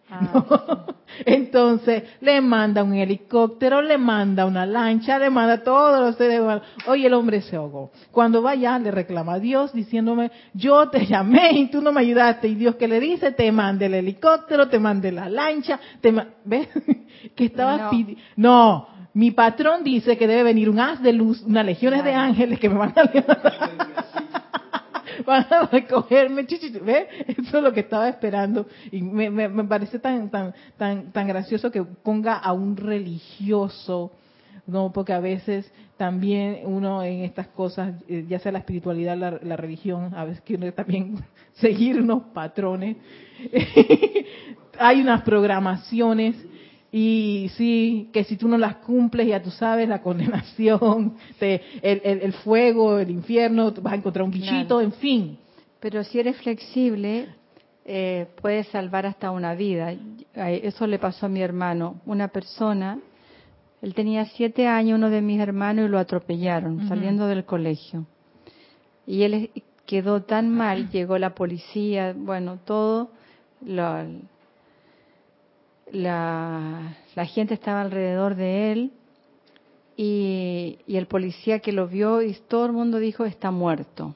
Ah, 0.08 0.84
Entonces 1.24 2.04
le 2.20 2.40
manda 2.40 2.82
un 2.84 2.94
helicóptero, 2.94 3.82
le 3.82 3.98
manda 3.98 4.46
una 4.46 4.66
lancha, 4.66 5.18
le 5.18 5.30
manda 5.30 5.62
todos 5.62 6.00
los 6.00 6.16
seres 6.16 6.40
Oye, 6.86 7.06
el 7.06 7.14
hombre 7.14 7.40
se 7.42 7.56
ahogó. 7.56 7.90
Cuando 8.10 8.42
vaya 8.42 8.78
le 8.78 8.90
reclama 8.90 9.34
a 9.34 9.38
Dios 9.38 9.72
diciéndome, 9.72 10.30
yo 10.54 10.88
te 10.90 11.06
llamé 11.06 11.50
y 11.52 11.70
tú 11.70 11.80
no 11.80 11.92
me 11.92 12.00
ayudaste. 12.00 12.48
Y 12.48 12.54
Dios 12.54 12.76
que 12.76 12.86
le 12.86 13.00
dice, 13.00 13.32
te 13.32 13.50
mande 13.50 13.86
el 13.86 13.94
helicóptero, 13.94 14.68
te 14.68 14.78
mande 14.78 15.10
la 15.10 15.28
lancha, 15.28 15.80
te 16.00 16.12
¿ves? 16.44 16.68
que 17.34 17.46
estaba 17.46 17.90
pidiendo. 17.90 18.22
No, 18.36 18.88
mi 19.14 19.30
patrón 19.30 19.82
dice 19.82 20.18
que 20.18 20.28
debe 20.28 20.42
venir 20.42 20.68
un 20.68 20.78
haz 20.78 21.02
de 21.02 21.12
luz, 21.12 21.42
unas 21.42 21.64
legiones 21.64 22.04
de 22.04 22.12
ángeles 22.12 22.60
que 22.60 22.68
me 22.68 22.76
van 22.76 22.92
a 22.94 23.02
van 25.26 25.46
a 25.50 25.66
recogerme, 25.66 26.42
¿ves? 26.42 27.06
Eso 27.26 27.58
es 27.58 27.62
lo 27.62 27.72
que 27.72 27.80
estaba 27.80 28.08
esperando. 28.08 28.66
Y 28.90 29.02
me, 29.02 29.30
me, 29.30 29.64
parece 29.64 29.98
tan, 29.98 30.30
tan, 30.30 30.54
tan, 30.76 31.12
tan 31.12 31.28
gracioso 31.28 31.70
que 31.70 31.82
ponga 31.82 32.34
a 32.34 32.52
un 32.52 32.76
religioso, 32.76 34.12
no, 34.66 34.92
porque 34.92 35.12
a 35.12 35.20
veces 35.20 35.70
también 35.96 36.60
uno 36.64 37.02
en 37.02 37.22
estas 37.22 37.48
cosas, 37.48 37.94
eh, 38.08 38.26
ya 38.28 38.38
sea 38.38 38.52
la 38.52 38.58
espiritualidad, 38.58 39.16
la, 39.16 39.38
la 39.42 39.56
religión, 39.56 40.12
a 40.14 40.24
veces 40.24 40.42
quiere 40.42 40.72
también 40.72 41.24
seguir 41.54 42.00
unos 42.00 42.24
patrones. 42.34 42.96
Hay 44.78 45.00
unas 45.00 45.22
programaciones 45.22 46.36
y 46.98 47.50
sí, 47.58 48.08
que 48.10 48.24
si 48.24 48.38
tú 48.38 48.48
no 48.48 48.56
las 48.56 48.76
cumples, 48.76 49.28
ya 49.28 49.42
tú 49.42 49.50
sabes, 49.50 49.86
la 49.86 50.00
condenación, 50.08 51.12
te, 51.38 51.60
el, 51.82 52.00
el, 52.22 52.32
fuego, 52.32 52.98
el 52.98 53.10
infierno, 53.10 53.70
vas 53.82 53.92
a 53.92 53.96
encontrar 53.96 54.24
un 54.24 54.30
bichito, 54.30 54.80
en 54.80 54.92
fin. 54.92 55.38
Pero 55.78 56.02
si 56.04 56.18
eres 56.18 56.38
flexible, 56.38 57.28
eh, 57.84 58.28
puedes 58.40 58.68
salvar 58.68 59.04
hasta 59.04 59.30
una 59.30 59.54
vida. 59.54 59.94
Eso 60.34 60.86
le 60.86 60.98
pasó 60.98 61.26
a 61.26 61.28
mi 61.28 61.42
hermano. 61.42 62.00
Una 62.06 62.28
persona, 62.28 62.98
él 63.82 63.92
tenía 63.92 64.24
siete 64.24 64.66
años, 64.66 64.96
uno 64.96 65.10
de 65.10 65.20
mis 65.20 65.38
hermanos, 65.38 65.84
y 65.84 65.88
lo 65.90 65.98
atropellaron 65.98 66.88
saliendo 66.88 67.26
del 67.26 67.44
colegio. 67.44 68.06
Y 69.06 69.24
él 69.24 69.50
quedó 69.84 70.22
tan 70.22 70.48
mal, 70.48 70.88
llegó 70.92 71.18
la 71.18 71.34
policía, 71.34 72.14
bueno, 72.16 72.58
todo. 72.64 73.10
Lo, 73.66 74.02
la, 75.92 76.96
gente 77.26 77.54
estaba 77.54 77.80
alrededor 77.80 78.34
de 78.34 78.72
él 78.72 78.92
y, 79.96 80.78
el 80.88 81.06
policía 81.06 81.60
que 81.60 81.72
lo 81.72 81.88
vio 81.88 82.22
y 82.22 82.34
todo 82.48 82.66
el 82.66 82.72
mundo 82.72 82.98
dijo 82.98 83.24
está 83.24 83.50
muerto. 83.50 84.14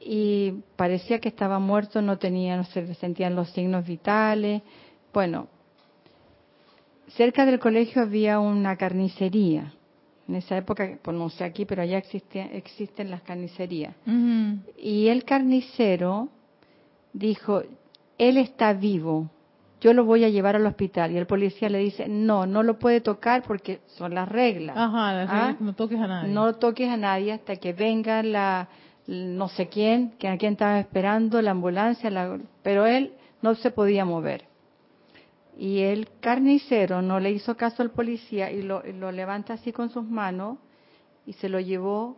Y 0.00 0.62
parecía 0.76 1.18
que 1.18 1.28
estaba 1.28 1.58
muerto, 1.58 2.00
no 2.00 2.18
tenía, 2.18 2.56
no 2.56 2.64
se 2.64 2.94
sentían 2.94 3.34
los 3.34 3.50
signos 3.50 3.86
vitales. 3.86 4.62
Bueno, 5.12 5.48
cerca 7.08 7.44
del 7.44 7.58
colegio 7.58 8.02
había 8.02 8.38
una 8.38 8.76
carnicería. 8.76 9.74
En 10.26 10.36
esa 10.36 10.56
época, 10.56 10.98
pues 11.02 11.16
no 11.16 11.30
sé 11.30 11.44
aquí, 11.44 11.64
pero 11.64 11.82
allá 11.82 11.98
existen 11.98 13.10
las 13.10 13.22
carnicerías. 13.22 13.94
Y 14.78 15.08
el 15.08 15.24
carnicero 15.24 16.28
dijo, 17.14 17.62
él 18.18 18.36
está 18.36 18.74
vivo, 18.74 19.30
yo 19.80 19.92
lo 19.92 20.04
voy 20.04 20.24
a 20.24 20.28
llevar 20.28 20.56
al 20.56 20.66
hospital. 20.66 21.12
Y 21.12 21.16
el 21.16 21.26
policía 21.26 21.68
le 21.68 21.78
dice, 21.78 22.08
no, 22.08 22.46
no 22.46 22.62
lo 22.62 22.78
puede 22.78 23.00
tocar 23.00 23.42
porque 23.42 23.80
son 23.86 24.14
las 24.14 24.28
reglas. 24.28 24.76
Ajá, 24.76 25.22
¿Ah? 25.28 25.56
no 25.60 25.74
toques 25.74 25.98
a 25.98 26.06
nadie. 26.06 26.32
No 26.32 26.54
toques 26.56 26.88
a 26.88 26.96
nadie 26.96 27.32
hasta 27.32 27.56
que 27.56 27.72
venga 27.72 28.22
la, 28.22 28.68
no 29.06 29.48
sé 29.48 29.68
quién, 29.68 30.12
que 30.18 30.28
a 30.28 30.36
quién 30.36 30.52
estaba 30.52 30.80
esperando, 30.80 31.40
la 31.42 31.52
ambulancia, 31.52 32.10
pero 32.62 32.86
él 32.86 33.12
no 33.40 33.54
se 33.54 33.70
podía 33.70 34.04
mover. 34.04 34.44
Y 35.56 35.80
el 35.80 36.08
carnicero 36.20 37.02
no 37.02 37.18
le 37.18 37.32
hizo 37.32 37.56
caso 37.56 37.82
al 37.82 37.90
policía 37.90 38.50
y 38.50 38.62
lo, 38.62 38.82
lo 38.82 39.10
levanta 39.10 39.54
así 39.54 39.72
con 39.72 39.90
sus 39.90 40.04
manos 40.04 40.58
y 41.26 41.32
se 41.34 41.48
lo 41.48 41.58
llevó 41.58 42.16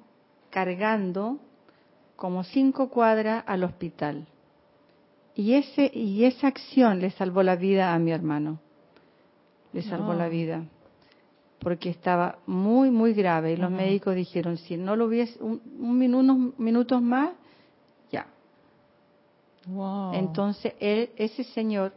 cargando 0.50 1.38
como 2.16 2.44
cinco 2.44 2.90
cuadras 2.90 3.44
al 3.46 3.64
hospital. 3.64 4.26
Y, 5.40 5.54
ese, 5.54 5.90
y 5.94 6.26
esa 6.26 6.48
acción 6.48 7.00
le 7.00 7.10
salvó 7.12 7.42
la 7.42 7.56
vida 7.56 7.94
a 7.94 7.98
mi 7.98 8.10
hermano. 8.10 8.60
Le 9.72 9.80
salvó 9.80 10.12
la 10.12 10.28
vida. 10.28 10.66
Porque 11.60 11.88
estaba 11.88 12.40
muy, 12.44 12.90
muy 12.90 13.14
grave. 13.14 13.54
Y 13.54 13.56
los 13.56 13.70
médicos 13.70 14.14
dijeron, 14.14 14.58
si 14.58 14.76
no 14.76 14.96
lo 14.96 15.06
hubiese 15.06 15.42
un, 15.42 15.62
unos 15.80 16.58
minutos 16.58 17.00
más, 17.00 17.30
ya. 18.12 18.26
Entonces, 20.12 20.74
él, 20.78 21.08
ese 21.16 21.42
señor 21.44 21.94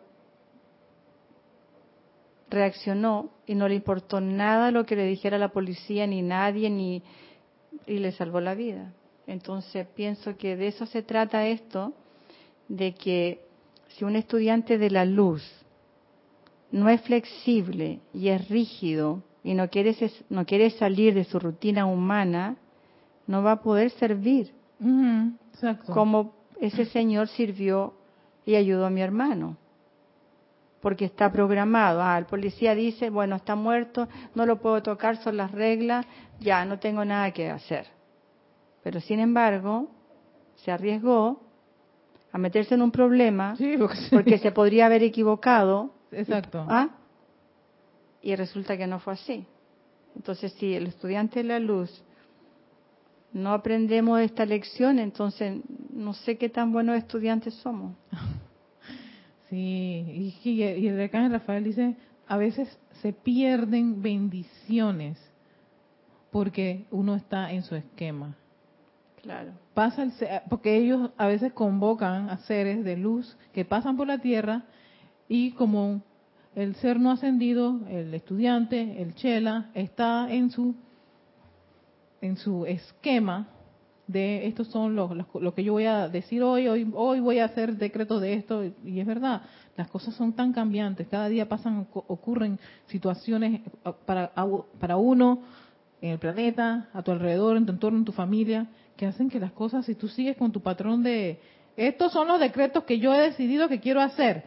reaccionó 2.50 3.30
y 3.46 3.56
no 3.56 3.68
le 3.68 3.76
importó 3.76 4.22
nada 4.22 4.72
lo 4.72 4.86
que 4.86 4.96
le 4.96 5.06
dijera 5.06 5.38
la 5.38 5.50
policía 5.50 6.08
ni 6.08 6.22
nadie 6.22 6.70
ni 6.70 7.04
y 7.88 7.98
le 7.98 8.14
salvó 8.14 8.40
la 8.40 8.56
vida. 8.56 8.94
Entonces 9.28 9.86
pienso 9.86 10.38
que 10.38 10.56
de 10.56 10.68
eso 10.68 10.86
se 10.86 11.04
trata 11.04 11.46
esto 11.46 11.94
de 12.68 12.94
que 12.94 13.46
si 13.90 14.06
un 14.06 14.16
estudiante 14.16 14.78
de 14.78 14.90
la 14.90 15.06
luz 15.06 15.44
no 16.72 16.90
es 16.90 17.02
flexible 17.02 18.00
y 18.14 18.30
es 18.30 18.50
rígido 18.50 19.22
y 19.44 19.54
no 19.54 19.70
quiere, 19.70 19.96
no 20.30 20.46
quiere 20.46 20.72
salir 20.72 21.14
de 21.14 21.24
su 21.24 21.40
rutina 21.40 21.86
humana, 21.86 22.58
no 23.28 23.44
va 23.44 23.54
a 23.54 23.62
poder 23.62 23.92
servir. 23.92 24.54
Como 25.94 26.34
ese 26.60 26.86
señor 26.86 27.28
sirvió 27.28 27.94
y 28.46 28.56
ayudó 28.56 28.86
a 28.86 28.90
mi 28.90 29.02
hermano. 29.02 29.58
Porque 30.82 31.06
está 31.06 31.32
programado. 31.32 32.02
Ah, 32.02 32.18
el 32.18 32.26
policía 32.26 32.76
dice, 32.76 33.10
bueno, 33.10 33.36
está 33.38 33.56
muerto, 33.56 34.08
no 34.36 34.46
lo 34.46 34.60
puedo 34.60 34.82
tocar, 34.82 35.18
son 35.18 35.38
las 35.38 35.52
reglas, 35.52 36.06
ya, 36.40 36.66
no 36.66 36.80
tengo 36.80 37.06
nada 37.06 37.32
que 37.32 37.50
hacer. 37.50 37.86
Pero 38.84 39.00
sin 39.00 39.20
embargo, 39.20 39.90
se 40.56 40.72
arriesgó 40.72 41.42
a 42.34 42.38
meterse 42.40 42.74
en 42.74 42.82
un 42.82 42.92
problema 42.92 43.56
porque, 44.12 44.40
se 44.40 44.52
podría 44.52 44.88
haber 44.88 45.04
equivocado. 45.04 45.94
Exacto. 46.12 46.66
¿ah? 46.68 46.90
Y 48.24 48.36
resulta 48.36 48.76
que 48.76 48.88
no 48.88 49.00
fue 49.00 49.14
así. 49.14 49.46
Entonces, 50.16 50.52
si 50.54 50.74
el 50.74 50.88
estudiante 50.88 51.40
de 51.40 51.46
la 51.46 51.60
luz 51.60 52.04
no 53.34 53.54
aprendemos 53.54 54.20
esta 54.20 54.46
lección, 54.46 54.98
entonces 54.98 55.62
no 55.92 56.14
sé 56.14 56.38
qué 56.38 56.50
tan 56.50 56.74
buenos 56.74 56.98
estudiantes 56.98 57.54
somos. 57.56 57.96
Sí, 59.50 60.34
y, 60.44 60.50
y 60.50 60.88
el 60.88 60.98
decano 60.98 61.30
Rafael 61.30 61.64
dice, 61.64 61.96
a 62.28 62.38
veces 62.38 62.76
se 63.04 63.14
pierden 63.14 64.02
bendiciones 64.02 65.20
porque 66.32 66.86
uno 66.90 67.14
está 67.14 67.52
en 67.52 67.62
su 67.62 67.76
esquema. 67.76 68.36
Claro. 69.22 69.52
Pasa 69.74 70.04
el, 70.04 70.14
porque 70.50 70.78
ellos 70.78 71.12
a 71.18 71.28
veces 71.28 71.54
convocan 71.54 72.30
a 72.30 72.38
seres 72.40 72.84
de 72.84 72.98
luz 72.98 73.38
que 73.54 73.66
pasan 73.66 73.98
por 73.98 74.08
la 74.08 74.20
tierra 74.20 74.64
y 75.28 75.52
como 75.52 76.02
el 76.56 76.76
ser 76.76 77.00
no 77.00 77.12
ascendido, 77.12 77.80
el 77.90 78.14
estudiante, 78.14 79.02
el 79.02 79.16
chela, 79.16 79.72
está 79.74 80.32
en 80.32 80.52
su 80.52 80.76
en 82.22 82.38
su 82.38 82.66
esquema 82.66 83.48
de 84.08 84.48
estos 84.48 84.68
son 84.68 84.96
los, 84.96 85.12
lo 85.34 85.54
que 85.54 85.64
yo 85.64 85.74
voy 85.74 85.86
a 85.86 86.08
decir 86.08 86.44
hoy, 86.44 86.68
hoy, 86.68 86.90
hoy 86.94 87.20
voy 87.20 87.40
a 87.40 87.46
hacer 87.46 87.78
decretos 87.78 88.22
de 88.22 88.34
esto, 88.34 88.64
y 88.84 89.00
es 89.00 89.08
verdad, 89.08 89.42
las 89.76 89.90
cosas 89.90 90.14
son 90.16 90.34
tan 90.34 90.54
cambiantes, 90.54 91.08
cada 91.08 91.30
día 91.30 91.48
pasan, 91.48 91.88
ocurren 91.94 92.60
situaciones 92.88 93.62
para, 94.06 94.32
para 94.80 94.98
uno 94.98 95.42
en 96.02 96.12
el 96.12 96.20
planeta, 96.20 96.90
a 96.94 97.02
tu 97.02 97.12
alrededor, 97.12 97.58
en 97.58 97.66
tu 97.66 97.72
entorno, 97.72 97.98
en 98.00 98.06
tu 98.06 98.12
familia, 98.12 98.68
que 98.96 99.06
hacen 99.06 99.30
que 99.30 99.40
las 99.40 99.52
cosas, 99.52 99.86
si 99.86 99.96
tú 99.96 100.08
sigues 100.08 100.38
con 100.38 100.52
tu 100.52 100.62
patrón 100.62 101.04
de, 101.04 101.40
estos 101.76 102.12
son 102.12 102.28
los 102.28 102.40
decretos 102.40 102.84
que 102.84 103.00
yo 103.00 103.14
he 103.14 103.22
decidido 103.22 103.68
que 103.68 103.80
quiero 103.80 104.02
hacer. 104.02 104.44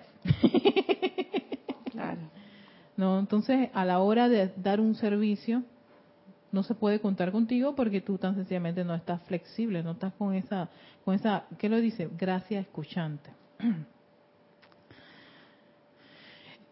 claro. 1.91 2.21
No, 2.97 3.19
entonces 3.19 3.71
a 3.75 3.85
la 3.85 3.99
hora 3.99 4.29
de 4.29 4.53
dar 4.57 4.81
un 4.81 4.95
servicio, 4.95 5.63
no 6.53 6.63
se 6.63 6.75
puede 6.75 7.01
contar 7.01 7.33
contigo 7.33 7.75
porque 7.75 8.01
tú 8.01 8.19
tan 8.19 8.35
sencillamente 8.35 8.85
no 8.85 8.95
estás 8.95 9.23
flexible, 9.25 9.83
no 9.83 9.93
estás 9.93 10.15
con 10.15 10.35
esa, 10.35 10.71
con 11.05 11.15
esa, 11.15 11.45
¿qué 11.59 11.69
lo 11.69 11.77
dice? 11.77 12.09
Gracia 12.17 12.61
escuchante. 12.61 13.31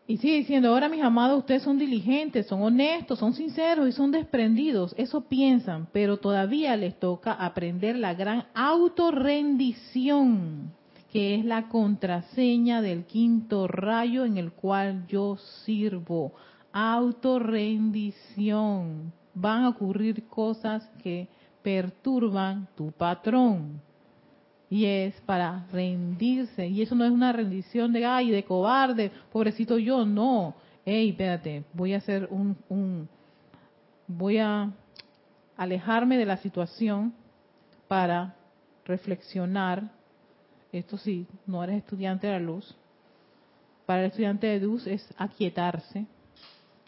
Y 0.07 0.19
sigue 0.19 0.37
diciendo, 0.37 0.69
ahora 0.69 0.91
mis 0.91 1.03
amados, 1.03 1.39
ustedes 1.39 1.63
son 1.63 1.79
diligentes, 1.79 2.47
son 2.47 2.61
honestos, 2.61 3.19
son 3.19 3.33
sinceros 3.33 3.89
y 3.89 3.93
son 3.93 4.11
desprendidos. 4.11 4.95
Eso 4.99 5.23
piensan, 5.23 5.89
pero 5.93 6.19
todavía 6.19 6.77
les 6.77 7.01
toca 7.01 7.33
aprender 7.33 7.97
la 7.97 8.13
gran 8.13 8.45
autorrendición, 8.55 10.75
que 11.11 11.37
es 11.37 11.45
la 11.47 11.69
contraseña 11.69 12.83
del 12.83 13.07
quinto 13.07 13.67
rayo 13.67 14.27
en 14.27 14.37
el 14.37 14.53
cual 14.53 15.07
yo 15.07 15.39
sirvo. 15.65 16.35
autorrendición. 16.71 19.11
Van 19.33 19.65
a 19.65 19.71
ocurrir 19.71 20.27
cosas 20.27 20.87
que 21.03 21.29
perturban 21.63 22.69
tu 22.77 22.93
patrón. 22.93 23.81
Y 24.71 24.87
es 24.87 25.15
para 25.23 25.67
rendirse. 25.73 26.67
Y 26.67 26.83
eso 26.83 26.95
no 26.95 27.05
es 27.05 27.11
una 27.11 27.33
rendición 27.33 27.93
de, 27.93 28.05
ay, 28.05 28.31
de 28.31 28.45
cobarde, 28.45 29.11
pobrecito 29.33 29.79
yo, 29.79 30.05
no. 30.05 30.55
Ey, 30.85 31.11
espérate, 31.11 31.65
voy 31.73 31.95
a 31.95 31.99
hacer 31.99 32.29
un, 32.31 32.57
un 32.69 33.09
voy 34.07 34.39
a 34.39 34.71
alejarme 35.57 36.19
de 36.19 36.27
la 36.27 36.37
situación 36.39 37.15
para 37.89 38.35
reflexionar. 38.85 39.91
Esto 40.73 40.99
sí, 40.99 41.27
no 41.47 41.63
eres 41.63 41.79
estudiante 41.79 42.27
de 42.27 42.33
la 42.35 42.41
luz. 42.41 42.77
Para 43.87 44.01
el 44.01 44.07
estudiante 44.07 44.47
de 44.47 44.61
luz 44.61 44.87
es 44.87 45.07
aquietarse, 45.17 46.07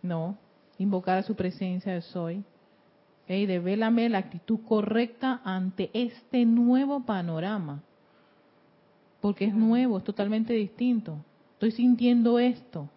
no, 0.03 0.37
invocar 0.79 1.18
a 1.18 1.22
su 1.22 1.35
presencia 1.35 1.93
de 1.93 2.01
soy. 2.01 2.43
Hey, 3.29 3.47
devélame 3.47 4.09
la 4.09 4.18
actitud 4.18 4.61
correcta 4.66 5.41
ante 5.45 5.91
este 5.93 6.45
nuevo 6.45 7.05
panorama. 7.05 7.83
Porque 9.20 9.47
es 9.47 9.55
nuevo, 9.55 9.99
es 9.99 10.05
totalmente 10.05 10.53
distinto. 10.53 11.18
Estoy 11.55 11.72
sintiendo 11.72 12.39
esto. 12.39 12.89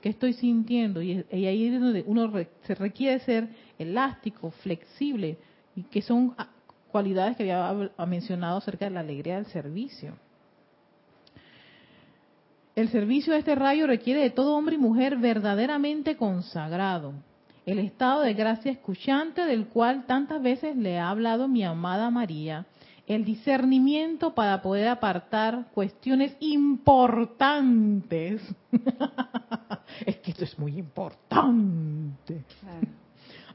¿Qué 0.00 0.08
estoy 0.08 0.32
sintiendo? 0.32 1.00
Y, 1.00 1.24
ahí 1.30 1.66
es 1.66 1.80
donde 1.80 2.02
uno 2.06 2.32
se 2.62 2.74
requiere 2.74 3.20
ser 3.20 3.48
elástico, 3.78 4.50
flexible, 4.50 5.38
y 5.76 5.82
que 5.82 6.02
son 6.02 6.34
cualidades 6.90 7.36
que 7.36 7.52
había 7.52 7.90
mencionado 8.06 8.58
acerca 8.58 8.86
de 8.86 8.92
la 8.92 9.00
alegría 9.00 9.36
del 9.36 9.46
servicio. 9.46 10.14
El 12.74 12.88
servicio 12.88 13.32
de 13.32 13.38
este 13.38 13.54
rayo 13.54 13.86
requiere 13.86 14.20
de 14.20 14.30
todo 14.30 14.56
hombre 14.56 14.74
y 14.74 14.78
mujer 14.78 15.16
verdaderamente 15.16 16.16
consagrado. 16.16 17.14
El 17.66 17.80
estado 17.80 18.22
de 18.22 18.32
gracia 18.32 18.72
escuchante 18.72 19.44
del 19.44 19.66
cual 19.66 20.06
tantas 20.06 20.40
veces 20.40 20.76
le 20.76 20.98
ha 20.98 21.10
hablado 21.10 21.48
mi 21.48 21.64
amada 21.64 22.10
María. 22.10 22.64
El 23.06 23.24
discernimiento 23.24 24.34
para 24.34 24.62
poder 24.62 24.88
apartar 24.88 25.66
cuestiones 25.74 26.34
importantes. 26.40 28.40
es 30.06 30.16
que 30.16 30.30
esto 30.30 30.44
es 30.44 30.58
muy 30.58 30.78
importante 30.78 32.42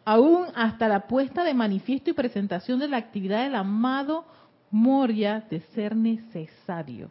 aún 0.06 0.46
hasta 0.56 0.88
la 0.88 1.08
puesta 1.08 1.44
de 1.44 1.54
manifiesto 1.54 2.10
y 2.10 2.14
presentación 2.14 2.80
de 2.80 2.88
la 2.88 2.98
actividad 2.98 3.44
del 3.44 3.56
amado 3.56 4.26
Moria 4.72 5.46
de 5.50 5.60
ser 5.74 5.96
necesario. 5.96 7.10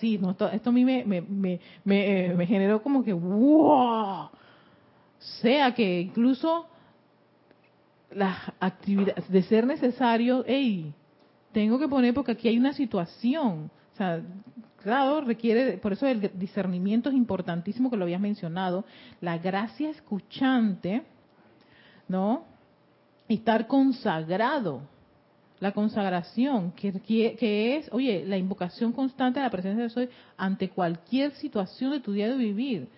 sí, 0.00 0.20
esto, 0.52 0.70
a 0.70 0.72
mí 0.72 0.84
me, 0.84 1.04
me, 1.04 1.20
me, 1.20 1.60
me, 1.84 2.46
generó 2.46 2.82
como 2.82 3.04
que, 3.04 3.12
wow. 3.12 4.30
Sea 5.40 5.74
que 5.74 6.00
incluso 6.00 6.66
las 8.10 8.36
actividades 8.60 9.28
de 9.28 9.42
ser 9.42 9.66
necesario, 9.66 10.44
hey, 10.46 10.92
tengo 11.52 11.78
que 11.78 11.88
poner 11.88 12.14
porque 12.14 12.32
aquí 12.32 12.48
hay 12.48 12.58
una 12.58 12.72
situación. 12.72 13.70
O 13.92 13.96
sea, 13.96 14.22
Claro, 14.84 15.22
requiere, 15.22 15.78
por 15.78 15.94
eso 15.94 16.06
el 16.06 16.30
discernimiento 16.38 17.08
es 17.08 17.14
importantísimo 17.14 17.88
que 17.90 17.96
lo 17.96 18.04
habías 18.04 18.20
mencionado, 18.20 18.84
la 19.22 19.38
gracia 19.38 19.88
escuchante, 19.88 21.02
¿no? 22.06 22.44
Y 23.26 23.36
estar 23.36 23.66
consagrado, 23.66 24.82
la 25.58 25.72
consagración, 25.72 26.72
que, 26.72 27.78
es, 27.78 27.88
oye, 27.94 28.26
la 28.26 28.36
invocación 28.36 28.92
constante 28.92 29.40
de 29.40 29.46
la 29.46 29.50
presencia 29.50 29.84
de 29.84 29.88
Soy 29.88 30.10
ante 30.36 30.68
cualquier 30.68 31.32
situación 31.36 31.92
de 31.92 32.00
tu 32.00 32.12
día 32.12 32.28
de 32.28 32.36
vivir, 32.36 32.88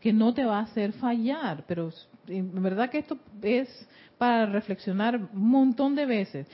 que 0.00 0.12
no 0.12 0.32
te 0.34 0.44
va 0.44 0.58
a 0.58 0.62
hacer 0.62 0.92
fallar, 0.92 1.64
pero 1.66 1.90
en 2.28 2.62
verdad 2.62 2.90
que 2.90 2.98
esto 2.98 3.18
es 3.42 3.68
para 4.18 4.46
reflexionar 4.46 5.16
un 5.16 5.48
montón 5.48 5.94
de 5.94 6.06
veces. 6.06 6.46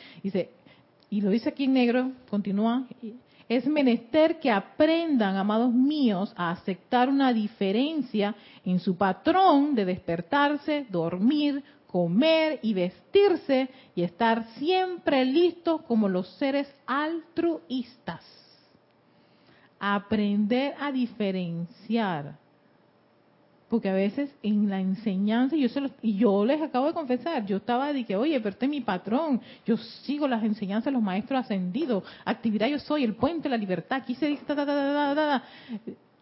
Y 1.11 1.20
lo 1.20 1.30
dice 1.30 1.51
aquí 1.51 1.64
en 1.64 1.74
negro, 1.74 2.12
continúa, 2.30 2.86
es 3.49 3.66
menester 3.66 4.40
que 4.40 4.51
aprendan, 4.51 5.36
amados 5.36 5.72
míos, 5.72 6.32
a 6.36 6.51
aceptar 6.51 7.09
una 7.09 7.32
diferencia 7.32 8.34
en 8.64 8.78
su 8.78 8.97
patrón 8.97 9.74
de 9.74 9.84
despertarse, 9.84 10.86
dormir, 10.88 11.62
comer 11.86 12.59
y 12.62 12.72
vestirse 12.72 13.68
y 13.95 14.03
estar 14.03 14.45
siempre 14.55 15.24
listos 15.26 15.82
como 15.82 16.09
los 16.09 16.26
seres 16.38 16.74
altruistas. 16.86 18.24
Aprender 19.78 20.74
a 20.80 20.90
diferenciar 20.90 22.38
porque 23.72 23.88
a 23.88 23.94
veces 23.94 24.30
en 24.42 24.68
la 24.68 24.82
enseñanza, 24.82 25.56
yo 25.56 25.66
se 25.70 25.80
y 26.02 26.18
yo 26.18 26.44
les 26.44 26.60
acabo 26.60 26.88
de 26.88 26.92
confesar, 26.92 27.46
yo 27.46 27.56
estaba 27.56 27.90
de 27.90 28.04
que, 28.04 28.14
oye, 28.14 28.38
pero 28.38 28.50
este 28.50 28.66
es 28.66 28.70
mi 28.70 28.82
patrón, 28.82 29.40
yo 29.64 29.78
sigo 29.78 30.28
las 30.28 30.44
enseñanzas 30.44 30.84
de 30.84 30.90
los 30.90 31.00
maestros 31.00 31.40
ascendidos, 31.40 32.04
actividad 32.26 32.68
yo 32.68 32.78
soy, 32.78 33.02
el 33.02 33.14
puente, 33.14 33.48
la 33.48 33.56
libertad, 33.56 34.00
aquí 34.02 34.14
se 34.14 34.26
dice, 34.26 34.44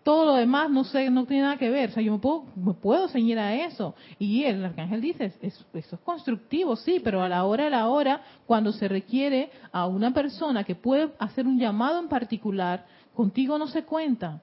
todo 0.04 0.26
lo 0.26 0.34
demás 0.36 0.70
no 0.70 0.84
sé, 0.84 1.10
no 1.10 1.26
tiene 1.26 1.42
nada 1.42 1.56
que 1.56 1.70
ver, 1.70 1.90
o 1.90 1.92
sea, 1.92 2.04
yo 2.04 2.12
me 2.12 2.18
puedo, 2.20 2.44
me 2.54 2.72
puedo 2.72 3.08
ceñir 3.08 3.40
a 3.40 3.52
eso. 3.52 3.96
Y 4.20 4.44
el 4.44 4.64
arcángel 4.64 5.00
dice, 5.00 5.32
eso 5.42 5.64
es 5.72 6.00
constructivo, 6.04 6.76
sí, 6.76 7.00
pero 7.02 7.20
a 7.20 7.28
la 7.28 7.44
hora 7.46 7.64
de 7.64 7.70
la 7.70 7.88
hora, 7.88 8.22
cuando 8.46 8.70
se 8.70 8.86
requiere 8.86 9.50
a 9.72 9.88
una 9.88 10.14
persona 10.14 10.62
que 10.62 10.76
puede 10.76 11.10
hacer 11.18 11.48
un 11.48 11.58
llamado 11.58 11.98
en 11.98 12.06
particular, 12.06 12.86
contigo 13.12 13.58
no 13.58 13.66
se 13.66 13.82
cuenta 13.82 14.40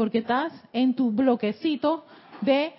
porque 0.00 0.16
estás 0.16 0.50
en 0.72 0.94
tu 0.94 1.12
bloquecito 1.12 2.06
de 2.40 2.72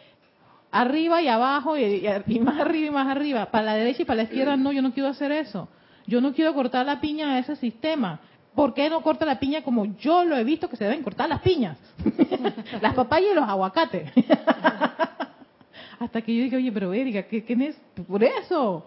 arriba 0.72 1.22
y 1.22 1.28
abajo 1.28 1.78
y, 1.78 2.02
más 2.40 2.60
arriba 2.60 2.88
y 2.88 2.90
más 2.90 3.08
arriba. 3.08 3.46
Para 3.52 3.64
la 3.64 3.76
derecha 3.76 4.02
y 4.02 4.06
para 4.06 4.18
la 4.18 4.24
izquierda, 4.24 4.58
no, 4.58 4.72
yo 4.72 4.82
no 4.82 4.92
quiero 4.92 5.10
hacer 5.10 5.32
eso. 5.32 5.70
Yo 6.08 6.20
no 6.20 6.34
quiero 6.34 6.56
cortar 6.56 6.84
la 6.84 7.00
piña 7.00 7.36
a 7.36 7.38
ese 7.38 7.56
sistema. 7.58 8.20
¿Por 8.56 8.74
qué 8.74 8.90
no 8.90 9.04
corta 9.04 9.24
la 9.24 9.40
piña 9.40 9.62
como 9.62 9.86
yo 9.98 10.24
lo 10.24 10.36
he 10.36 10.44
visto 10.44 10.68
que 10.68 10.78
se 10.78 10.86
deben 10.86 11.04
cortar 11.04 11.30
las 11.30 11.42
piñas? 11.42 11.78
las 12.82 12.96
papayas 12.96 13.34
y 13.34 13.36
los 13.36 13.48
aguacates. 13.48 14.12
Hasta 16.00 16.24
que 16.24 16.36
yo 16.36 16.44
dije, 16.46 16.56
oye, 16.56 16.72
pero 16.72 16.92
Erika, 16.92 17.22
¿qué, 17.28 17.44
qué 17.44 17.54
es? 17.54 17.80
Por 18.08 18.24
eso. 18.24 18.84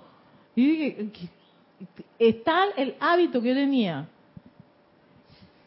Y 0.56 0.66
dije, 0.66 1.08
es 2.18 2.36
el 2.76 2.96
hábito 2.98 3.40
que 3.40 3.50
yo 3.50 3.54
tenía. 3.54 4.08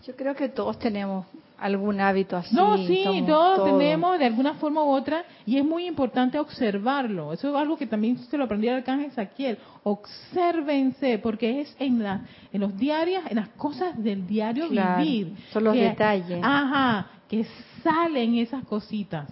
Yo 0.05 0.13
creo 0.17 0.35
que 0.35 0.49
todos 0.49 0.77
tenemos 0.77 1.25
algún 1.59 1.99
hábito 1.99 2.37
así. 2.37 2.55
No, 2.55 2.77
sí, 2.77 3.23
todos 3.27 3.65
tenemos 3.65 4.19
de 4.19 4.25
alguna 4.25 4.53
forma 4.55 4.83
u 4.83 4.89
otra 4.89 5.25
y 5.45 5.57
es 5.57 5.65
muy 5.65 5.85
importante 5.85 6.39
observarlo. 6.39 7.33
Eso 7.33 7.49
es 7.49 7.55
algo 7.55 7.77
que 7.77 7.87
también 7.87 8.17
se 8.17 8.37
lo 8.37 8.45
aprendí 8.45 8.67
al 8.67 8.77
arcángel 8.77 9.11
Saquiel. 9.11 9.57
Obsérvense, 9.83 11.19
porque 11.19 11.61
es 11.61 11.75
en, 11.79 12.03
la, 12.03 12.21
en 12.51 12.61
los 12.61 12.77
diarios, 12.77 13.23
en 13.29 13.37
las 13.37 13.49
cosas 13.49 14.01
del 14.01 14.27
diario 14.27 14.69
vivir. 14.69 15.35
Son 15.51 15.63
los 15.63 15.73
detalles. 15.73 16.39
Ajá, 16.43 17.07
que 17.27 17.45
salen 17.83 18.35
esas 18.35 18.63
cositas, 18.65 19.27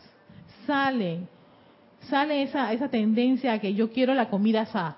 salen, 0.65 1.27
sale 2.01 2.43
esa, 2.43 2.73
esa 2.73 2.89
tendencia 2.89 3.53
a 3.53 3.59
que 3.59 3.73
yo 3.73 3.91
quiero 3.91 4.13
la 4.13 4.29
comida 4.29 4.61
asa, 4.61 4.97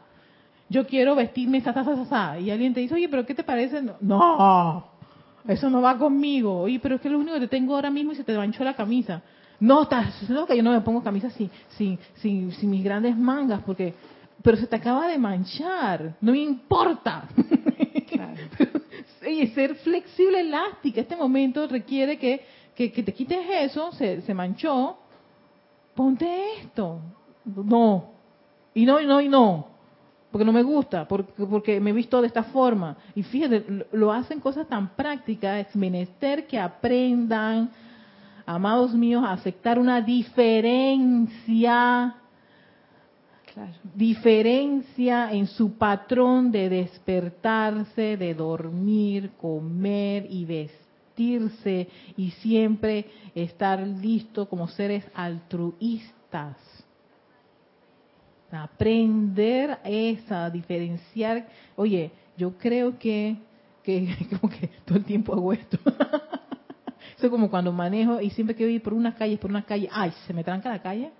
yo 0.69 0.85
quiero 0.85 1.15
vestirme 1.15 1.59
esa, 1.59 1.71
esa, 1.71 2.01
esa, 2.01 2.39
y 2.39 2.51
alguien 2.51 2.73
te 2.73 2.81
dice, 2.81 2.95
oye, 2.95 3.07
pero 3.09 3.25
¿qué 3.25 3.33
te 3.33 3.43
parece? 3.43 3.81
No, 4.01 4.96
eso 5.47 5.69
no 5.69 5.81
va 5.81 5.97
conmigo. 5.97 6.61
Oye, 6.61 6.79
pero 6.79 6.95
es 6.95 7.01
que 7.01 7.09
lo 7.09 7.19
único 7.19 7.35
que 7.35 7.41
te 7.41 7.47
tengo 7.47 7.75
ahora 7.75 7.89
mismo 7.89 8.11
y 8.11 8.15
se 8.15 8.23
te 8.23 8.37
manchó 8.37 8.63
la 8.63 8.75
camisa. 8.75 9.21
No, 9.59 9.83
estás 9.83 10.29
loca, 10.29 10.53
yo 10.53 10.61
no 10.61 10.71
me 10.71 10.81
pongo 10.81 11.01
camisa 11.01 11.29
sin, 11.31 11.49
sin, 11.69 11.97
sin, 12.15 12.51
sin 12.51 12.69
mis 12.69 12.83
grandes 12.83 13.17
mangas, 13.17 13.63
porque, 13.63 13.93
pero 14.43 14.55
se 14.57 14.67
te 14.67 14.75
acaba 14.75 15.07
de 15.07 15.17
manchar, 15.17 16.15
no 16.21 16.31
me 16.31 16.39
importa. 16.39 17.27
y 19.27 19.47
ser 19.47 19.75
flexible, 19.75 20.41
elástica, 20.41 21.01
este 21.01 21.15
momento 21.15 21.67
requiere 21.67 22.19
que, 22.19 22.45
que, 22.75 22.91
que 22.91 23.01
te 23.01 23.13
quites 23.13 23.39
eso, 23.61 23.91
se, 23.93 24.21
se 24.21 24.33
manchó, 24.33 24.97
ponte 25.95 26.27
esto. 26.61 27.01
No, 27.45 28.11
y 28.75 28.85
no, 28.85 29.01
y 29.01 29.07
no, 29.07 29.21
y 29.21 29.29
no 29.29 29.76
porque 30.31 30.45
no 30.45 30.51
me 30.51 30.63
gusta, 30.63 31.07
porque, 31.07 31.31
porque 31.45 31.79
me 31.79 31.91
he 31.91 31.93
visto 31.93 32.19
de 32.21 32.27
esta 32.27 32.43
forma. 32.43 32.97
Y 33.15 33.23
fíjate, 33.23 33.85
lo 33.93 34.11
hacen 34.11 34.39
cosas 34.39 34.67
tan 34.67 34.89
prácticas, 34.89 35.67
es 35.67 35.75
menester 35.75 36.45
que 36.47 36.59
aprendan, 36.59 37.69
amados 38.45 38.93
míos, 38.93 39.23
a 39.25 39.31
aceptar 39.31 39.79
una 39.79 40.01
diferencia, 40.01 41.35
diferencia 43.95 45.31
en 45.31 45.47
su 45.47 45.73
patrón 45.77 46.51
de 46.51 46.69
despertarse, 46.69 48.17
de 48.17 48.33
dormir, 48.33 49.31
comer 49.39 50.27
y 50.29 50.45
vestirse 50.45 51.87
y 52.17 52.31
siempre 52.31 53.05
estar 53.33 53.79
listo 53.79 54.47
como 54.47 54.67
seres 54.67 55.03
altruistas 55.15 56.57
aprender 58.51 59.79
esa, 59.83 60.49
diferenciar. 60.49 61.47
Oye, 61.75 62.11
yo 62.37 62.57
creo 62.57 62.97
que, 62.97 63.37
que 63.83 64.15
como 64.39 64.51
que 64.51 64.67
todo 64.85 64.97
el 64.97 65.05
tiempo 65.05 65.33
hago 65.33 65.53
esto. 65.53 65.77
Eso 67.17 67.25
es 67.25 67.31
como 67.31 67.49
cuando 67.49 67.71
manejo 67.71 68.21
y 68.21 68.29
siempre 68.29 68.55
que 68.55 68.63
voy 68.63 68.79
por 68.79 68.93
unas 68.93 69.15
calles, 69.15 69.39
por 69.39 69.49
una 69.49 69.63
calle, 69.63 69.89
ay, 69.91 70.13
se 70.27 70.33
me 70.33 70.43
tranca 70.43 70.69
la 70.69 70.81
calle. 70.81 71.11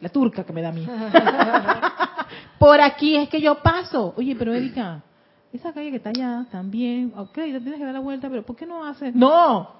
La 0.00 0.08
turca 0.08 0.42
que 0.42 0.52
me 0.52 0.60
da 0.60 0.70
a 0.70 0.72
mí. 0.72 0.84
por 2.58 2.80
aquí 2.80 3.16
es 3.16 3.28
que 3.28 3.40
yo 3.40 3.62
paso. 3.62 4.12
Oye, 4.16 4.34
pero 4.36 4.52
Erika, 4.52 5.02
esa 5.52 5.72
calle 5.72 5.90
que 5.90 5.98
está 5.98 6.10
allá 6.10 6.46
también, 6.50 7.12
ok, 7.16 7.32
tienes 7.34 7.62
que 7.62 7.84
dar 7.84 7.94
la 7.94 8.00
vuelta, 8.00 8.28
pero 8.28 8.42
¿por 8.42 8.56
qué 8.56 8.66
no 8.66 8.84
haces? 8.84 9.14
No. 9.14 9.77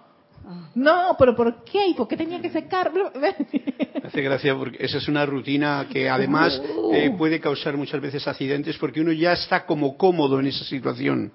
No, 0.74 1.14
pero 1.18 1.34
¿por 1.36 1.64
qué? 1.64 1.88
¿Y 1.88 1.94
por 1.94 2.08
qué 2.08 2.16
tenía 2.16 2.40
que 2.40 2.50
secar? 2.50 2.90
hace 4.04 4.22
gracia 4.22 4.56
porque 4.56 4.84
esa 4.84 4.98
es 4.98 5.08
una 5.08 5.26
rutina 5.26 5.86
que 5.90 6.08
además 6.08 6.60
eh, 6.92 7.10
puede 7.16 7.40
causar 7.40 7.76
muchas 7.76 8.00
veces 8.00 8.26
accidentes 8.26 8.76
porque 8.78 9.00
uno 9.00 9.12
ya 9.12 9.32
está 9.32 9.66
como 9.66 9.96
cómodo 9.96 10.40
en 10.40 10.46
esa 10.46 10.64
situación. 10.64 11.32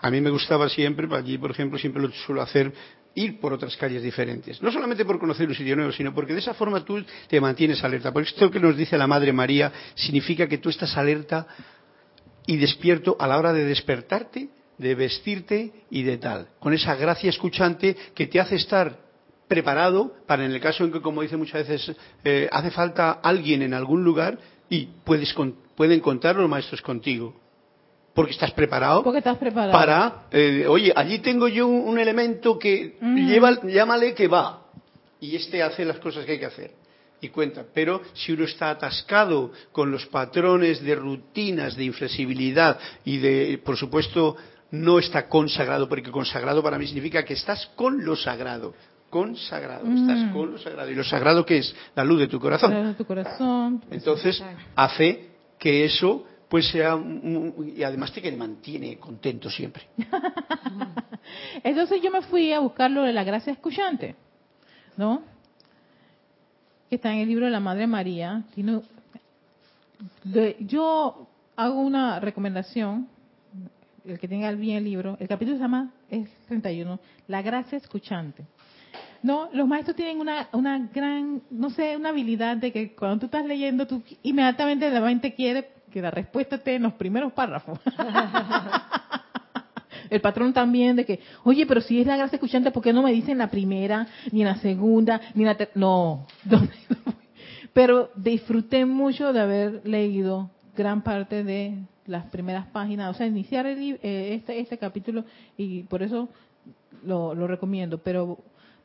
A 0.00 0.10
mí 0.10 0.20
me 0.20 0.30
gustaba 0.30 0.68
siempre, 0.68 1.08
allí 1.14 1.38
por 1.38 1.50
ejemplo 1.50 1.78
siempre 1.78 2.02
lo 2.02 2.10
suelo 2.10 2.42
hacer, 2.42 2.72
ir 3.14 3.40
por 3.40 3.52
otras 3.52 3.76
calles 3.76 4.02
diferentes. 4.02 4.62
No 4.62 4.70
solamente 4.70 5.04
por 5.04 5.18
conocer 5.18 5.48
un 5.48 5.54
sitio 5.54 5.76
nuevo, 5.76 5.92
sino 5.92 6.14
porque 6.14 6.32
de 6.32 6.40
esa 6.40 6.54
forma 6.54 6.84
tú 6.84 7.02
te 7.28 7.40
mantienes 7.40 7.82
alerta. 7.82 8.12
Por 8.12 8.22
esto 8.22 8.50
que 8.50 8.60
nos 8.60 8.76
dice 8.76 8.96
la 8.96 9.06
Madre 9.06 9.32
María 9.32 9.72
significa 9.94 10.46
que 10.46 10.58
tú 10.58 10.68
estás 10.68 10.96
alerta 10.96 11.46
y 12.46 12.56
despierto 12.56 13.16
a 13.18 13.26
la 13.26 13.38
hora 13.38 13.52
de 13.52 13.64
despertarte, 13.64 14.48
de 14.80 14.94
vestirte 14.94 15.72
y 15.90 16.02
de 16.02 16.16
tal. 16.16 16.48
Con 16.58 16.72
esa 16.72 16.94
gracia 16.94 17.28
escuchante 17.28 17.94
que 18.14 18.26
te 18.26 18.40
hace 18.40 18.56
estar 18.56 18.96
preparado 19.46 20.14
para 20.26 20.44
en 20.44 20.52
el 20.52 20.60
caso 20.60 20.84
en 20.84 20.92
que, 20.92 21.02
como 21.02 21.20
dice 21.20 21.36
muchas 21.36 21.68
veces, 21.68 21.94
eh, 22.24 22.48
hace 22.50 22.70
falta 22.70 23.12
alguien 23.22 23.60
en 23.60 23.74
algún 23.74 24.02
lugar 24.02 24.38
y 24.70 24.88
puedes 25.04 25.34
pueden 25.76 26.00
contar 26.00 26.36
los 26.36 26.48
maestros 26.48 26.80
contigo. 26.80 27.34
Porque 28.14 28.32
estás 28.32 28.52
preparado. 28.52 29.02
Porque 29.02 29.18
estás 29.18 29.36
preparado. 29.36 29.72
Para, 29.72 30.26
eh, 30.30 30.66
oye, 30.66 30.92
allí 30.96 31.18
tengo 31.18 31.46
yo 31.46 31.66
un, 31.66 31.98
elemento 31.98 32.58
que 32.58 32.96
lleva, 33.00 33.60
llámale 33.62 34.14
que 34.14 34.28
va. 34.28 34.66
Y 35.20 35.36
este 35.36 35.62
hace 35.62 35.84
las 35.84 35.98
cosas 35.98 36.24
que 36.24 36.32
hay 36.32 36.38
que 36.38 36.46
hacer 36.46 36.70
y 37.20 37.28
cuenta. 37.28 37.64
Pero 37.72 38.00
si 38.14 38.32
uno 38.32 38.44
está 38.44 38.70
atascado 38.70 39.52
con 39.72 39.90
los 39.90 40.06
patrones 40.06 40.82
de 40.82 40.94
rutinas, 40.94 41.76
de 41.76 41.84
inflexibilidad 41.84 42.78
y 43.04 43.18
de, 43.18 43.60
por 43.62 43.76
supuesto, 43.76 44.36
no 44.70 44.98
está 44.98 45.28
consagrado, 45.28 45.88
porque 45.88 46.10
consagrado 46.10 46.62
para 46.62 46.78
mí 46.78 46.86
significa 46.86 47.24
que 47.24 47.34
estás 47.34 47.66
con 47.76 48.04
lo 48.04 48.16
sagrado. 48.16 48.74
Consagrado, 49.08 49.84
mm. 49.84 49.96
estás 49.96 50.32
con 50.32 50.52
lo 50.52 50.58
sagrado. 50.58 50.90
¿Y 50.90 50.94
lo 50.94 51.04
sagrado 51.04 51.44
qué 51.44 51.58
es? 51.58 51.74
La 51.96 52.04
luz 52.04 52.20
de 52.20 52.28
tu 52.28 52.38
corazón. 52.38 52.72
La 52.72 52.80
luz 52.80 52.88
de 52.90 52.94
tu 52.94 53.04
corazón. 53.04 53.82
Entonces, 53.90 54.42
hace 54.76 55.30
que 55.58 55.84
eso 55.84 56.26
pues 56.48 56.68
sea 56.68 56.98
y 57.76 57.82
además 57.84 58.12
te 58.12 58.20
que 58.20 58.32
mantiene 58.32 58.98
contento 58.98 59.48
siempre. 59.48 59.84
Entonces 61.62 62.02
yo 62.02 62.10
me 62.10 62.22
fui 62.22 62.52
a 62.52 62.58
buscar 62.58 62.90
lo 62.90 63.02
de 63.02 63.12
la 63.12 63.22
gracia 63.22 63.52
escuchante, 63.52 64.16
¿no? 64.96 65.22
que 66.90 66.96
está 66.96 67.12
en 67.12 67.20
el 67.20 67.28
libro 67.28 67.44
de 67.44 67.52
la 67.52 67.60
Madre 67.60 67.86
María. 67.86 68.42
yo 70.58 71.28
hago 71.54 71.80
una 71.80 72.18
recomendación, 72.18 73.08
el 74.12 74.18
que 74.18 74.28
tenga 74.28 74.50
bien 74.52 74.78
el 74.78 74.84
libro, 74.84 75.16
el 75.20 75.28
capítulo 75.28 75.56
se 75.56 75.62
llama, 75.62 75.92
es 76.08 76.28
31, 76.48 76.98
La 77.28 77.42
gracia 77.42 77.78
escuchante. 77.78 78.44
No, 79.22 79.50
los 79.52 79.68
maestros 79.68 79.96
tienen 79.96 80.18
una, 80.18 80.48
una 80.52 80.88
gran, 80.92 81.42
no 81.50 81.70
sé, 81.70 81.96
una 81.96 82.08
habilidad 82.08 82.56
de 82.56 82.72
que 82.72 82.94
cuando 82.94 83.18
tú 83.18 83.26
estás 83.26 83.44
leyendo, 83.44 83.86
tú 83.86 84.02
inmediatamente 84.22 84.88
la 84.90 85.00
mente 85.00 85.34
quiere 85.34 85.68
que 85.92 86.00
la 86.00 86.10
respuesta 86.10 86.56
esté 86.56 86.76
en 86.76 86.84
los 86.84 86.94
primeros 86.94 87.32
párrafos. 87.32 87.78
el 90.10 90.20
patrón 90.20 90.52
también 90.52 90.96
de 90.96 91.04
que, 91.04 91.20
oye, 91.44 91.66
pero 91.66 91.80
si 91.80 92.00
es 92.00 92.06
la 92.06 92.16
gracia 92.16 92.36
escuchante, 92.36 92.70
¿por 92.70 92.82
qué 92.82 92.92
no 92.92 93.02
me 93.02 93.12
dicen 93.12 93.38
la 93.38 93.50
primera, 93.50 94.06
ni 94.32 94.40
en 94.40 94.48
la 94.48 94.56
segunda, 94.56 95.20
ni 95.34 95.42
en 95.42 95.48
la 95.48 95.56
tercera? 95.56 95.80
No, 95.80 96.26
pero 97.72 98.10
disfruté 98.16 98.84
mucho 98.84 99.32
de 99.32 99.40
haber 99.40 99.86
leído 99.86 100.50
gran 100.76 101.02
parte 101.02 101.44
de 101.44 101.78
las 102.10 102.26
primeras 102.26 102.66
páginas, 102.66 103.10
o 103.10 103.14
sea, 103.14 103.26
iniciar 103.26 103.66
eh, 103.66 104.34
este, 104.34 104.60
este 104.60 104.78
capítulo 104.78 105.24
y 105.56 105.84
por 105.84 106.02
eso 106.02 106.28
lo, 107.04 107.34
recomiendo, 107.46 107.98
pero 107.98 108.38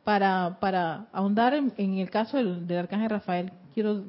para, 0.04 0.58
para 0.60 1.08
ahondar 1.12 1.54
en, 1.56 1.98
el 1.98 2.10
caso 2.10 2.38
del, 2.38 2.68
del 2.68 2.78
arcángel 2.78 3.10
Rafael, 3.10 3.52
quiero 3.74 4.04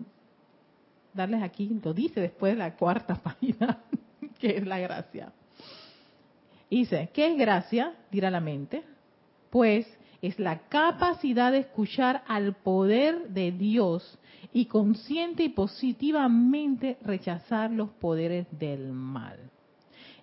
darles 1.15 1.43
aquí, 1.43 1.81
lo 1.83 1.95
dice 1.95 2.21
después 2.21 2.53
de 2.53 2.59
la 2.59 2.77
cuarta 2.77 3.15
página, 3.23 3.79
que 4.39 4.59
es 4.59 4.67
la 4.67 4.79
gracia. 4.79 5.33
Dice, 6.71 7.11
¿qué 7.13 7.33
es 7.33 7.39
gracia? 7.39 7.95
Dirá 8.11 8.31
la 8.31 8.41
mente. 8.41 8.83
Pues 9.51 9.87
es 10.23 10.39
la 10.39 10.59
capacidad 10.69 11.53
de 11.53 11.59
escuchar 11.59 12.23
al 12.27 12.55
poder 12.55 13.29
de 13.29 13.53
Dios 13.53 14.19
y 14.53 14.67
consciente 14.67 15.45
y 15.45 15.49
positivamente 15.51 16.97
rechazar 17.03 17.71
los 17.71 17.91
poderes 17.91 18.47
del 18.59 18.93
mal. 18.93 19.39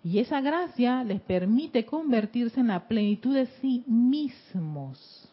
Y 0.03 0.19
esa 0.19 0.41
gracia 0.41 1.03
les 1.03 1.21
permite 1.21 1.85
convertirse 1.85 2.59
en 2.59 2.67
la 2.67 2.87
plenitud 2.87 3.33
de 3.33 3.45
sí 3.61 3.83
mismos. 3.87 5.29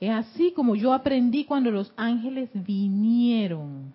Es 0.00 0.10
así 0.10 0.52
como 0.52 0.74
yo 0.74 0.92
aprendí 0.92 1.44
cuando 1.44 1.70
los 1.70 1.92
ángeles 1.96 2.50
vinieron, 2.54 3.92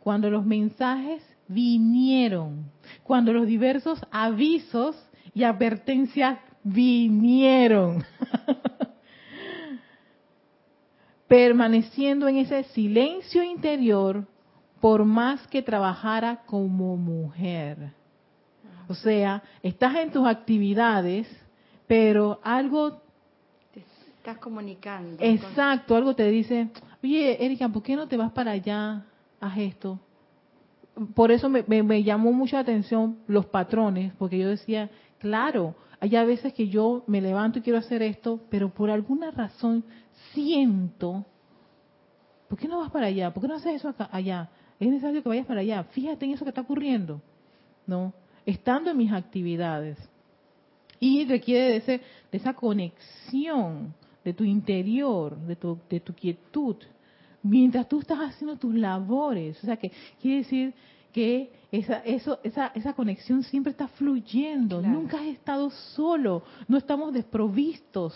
cuando 0.00 0.30
los 0.30 0.44
mensajes 0.44 1.22
vinieron, 1.48 2.64
cuando 3.02 3.32
los 3.32 3.46
diversos 3.46 4.00
avisos 4.10 4.96
y 5.34 5.42
advertencias 5.42 6.38
vinieron. 6.64 8.04
Permaneciendo 11.28 12.26
en 12.28 12.38
ese 12.38 12.64
silencio 12.64 13.42
interior 13.42 14.26
por 14.80 15.04
más 15.04 15.46
que 15.46 15.62
trabajara 15.62 16.42
como 16.46 16.96
mujer. 16.96 17.92
O 18.88 18.94
sea, 18.94 19.42
estás 19.62 19.94
en 19.96 20.10
tus 20.10 20.26
actividades, 20.26 21.28
pero 21.86 22.40
algo... 22.42 23.00
Te 23.72 23.84
estás 24.18 24.38
comunicando. 24.38 25.16
Exacto, 25.20 25.96
algo 25.96 26.14
te 26.14 26.28
dice, 26.28 26.68
oye, 27.02 27.44
Erika, 27.44 27.68
¿por 27.68 27.82
qué 27.82 27.96
no 27.96 28.08
te 28.08 28.16
vas 28.16 28.32
para 28.32 28.50
allá? 28.50 29.04
Haz 29.40 29.58
esto 29.58 29.98
por 31.14 31.30
eso 31.30 31.48
me, 31.48 31.62
me, 31.62 32.02
llamó 32.02 32.32
mucha 32.32 32.60
atención 32.60 33.18
los 33.26 33.46
patrones, 33.46 34.12
porque 34.18 34.38
yo 34.38 34.48
decía, 34.48 34.90
claro, 35.18 35.74
hay 36.04 36.16
a 36.16 36.24
veces 36.24 36.52
que 36.52 36.68
yo 36.68 37.02
me 37.06 37.22
levanto 37.22 37.58
y 37.58 37.62
quiero 37.62 37.78
hacer 37.78 38.02
esto, 38.02 38.38
pero 38.50 38.68
por 38.68 38.90
alguna 38.90 39.30
razón 39.30 39.82
siento, 40.34 41.24
¿por 42.46 42.58
qué 42.58 42.68
no 42.68 42.80
vas 42.80 42.90
para 42.90 43.06
allá? 43.06 43.32
¿Por 43.32 43.42
qué 43.42 43.48
no 43.48 43.54
haces 43.54 43.76
eso 43.76 43.88
acá, 43.88 44.10
allá? 44.12 44.50
Es 44.78 44.86
necesario 44.86 45.22
que 45.22 45.30
vayas 45.30 45.46
para 45.46 45.62
allá. 45.62 45.84
Fíjate 45.84 46.26
en 46.26 46.32
eso 46.32 46.44
que 46.44 46.50
está 46.50 46.60
ocurriendo, 46.60 47.22
¿no? 47.86 48.12
Estando 48.44 48.90
en 48.90 48.98
mis 48.98 49.12
actividades. 49.12 49.96
Y 51.00 51.24
requiere 51.24 51.70
de, 51.70 51.76
ese, 51.76 52.00
de 52.30 52.36
esa 52.36 52.52
conexión 52.52 53.94
de 54.22 54.34
tu 54.34 54.44
interior, 54.44 55.38
de 55.38 55.56
tu, 55.56 55.78
de 55.88 56.00
tu 56.00 56.12
quietud, 56.12 56.76
mientras 57.42 57.88
tú 57.88 58.00
estás 58.00 58.18
haciendo 58.18 58.56
tus 58.56 58.74
labores. 58.74 59.56
O 59.62 59.64
sea, 59.64 59.78
que 59.78 59.90
quiere 60.20 60.38
decir 60.38 60.74
que 61.14 61.52
esa, 61.70 61.98
eso, 61.98 62.40
esa, 62.42 62.72
esa 62.74 62.92
conexión 62.92 63.44
siempre 63.44 63.70
está 63.70 63.86
fluyendo. 63.86 64.82
Nunca 64.82 65.18
has 65.18 65.26
estado 65.26 65.70
solo. 65.70 66.42
No 66.66 66.76
estamos 66.76 67.14
desprovistos. 67.14 68.12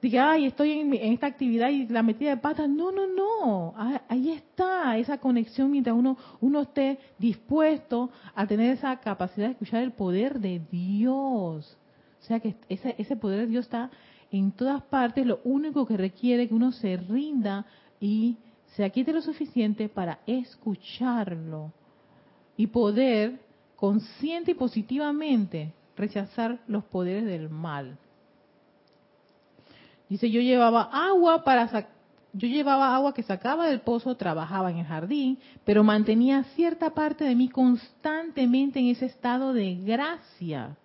Diga, 0.00 0.32
ay, 0.32 0.46
estoy 0.46 0.72
en, 0.72 0.94
esta 0.94 1.26
actividad 1.26 1.68
y 1.68 1.86
la 1.86 2.02
metida 2.02 2.30
de 2.30 2.38
patas. 2.38 2.66
No, 2.68 2.90
no, 2.90 3.06
no. 3.06 3.74
Ah, 3.76 4.00
ahí 4.08 4.30
está 4.30 4.96
esa 4.96 5.18
conexión 5.18 5.70
mientras 5.70 5.94
uno, 5.94 6.16
uno 6.40 6.62
esté 6.62 6.98
dispuesto 7.18 8.10
a 8.34 8.46
tener 8.46 8.70
esa 8.72 8.98
capacidad 9.00 9.48
de 9.48 9.52
escuchar 9.52 9.82
el 9.82 9.92
poder 9.92 10.40
de 10.40 10.62
Dios. 10.70 11.76
O 12.20 12.26
sea 12.26 12.40
que 12.40 12.56
ese, 12.70 12.94
ese 12.96 13.16
poder 13.16 13.40
de 13.40 13.46
Dios 13.48 13.66
está 13.66 13.90
en 14.30 14.50
todas 14.50 14.82
partes, 14.82 15.26
lo 15.26 15.40
único 15.44 15.84
que 15.84 15.98
requiere 15.98 16.48
que 16.48 16.54
uno 16.54 16.72
se 16.72 16.96
rinda 16.96 17.66
y 18.00 18.38
se 18.76 18.84
aquiete 18.84 19.12
lo 19.12 19.22
suficiente 19.22 19.88
para 19.88 20.18
escucharlo 20.26 21.72
y 22.56 22.66
poder 22.66 23.40
consciente 23.76 24.52
y 24.52 24.54
positivamente 24.54 25.72
rechazar 25.96 26.60
los 26.66 26.84
poderes 26.84 27.24
del 27.24 27.48
mal. 27.48 27.96
Dice, 30.08 30.30
yo 30.30 30.40
llevaba 30.40 30.90
agua 30.92 31.44
para 31.44 31.88
yo 32.36 32.48
llevaba 32.48 32.96
agua 32.96 33.14
que 33.14 33.22
sacaba 33.22 33.68
del 33.68 33.80
pozo, 33.80 34.16
trabajaba 34.16 34.68
en 34.68 34.78
el 34.78 34.86
jardín, 34.86 35.38
pero 35.64 35.84
mantenía 35.84 36.42
cierta 36.56 36.90
parte 36.90 37.24
de 37.24 37.36
mí 37.36 37.48
constantemente 37.48 38.80
en 38.80 38.86
ese 38.86 39.06
estado 39.06 39.52
de 39.52 39.76
gracia 39.76 40.76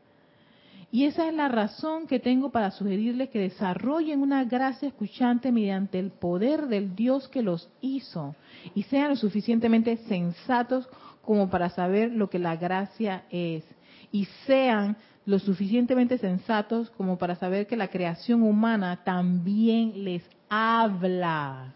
y 0.91 1.05
esa 1.05 1.27
es 1.27 1.33
la 1.35 1.47
razón 1.47 2.07
que 2.07 2.19
tengo 2.19 2.49
para 2.49 2.71
sugerirles 2.71 3.29
que 3.29 3.39
desarrollen 3.39 4.21
una 4.21 4.43
gracia 4.43 4.87
escuchante 4.87 5.51
mediante 5.51 5.99
el 5.99 6.09
poder 6.09 6.67
del 6.67 6.95
Dios 6.95 7.27
que 7.27 7.43
los 7.43 7.69
hizo 7.79 8.35
y 8.73 8.83
sean 8.83 9.09
lo 9.09 9.15
suficientemente 9.15 9.97
sensatos 10.07 10.89
como 11.21 11.49
para 11.49 11.69
saber 11.69 12.11
lo 12.11 12.29
que 12.29 12.39
la 12.39 12.55
gracia 12.55 13.25
es 13.29 13.63
y 14.11 14.25
sean 14.47 14.97
lo 15.25 15.37
suficientemente 15.37 16.17
sensatos 16.17 16.89
como 16.89 17.19
para 17.19 17.35
saber 17.35 17.67
que 17.67 17.77
la 17.77 17.89
creación 17.89 18.41
humana 18.41 19.03
también 19.03 20.03
les 20.03 20.23
habla. 20.49 21.75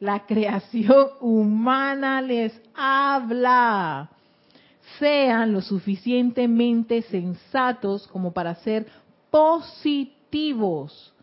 La 0.00 0.26
creación 0.26 1.06
humana 1.20 2.20
les 2.20 2.60
habla. 2.74 4.10
Sean 4.98 5.52
lo 5.52 5.60
suficientemente 5.60 7.02
sensatos 7.02 8.06
como 8.08 8.32
para 8.32 8.54
ser 8.56 8.86
positivos 9.30 11.14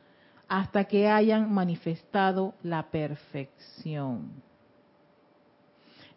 hasta 0.47 0.83
que 0.85 1.07
hayan 1.07 1.51
manifestado 1.51 2.53
la 2.61 2.83
perfección. 2.91 4.31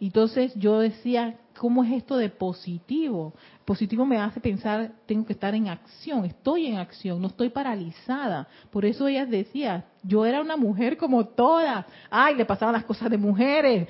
Entonces 0.01 0.55
yo 0.57 0.81
decía, 0.81 1.39
¿cómo 1.59 1.83
es 1.85 1.93
esto 1.93 2.17
de 2.17 2.29
positivo? 2.29 3.33
Positivo 3.65 4.05
me 4.05 4.19
hace 4.19 4.41
pensar, 4.41 4.93
tengo 5.07 5.27
que 5.27 5.33
estar 5.33 5.55
en 5.55 5.69
acción, 5.69 6.25
estoy 6.25 6.67
en 6.67 6.77
acción, 6.77 7.21
no 7.21 7.29
estoy 7.29 7.49
paralizada. 7.49 8.47
Por 8.71 8.85
eso 8.85 9.09
ella 9.09 9.27
decía, 9.27 9.85
yo 10.03 10.25
era 10.25 10.41
una 10.41 10.57
mujer 10.57 10.97
como 10.97 11.25
todas. 11.27 11.87
Ay, 12.11 12.35
le 12.37 12.45
pasaban 12.45 12.75
las 12.75 12.85
cosas 12.85 13.11
de 13.11 13.19
mujeres, 13.19 13.89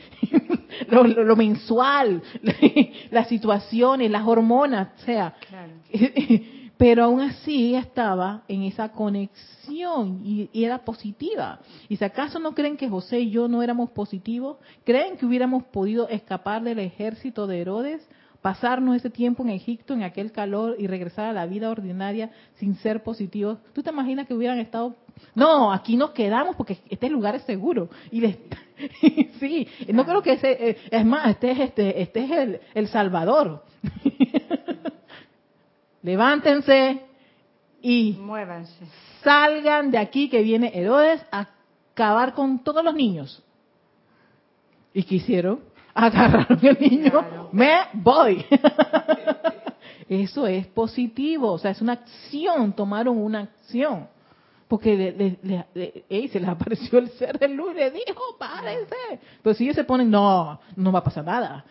lo, 0.88 1.36
mensual, 1.36 2.22
las 3.10 3.28
situaciones, 3.28 4.10
las 4.10 4.26
hormonas, 4.26 4.88
o 4.96 5.04
sea. 5.04 5.34
Pero 6.76 7.04
aún 7.04 7.20
así 7.20 7.74
estaba 7.74 8.42
en 8.48 8.62
esa 8.62 8.92
conexión 8.92 10.20
y, 10.24 10.50
era 10.52 10.84
positiva. 10.84 11.60
¿Y 11.88 11.96
si 11.96 12.04
acaso 12.04 12.38
no 12.38 12.54
creen 12.54 12.76
que 12.76 12.88
José 12.88 13.20
y 13.20 13.30
yo 13.30 13.48
no 13.48 13.62
éramos 13.62 13.90
positivos? 13.90 14.58
¿Creen 14.84 15.16
que 15.16 15.24
hubiéramos 15.24 15.64
podido 15.64 16.08
escapar 16.08 16.62
del 16.62 16.78
ejército 16.78 17.46
de 17.46 17.60
Herodes? 17.60 18.08
pasarnos 18.42 18.94
ese 18.94 19.10
tiempo 19.10 19.42
en 19.42 19.48
Egipto, 19.50 19.92
en 19.92 20.04
aquel 20.04 20.30
calor, 20.30 20.76
y 20.78 20.86
regresar 20.86 21.24
a 21.24 21.32
la 21.32 21.46
vida 21.46 21.68
ordinaria 21.68 22.30
sin 22.60 22.76
ser 22.76 23.02
positivos. 23.02 23.58
¿Tú 23.72 23.82
te 23.82 23.90
imaginas 23.90 24.28
que 24.28 24.34
hubieran 24.34 24.60
estado? 24.60 24.94
No, 25.34 25.72
aquí 25.72 25.96
nos 25.96 26.10
quedamos 26.10 26.54
porque 26.54 26.78
este 26.88 27.10
lugar 27.10 27.34
es 27.34 27.42
seguro. 27.42 27.88
Y 28.12 28.20
sí, 29.40 29.66
no 29.88 30.04
creo 30.04 30.22
que 30.22 30.34
ese, 30.34 30.70
eh, 30.70 30.76
es 30.92 31.04
más, 31.04 31.28
este 31.30 31.50
es 31.50 31.58
este, 31.58 32.02
este 32.02 32.24
es 32.24 32.30
el, 32.30 32.60
el 32.74 32.86
Salvador. 32.86 33.64
Levántense 36.06 37.02
y 37.82 38.12
Muévanse. 38.20 38.86
salgan 39.24 39.90
de 39.90 39.98
aquí 39.98 40.30
que 40.30 40.40
viene 40.40 40.70
Herodes 40.72 41.20
a 41.32 41.48
acabar 41.92 42.32
con 42.32 42.62
todos 42.62 42.84
los 42.84 42.94
niños. 42.94 43.42
¿Y 44.94 45.02
qué 45.02 45.16
hicieron? 45.16 45.60
Agarraron 45.94 46.60
el 46.62 46.78
niño, 46.80 47.48
me 47.50 47.78
voy. 47.94 48.44
Eso 50.08 50.46
es 50.46 50.68
positivo, 50.68 51.50
o 51.50 51.58
sea, 51.58 51.72
es 51.72 51.80
una 51.80 51.94
acción, 51.94 52.72
tomaron 52.72 53.18
una 53.18 53.40
acción. 53.40 54.08
Porque 54.68 55.38
se 56.30 56.40
les 56.40 56.48
apareció 56.48 57.00
el 57.00 57.08
ser 57.10 57.38
de 57.38 57.48
luz 57.48 57.72
y 57.74 57.78
le 57.78 57.90
dijo, 57.90 58.36
párense. 58.38 58.94
Pero 59.42 59.54
si 59.54 59.64
ellos 59.64 59.76
se 59.76 59.84
ponen, 59.84 60.10
no, 60.10 60.60
no 60.76 60.92
va 60.92 61.00
a 61.00 61.04
pasar 61.04 61.24
nada. 61.24 61.64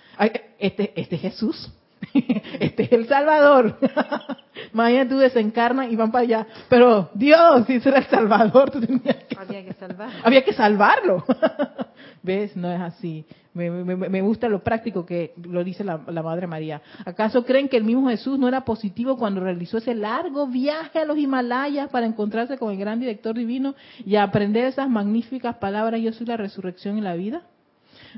Este, 0.60 0.94
este 1.00 1.16
es 1.16 1.22
Jesús. 1.22 1.72
este 2.60 2.84
es 2.84 2.92
el 2.92 3.08
Salvador. 3.08 3.78
Mañana 4.74 5.10
tú 5.10 5.18
desencarnas 5.18 5.92
y 5.92 5.96
van 5.96 6.12
para 6.12 6.24
allá. 6.24 6.48
Pero 6.70 7.10
Dios, 7.14 7.66
si 7.68 7.74
ese 7.74 7.90
era 7.90 8.00
el 8.00 8.06
Salvador, 8.06 8.72
tú 8.72 8.80
tenías 8.80 9.16
que... 9.28 9.38
Había 9.38 9.66
que 9.66 9.74
salvarlo. 9.74 10.16
Había 10.24 10.44
que 10.44 10.54
salvarlo. 10.54 11.26
¿Ves? 12.24 12.56
No 12.56 12.72
es 12.72 12.82
así. 12.82 13.26
Me, 13.54 14.22
gusta 14.22 14.50
lo 14.50 14.64
práctico 14.64 15.06
que 15.06 15.34
lo 15.42 15.64
dice 15.64 15.86
la, 15.86 16.02
la, 16.08 16.22
Madre 16.22 16.46
María. 16.46 16.82
¿Acaso 17.06 17.46
creen 17.46 17.70
que 17.70 17.78
el 17.78 17.86
mismo 17.86 18.10
Jesús 18.10 18.38
no 18.38 18.50
era 18.50 18.66
positivo 18.66 19.18
cuando 19.18 19.40
realizó 19.40 19.78
ese 19.78 19.96
largo 19.96 20.48
viaje 20.48 21.00
a 21.00 21.06
los 21.06 21.18
Himalayas 21.18 21.90
para 21.90 22.06
encontrarse 22.06 22.58
con 22.58 22.74
el 22.74 22.78
gran 22.78 23.00
director 23.00 23.34
divino 23.34 23.76
y 24.06 24.18
aprender 24.18 24.66
esas 24.66 24.90
magníficas 24.90 25.56
palabras, 25.56 26.02
yo 26.02 26.12
soy 26.12 26.26
la 26.26 26.36
resurrección 26.36 26.98
y 26.98 27.02
la 27.02 27.16
vida? 27.16 27.44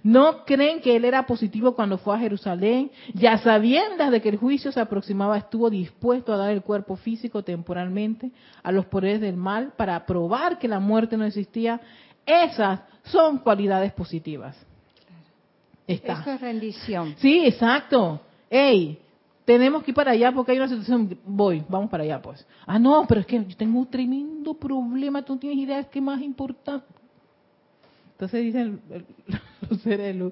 ¿No 0.04 0.46
creen 0.46 0.82
que 0.82 0.96
él 0.96 1.06
era 1.06 1.26
positivo 1.26 1.76
cuando 1.76 1.98
fue 1.98 2.16
a 2.16 2.20
Jerusalén? 2.20 2.92
Ya 3.14 3.38
sabiendas 3.38 4.12
de 4.12 4.22
que 4.22 4.30
el 4.30 4.38
juicio 4.38 4.72
se 4.72 4.80
aproximaba, 4.80 5.38
estuvo 5.38 5.70
dispuesto 5.70 6.34
a 6.34 6.38
dar 6.38 6.52
el 6.52 6.62
cuerpo 6.62 6.96
físico 6.96 7.44
temporalmente 7.44 8.32
a 8.64 8.72
los 8.72 8.86
poderes 8.86 9.22
del 9.22 9.38
mal 9.38 9.74
para 9.76 10.06
probar 10.06 10.60
que 10.60 10.68
la 10.68 10.80
muerte 10.80 11.18
no 11.18 11.26
existía. 11.26 11.82
Esas 12.26 12.82
son 13.04 13.40
cualidades 13.40 13.94
positivas. 13.94 14.58
Está. 15.88 16.22
Eso 16.22 16.32
es 16.32 16.42
rendición. 16.42 17.16
Sí, 17.18 17.46
exacto. 17.46 18.20
Ey, 18.50 19.00
tenemos 19.46 19.84
que 19.84 19.92
ir 19.92 19.96
para 19.96 20.12
allá 20.12 20.32
porque 20.34 20.52
hay 20.52 20.58
una 20.58 20.68
situación. 20.68 21.18
Voy, 21.26 21.64
vamos 21.70 21.90
para 21.90 22.04
allá, 22.04 22.22
pues. 22.22 22.46
Ah, 22.66 22.78
no, 22.78 23.06
pero 23.08 23.22
es 23.22 23.28
que 23.28 23.46
yo 23.46 23.56
tengo 23.56 23.80
un 23.80 23.88
tremendo 23.90 24.54
problema. 24.54 25.24
Tú 25.24 25.36
no 25.36 25.40
tienes 25.40 25.60
idea 25.60 25.78
de 25.78 25.88
qué 25.88 26.02
más 26.02 26.22
importante. 26.22 26.86
Entonces 28.12 28.44
dicen 28.44 28.82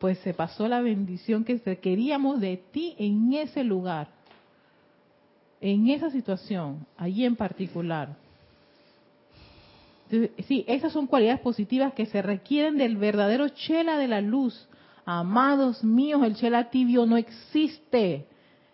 pues 0.00 0.18
se 0.20 0.32
pasó 0.32 0.66
la 0.66 0.80
bendición 0.80 1.44
que 1.44 1.60
queríamos 1.78 2.40
de 2.40 2.56
ti 2.56 2.94
en 2.98 3.34
ese 3.34 3.62
lugar, 3.62 4.08
en 5.60 5.88
esa 5.88 6.10
situación, 6.10 6.86
allí 6.96 7.24
en 7.24 7.36
particular. 7.36 8.16
sí, 10.46 10.64
esas 10.66 10.92
son 10.92 11.06
cualidades 11.06 11.40
positivas 11.40 11.92
que 11.92 12.06
se 12.06 12.22
requieren 12.22 12.78
del 12.78 12.96
verdadero 12.96 13.48
chela 13.50 13.98
de 13.98 14.08
la 14.08 14.22
luz. 14.22 14.68
Amados 15.04 15.84
míos, 15.84 16.22
el 16.24 16.34
chela 16.34 16.70
tibio 16.70 17.04
no 17.04 17.16
existe. 17.16 18.26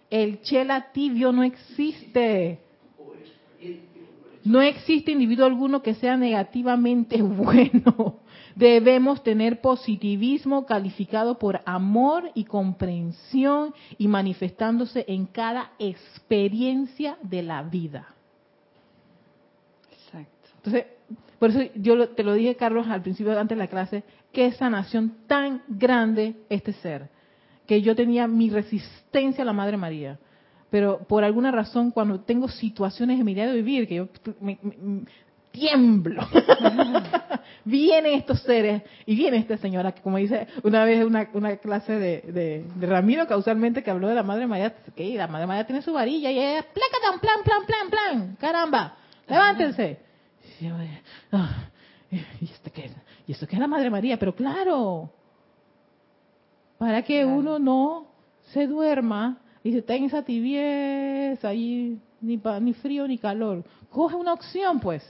El 0.09 0.43
chela 0.43 0.93
tibio 0.93 1.33
no 1.33 1.43
existe. 1.43 2.61
No 4.45 4.63
existe 4.63 5.11
individuo 5.11 5.45
alguno 5.45 5.83
que 5.83 5.95
sea 5.95 6.17
negativamente 6.17 7.21
bueno 7.23 8.21
debemos 8.57 9.23
tener 9.23 9.61
positivismo 9.61 10.67
calificado 10.67 11.39
por 11.39 11.61
amor 11.67 12.31
y 12.35 12.45
comprensión 12.45 13.75
y 13.99 14.09
manifestándose 14.09 15.05
en 15.07 15.27
cada 15.27 15.73
experiencia 15.79 17.19
de 17.23 17.43
la 17.43 17.63
vida. 17.63 18.09
Exacto. 19.93 20.49
Entonces, 20.57 20.87
por 21.39 21.51
eso 21.51 21.61
yo 21.77 22.09
te 22.09 22.25
lo 22.25 22.33
dije, 22.33 22.57
Carlos, 22.57 22.89
al 22.89 23.03
principio, 23.03 23.39
antes 23.39 23.57
de 23.57 23.63
la 23.63 23.69
clase, 23.69 24.03
qué 24.33 24.51
sanación 24.53 25.19
tan 25.27 25.63
grande 25.69 26.35
este 26.49 26.73
ser, 26.73 27.11
que 27.67 27.83
yo 27.83 27.95
tenía 27.95 28.27
mi 28.27 28.49
resistencia 28.49 29.43
a 29.43 29.47
la 29.47 29.53
Madre 29.53 29.77
María 29.77 30.19
pero 30.71 30.99
por 31.07 31.25
alguna 31.25 31.51
razón 31.53 31.91
cuando 31.91 32.21
tengo 32.21 32.49
situaciones 32.49 33.21
en 33.21 33.25
mi 33.25 33.35
día 33.35 33.47
de 33.47 33.55
vivir, 33.55 33.87
que 33.87 33.95
yo 33.95 34.09
tiemblo. 35.57 36.23
Vienen 37.65 38.15
estos 38.15 38.43
seres 38.43 38.83
y 39.07 39.17
viene 39.17 39.39
esta 39.39 39.57
señora 39.57 39.93
que, 39.93 40.03
como 40.03 40.19
dice 40.19 40.47
una 40.63 40.85
vez 40.85 41.05
una, 41.05 41.29
una 41.33 41.57
clase 41.57 41.93
de, 41.93 42.63
de, 42.77 42.87
Ramiro, 42.87 43.27
causalmente, 43.27 43.83
que 43.83 43.91
habló 43.91 44.09
de 44.09 44.15
la 44.15 44.23
Madre 44.23 44.47
María, 44.47 44.75
que 44.95 45.15
la 45.15 45.27
Madre 45.27 45.47
María 45.47 45.67
tiene 45.67 45.83
su 45.83 45.93
varilla 45.93 46.31
y 46.31 46.39
ella, 46.39 46.65
plan, 46.73 47.21
plan, 47.21 47.65
plan, 47.65 47.91
plan, 47.91 48.37
caramba, 48.39 48.97
levántense. 49.27 49.99
Y, 50.61 50.67
ah, 51.33 51.69
¿y, 52.11 52.45
esto 52.45 52.71
qué 52.73 52.85
es? 52.85 52.93
¿Y 53.27 53.33
esto 53.33 53.47
qué 53.47 53.57
es 53.57 53.61
la 53.61 53.67
Madre 53.67 53.91
María? 53.91 54.17
Pero 54.17 54.35
claro, 54.35 55.11
para 56.79 57.03
que 57.03 57.25
uno 57.25 57.59
no 57.59 58.07
se 58.53 58.67
duerma 58.67 59.39
y 59.65 59.73
se 59.73 59.83
tenga 59.83 60.07
esa 60.07 60.23
tibieza 60.23 61.49
ahí, 61.49 61.99
ni, 62.21 62.41
ni 62.61 62.75
frío 62.75 63.09
ni 63.09 63.19
calor. 63.19 63.65
Coge 63.91 64.15
una 64.15 64.35
opción, 64.35 64.79
pues 64.79 65.03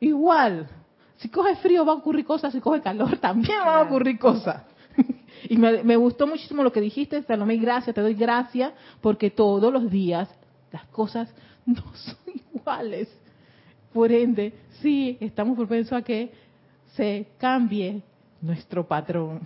Igual, 0.00 0.68
si 1.16 1.28
coge 1.28 1.56
frío 1.56 1.84
va 1.84 1.92
a 1.92 1.96
ocurrir 1.96 2.24
cosas, 2.24 2.52
si 2.52 2.60
coge 2.60 2.80
calor 2.80 3.18
también 3.20 3.58
van 3.64 3.76
a 3.76 3.82
ocurrir 3.82 4.18
cosas. 4.18 4.62
y 5.48 5.56
me, 5.56 5.96
gustó 5.96 6.26
muchísimo 6.26 6.62
lo 6.62 6.72
que 6.72 6.80
dijiste, 6.80 7.22
Salomé, 7.22 7.56
gracias, 7.56 7.94
te 7.94 8.00
doy 8.00 8.14
gracias, 8.14 8.72
porque 9.00 9.30
todos 9.30 9.72
los 9.72 9.90
días 9.90 10.28
las 10.72 10.86
cosas 10.86 11.32
no 11.66 11.82
son 11.94 12.16
iguales. 12.54 13.08
Por 13.92 14.12
ende, 14.12 14.54
sí, 14.80 15.18
estamos 15.20 15.56
propensos 15.56 15.92
a 15.92 16.02
que 16.02 16.32
se 16.94 17.26
cambie 17.38 18.02
nuestro 18.40 18.86
patrón. 18.86 19.40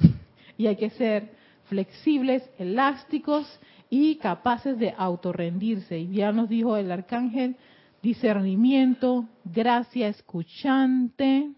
Y 0.57 0.66
hay 0.66 0.76
que 0.76 0.90
ser 0.90 1.32
flexibles, 1.64 2.48
elásticos 2.59 3.46
y 3.90 4.16
capaces 4.16 4.78
de 4.78 4.94
autorrendirse. 4.96 5.98
Y 5.98 6.12
ya 6.12 6.30
nos 6.30 6.48
dijo 6.48 6.76
el 6.76 6.92
arcángel 6.92 7.57
discernimiento, 8.05 9.26
gracia 9.44 10.09
escuchante, 10.09 11.50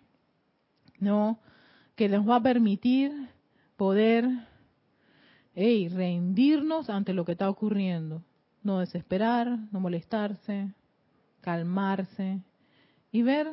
¿no? 1.00 1.40
Que 1.96 2.08
nos 2.08 2.26
va 2.26 2.36
a 2.36 2.42
permitir 2.42 3.10
poder 3.76 4.24
rendirnos 5.54 6.88
ante 6.88 7.12
lo 7.12 7.24
que 7.24 7.32
está 7.32 7.50
ocurriendo. 7.50 8.22
No 8.62 8.78
desesperar, 8.78 9.58
no 9.72 9.80
molestarse, 9.80 10.72
calmarse 11.40 12.40
y 13.10 13.22
ver, 13.22 13.48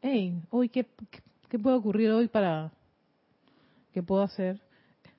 hey, 0.00 0.40
hoy 0.50 0.70
qué, 0.70 0.86
qué 1.50 1.58
puede 1.58 1.76
ocurrir 1.76 2.10
hoy 2.12 2.28
para, 2.28 2.72
qué 3.92 4.02
puedo 4.02 4.22
hacer. 4.22 4.58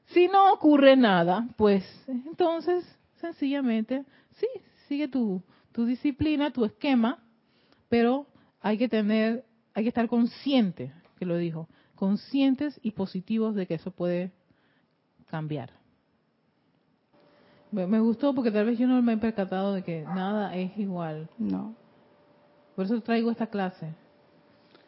Si 0.08 0.28
no 0.28 0.52
ocurre 0.52 0.96
nada, 0.96 1.48
pues 1.58 1.84
entonces 2.08 2.84
sencillamente 3.22 4.04
sí, 4.32 4.48
sigue 4.88 5.08
tu, 5.08 5.44
tu 5.74 5.86
disciplina, 5.86 6.52
tu 6.52 6.64
esquema, 6.64 7.20
pero 7.90 8.28
hay 8.62 8.78
que 8.78 8.88
tener, 8.88 9.46
hay 9.74 9.84
que 9.84 9.90
estar 9.90 10.08
consciente, 10.08 10.94
que 11.20 11.26
lo 11.26 11.38
dijo, 11.38 11.68
conscientes 11.96 12.80
y 12.82 12.92
positivos 12.92 13.56
de 13.56 13.68
que 13.68 13.74
eso 13.76 13.92
puede 13.92 14.32
cambiar. 15.30 15.72
Me, 17.72 18.00
gustó 18.00 18.36
porque 18.36 18.52
tal 18.52 18.68
vez 18.68 18.78
yo 18.78 18.86
no 18.86 19.02
me 19.02 19.14
he 19.14 19.18
percatado 19.18 19.74
de 19.74 19.84
que 19.84 20.04
nada 20.04 20.56
es 20.56 20.78
igual. 20.78 21.28
No. 21.40 21.74
Por 22.76 22.86
eso 22.86 23.02
traigo 23.02 23.32
esta 23.32 23.48
clase. 23.48 23.96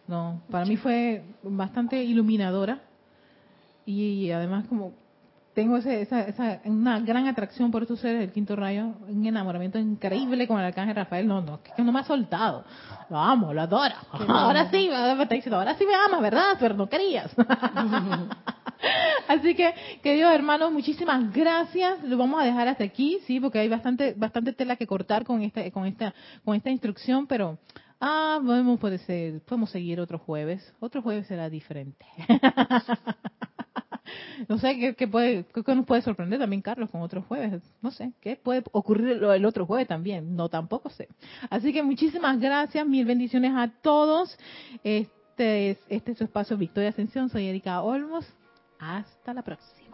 No, 0.07 0.43
para 0.51 0.65
mí 0.65 0.77
fue 0.77 1.23
bastante 1.41 2.03
iluminadora 2.03 2.83
y 3.87 4.29
además 4.29 4.67
como 4.67 4.93
tengo 5.55 5.77
ese, 5.77 6.01
esa, 6.01 6.21
esa, 6.21 6.59
una 6.65 6.99
gran 6.99 7.27
atracción 7.27 7.71
por 7.71 7.81
estos 7.81 8.01
seres 8.01 8.19
del 8.19 8.31
quinto 8.31 8.57
rayo, 8.57 8.91
un 9.07 9.25
enamoramiento 9.25 9.79
increíble 9.79 10.47
con 10.47 10.59
el 10.59 10.65
arcángel 10.65 10.95
Rafael. 10.95 11.25
No, 11.25 11.41
no, 11.41 11.61
que 11.63 11.81
no 11.81 11.93
me 11.93 12.01
ha 12.01 12.03
soltado. 12.03 12.65
Lo 13.09 13.17
amo, 13.17 13.53
lo 13.53 13.61
adoro. 13.61 13.95
Ahora 14.27 14.69
sí, 14.69 14.89
me 14.89 15.23
está 15.23 15.33
diciendo, 15.33 15.57
ahora 15.57 15.75
sí 15.75 15.85
me 15.85 15.95
amas, 15.95 16.21
¿verdad? 16.21 16.57
Pero 16.59 16.75
no 16.75 16.89
querías. 16.89 17.33
Así 19.29 19.55
que, 19.55 19.73
queridos 20.03 20.33
hermanos, 20.33 20.73
muchísimas 20.73 21.31
gracias. 21.31 22.03
Lo 22.03 22.17
vamos 22.17 22.41
a 22.41 22.45
dejar 22.45 22.67
hasta 22.67 22.83
aquí, 22.83 23.19
sí, 23.25 23.39
porque 23.39 23.59
hay 23.59 23.69
bastante, 23.69 24.13
bastante 24.15 24.51
tela 24.51 24.75
que 24.75 24.85
cortar 24.85 25.23
con 25.23 25.41
esta, 25.41 25.71
con 25.71 25.85
esta, 25.85 26.13
con 26.43 26.55
esta 26.55 26.69
instrucción, 26.69 27.27
pero 27.27 27.57
ah, 28.01 28.39
podemos, 28.45 28.77
puede 28.77 28.97
ser, 28.97 29.39
podemos 29.45 29.69
seguir 29.69 30.01
otro 30.01 30.19
jueves. 30.19 30.73
Otro 30.81 31.01
jueves 31.01 31.27
será 31.27 31.49
diferente. 31.49 32.05
no 34.47 34.57
sé 34.57 34.95
qué, 34.95 35.07
puede, 35.07 35.45
qué 35.45 35.75
nos 35.75 35.85
puede 35.85 36.01
sorprender 36.01 36.39
también 36.39 36.61
Carlos 36.61 36.89
con 36.89 37.01
otros 37.01 37.25
jueves. 37.25 37.61
No 37.81 37.91
sé 37.91 38.11
qué 38.21 38.35
puede 38.35 38.63
ocurrir 38.71 39.23
el 39.23 39.45
otro 39.45 39.65
jueves 39.65 39.87
también. 39.87 40.35
No 40.35 40.49
tampoco 40.49 40.89
sé. 40.89 41.07
Así 41.49 41.73
que 41.73 41.83
muchísimas 41.83 42.39
gracias, 42.39 42.85
mil 42.85 43.05
bendiciones 43.05 43.53
a 43.55 43.69
todos. 43.81 44.37
Este 44.83 45.71
es, 45.71 45.77
este 45.89 46.11
es 46.11 46.17
su 46.17 46.23
espacio 46.23 46.57
Victoria 46.57 46.89
Ascensión. 46.89 47.29
Soy 47.29 47.47
Erika 47.47 47.81
Olmos. 47.81 48.25
Hasta 48.79 49.33
la 49.33 49.41
próxima. 49.41 49.85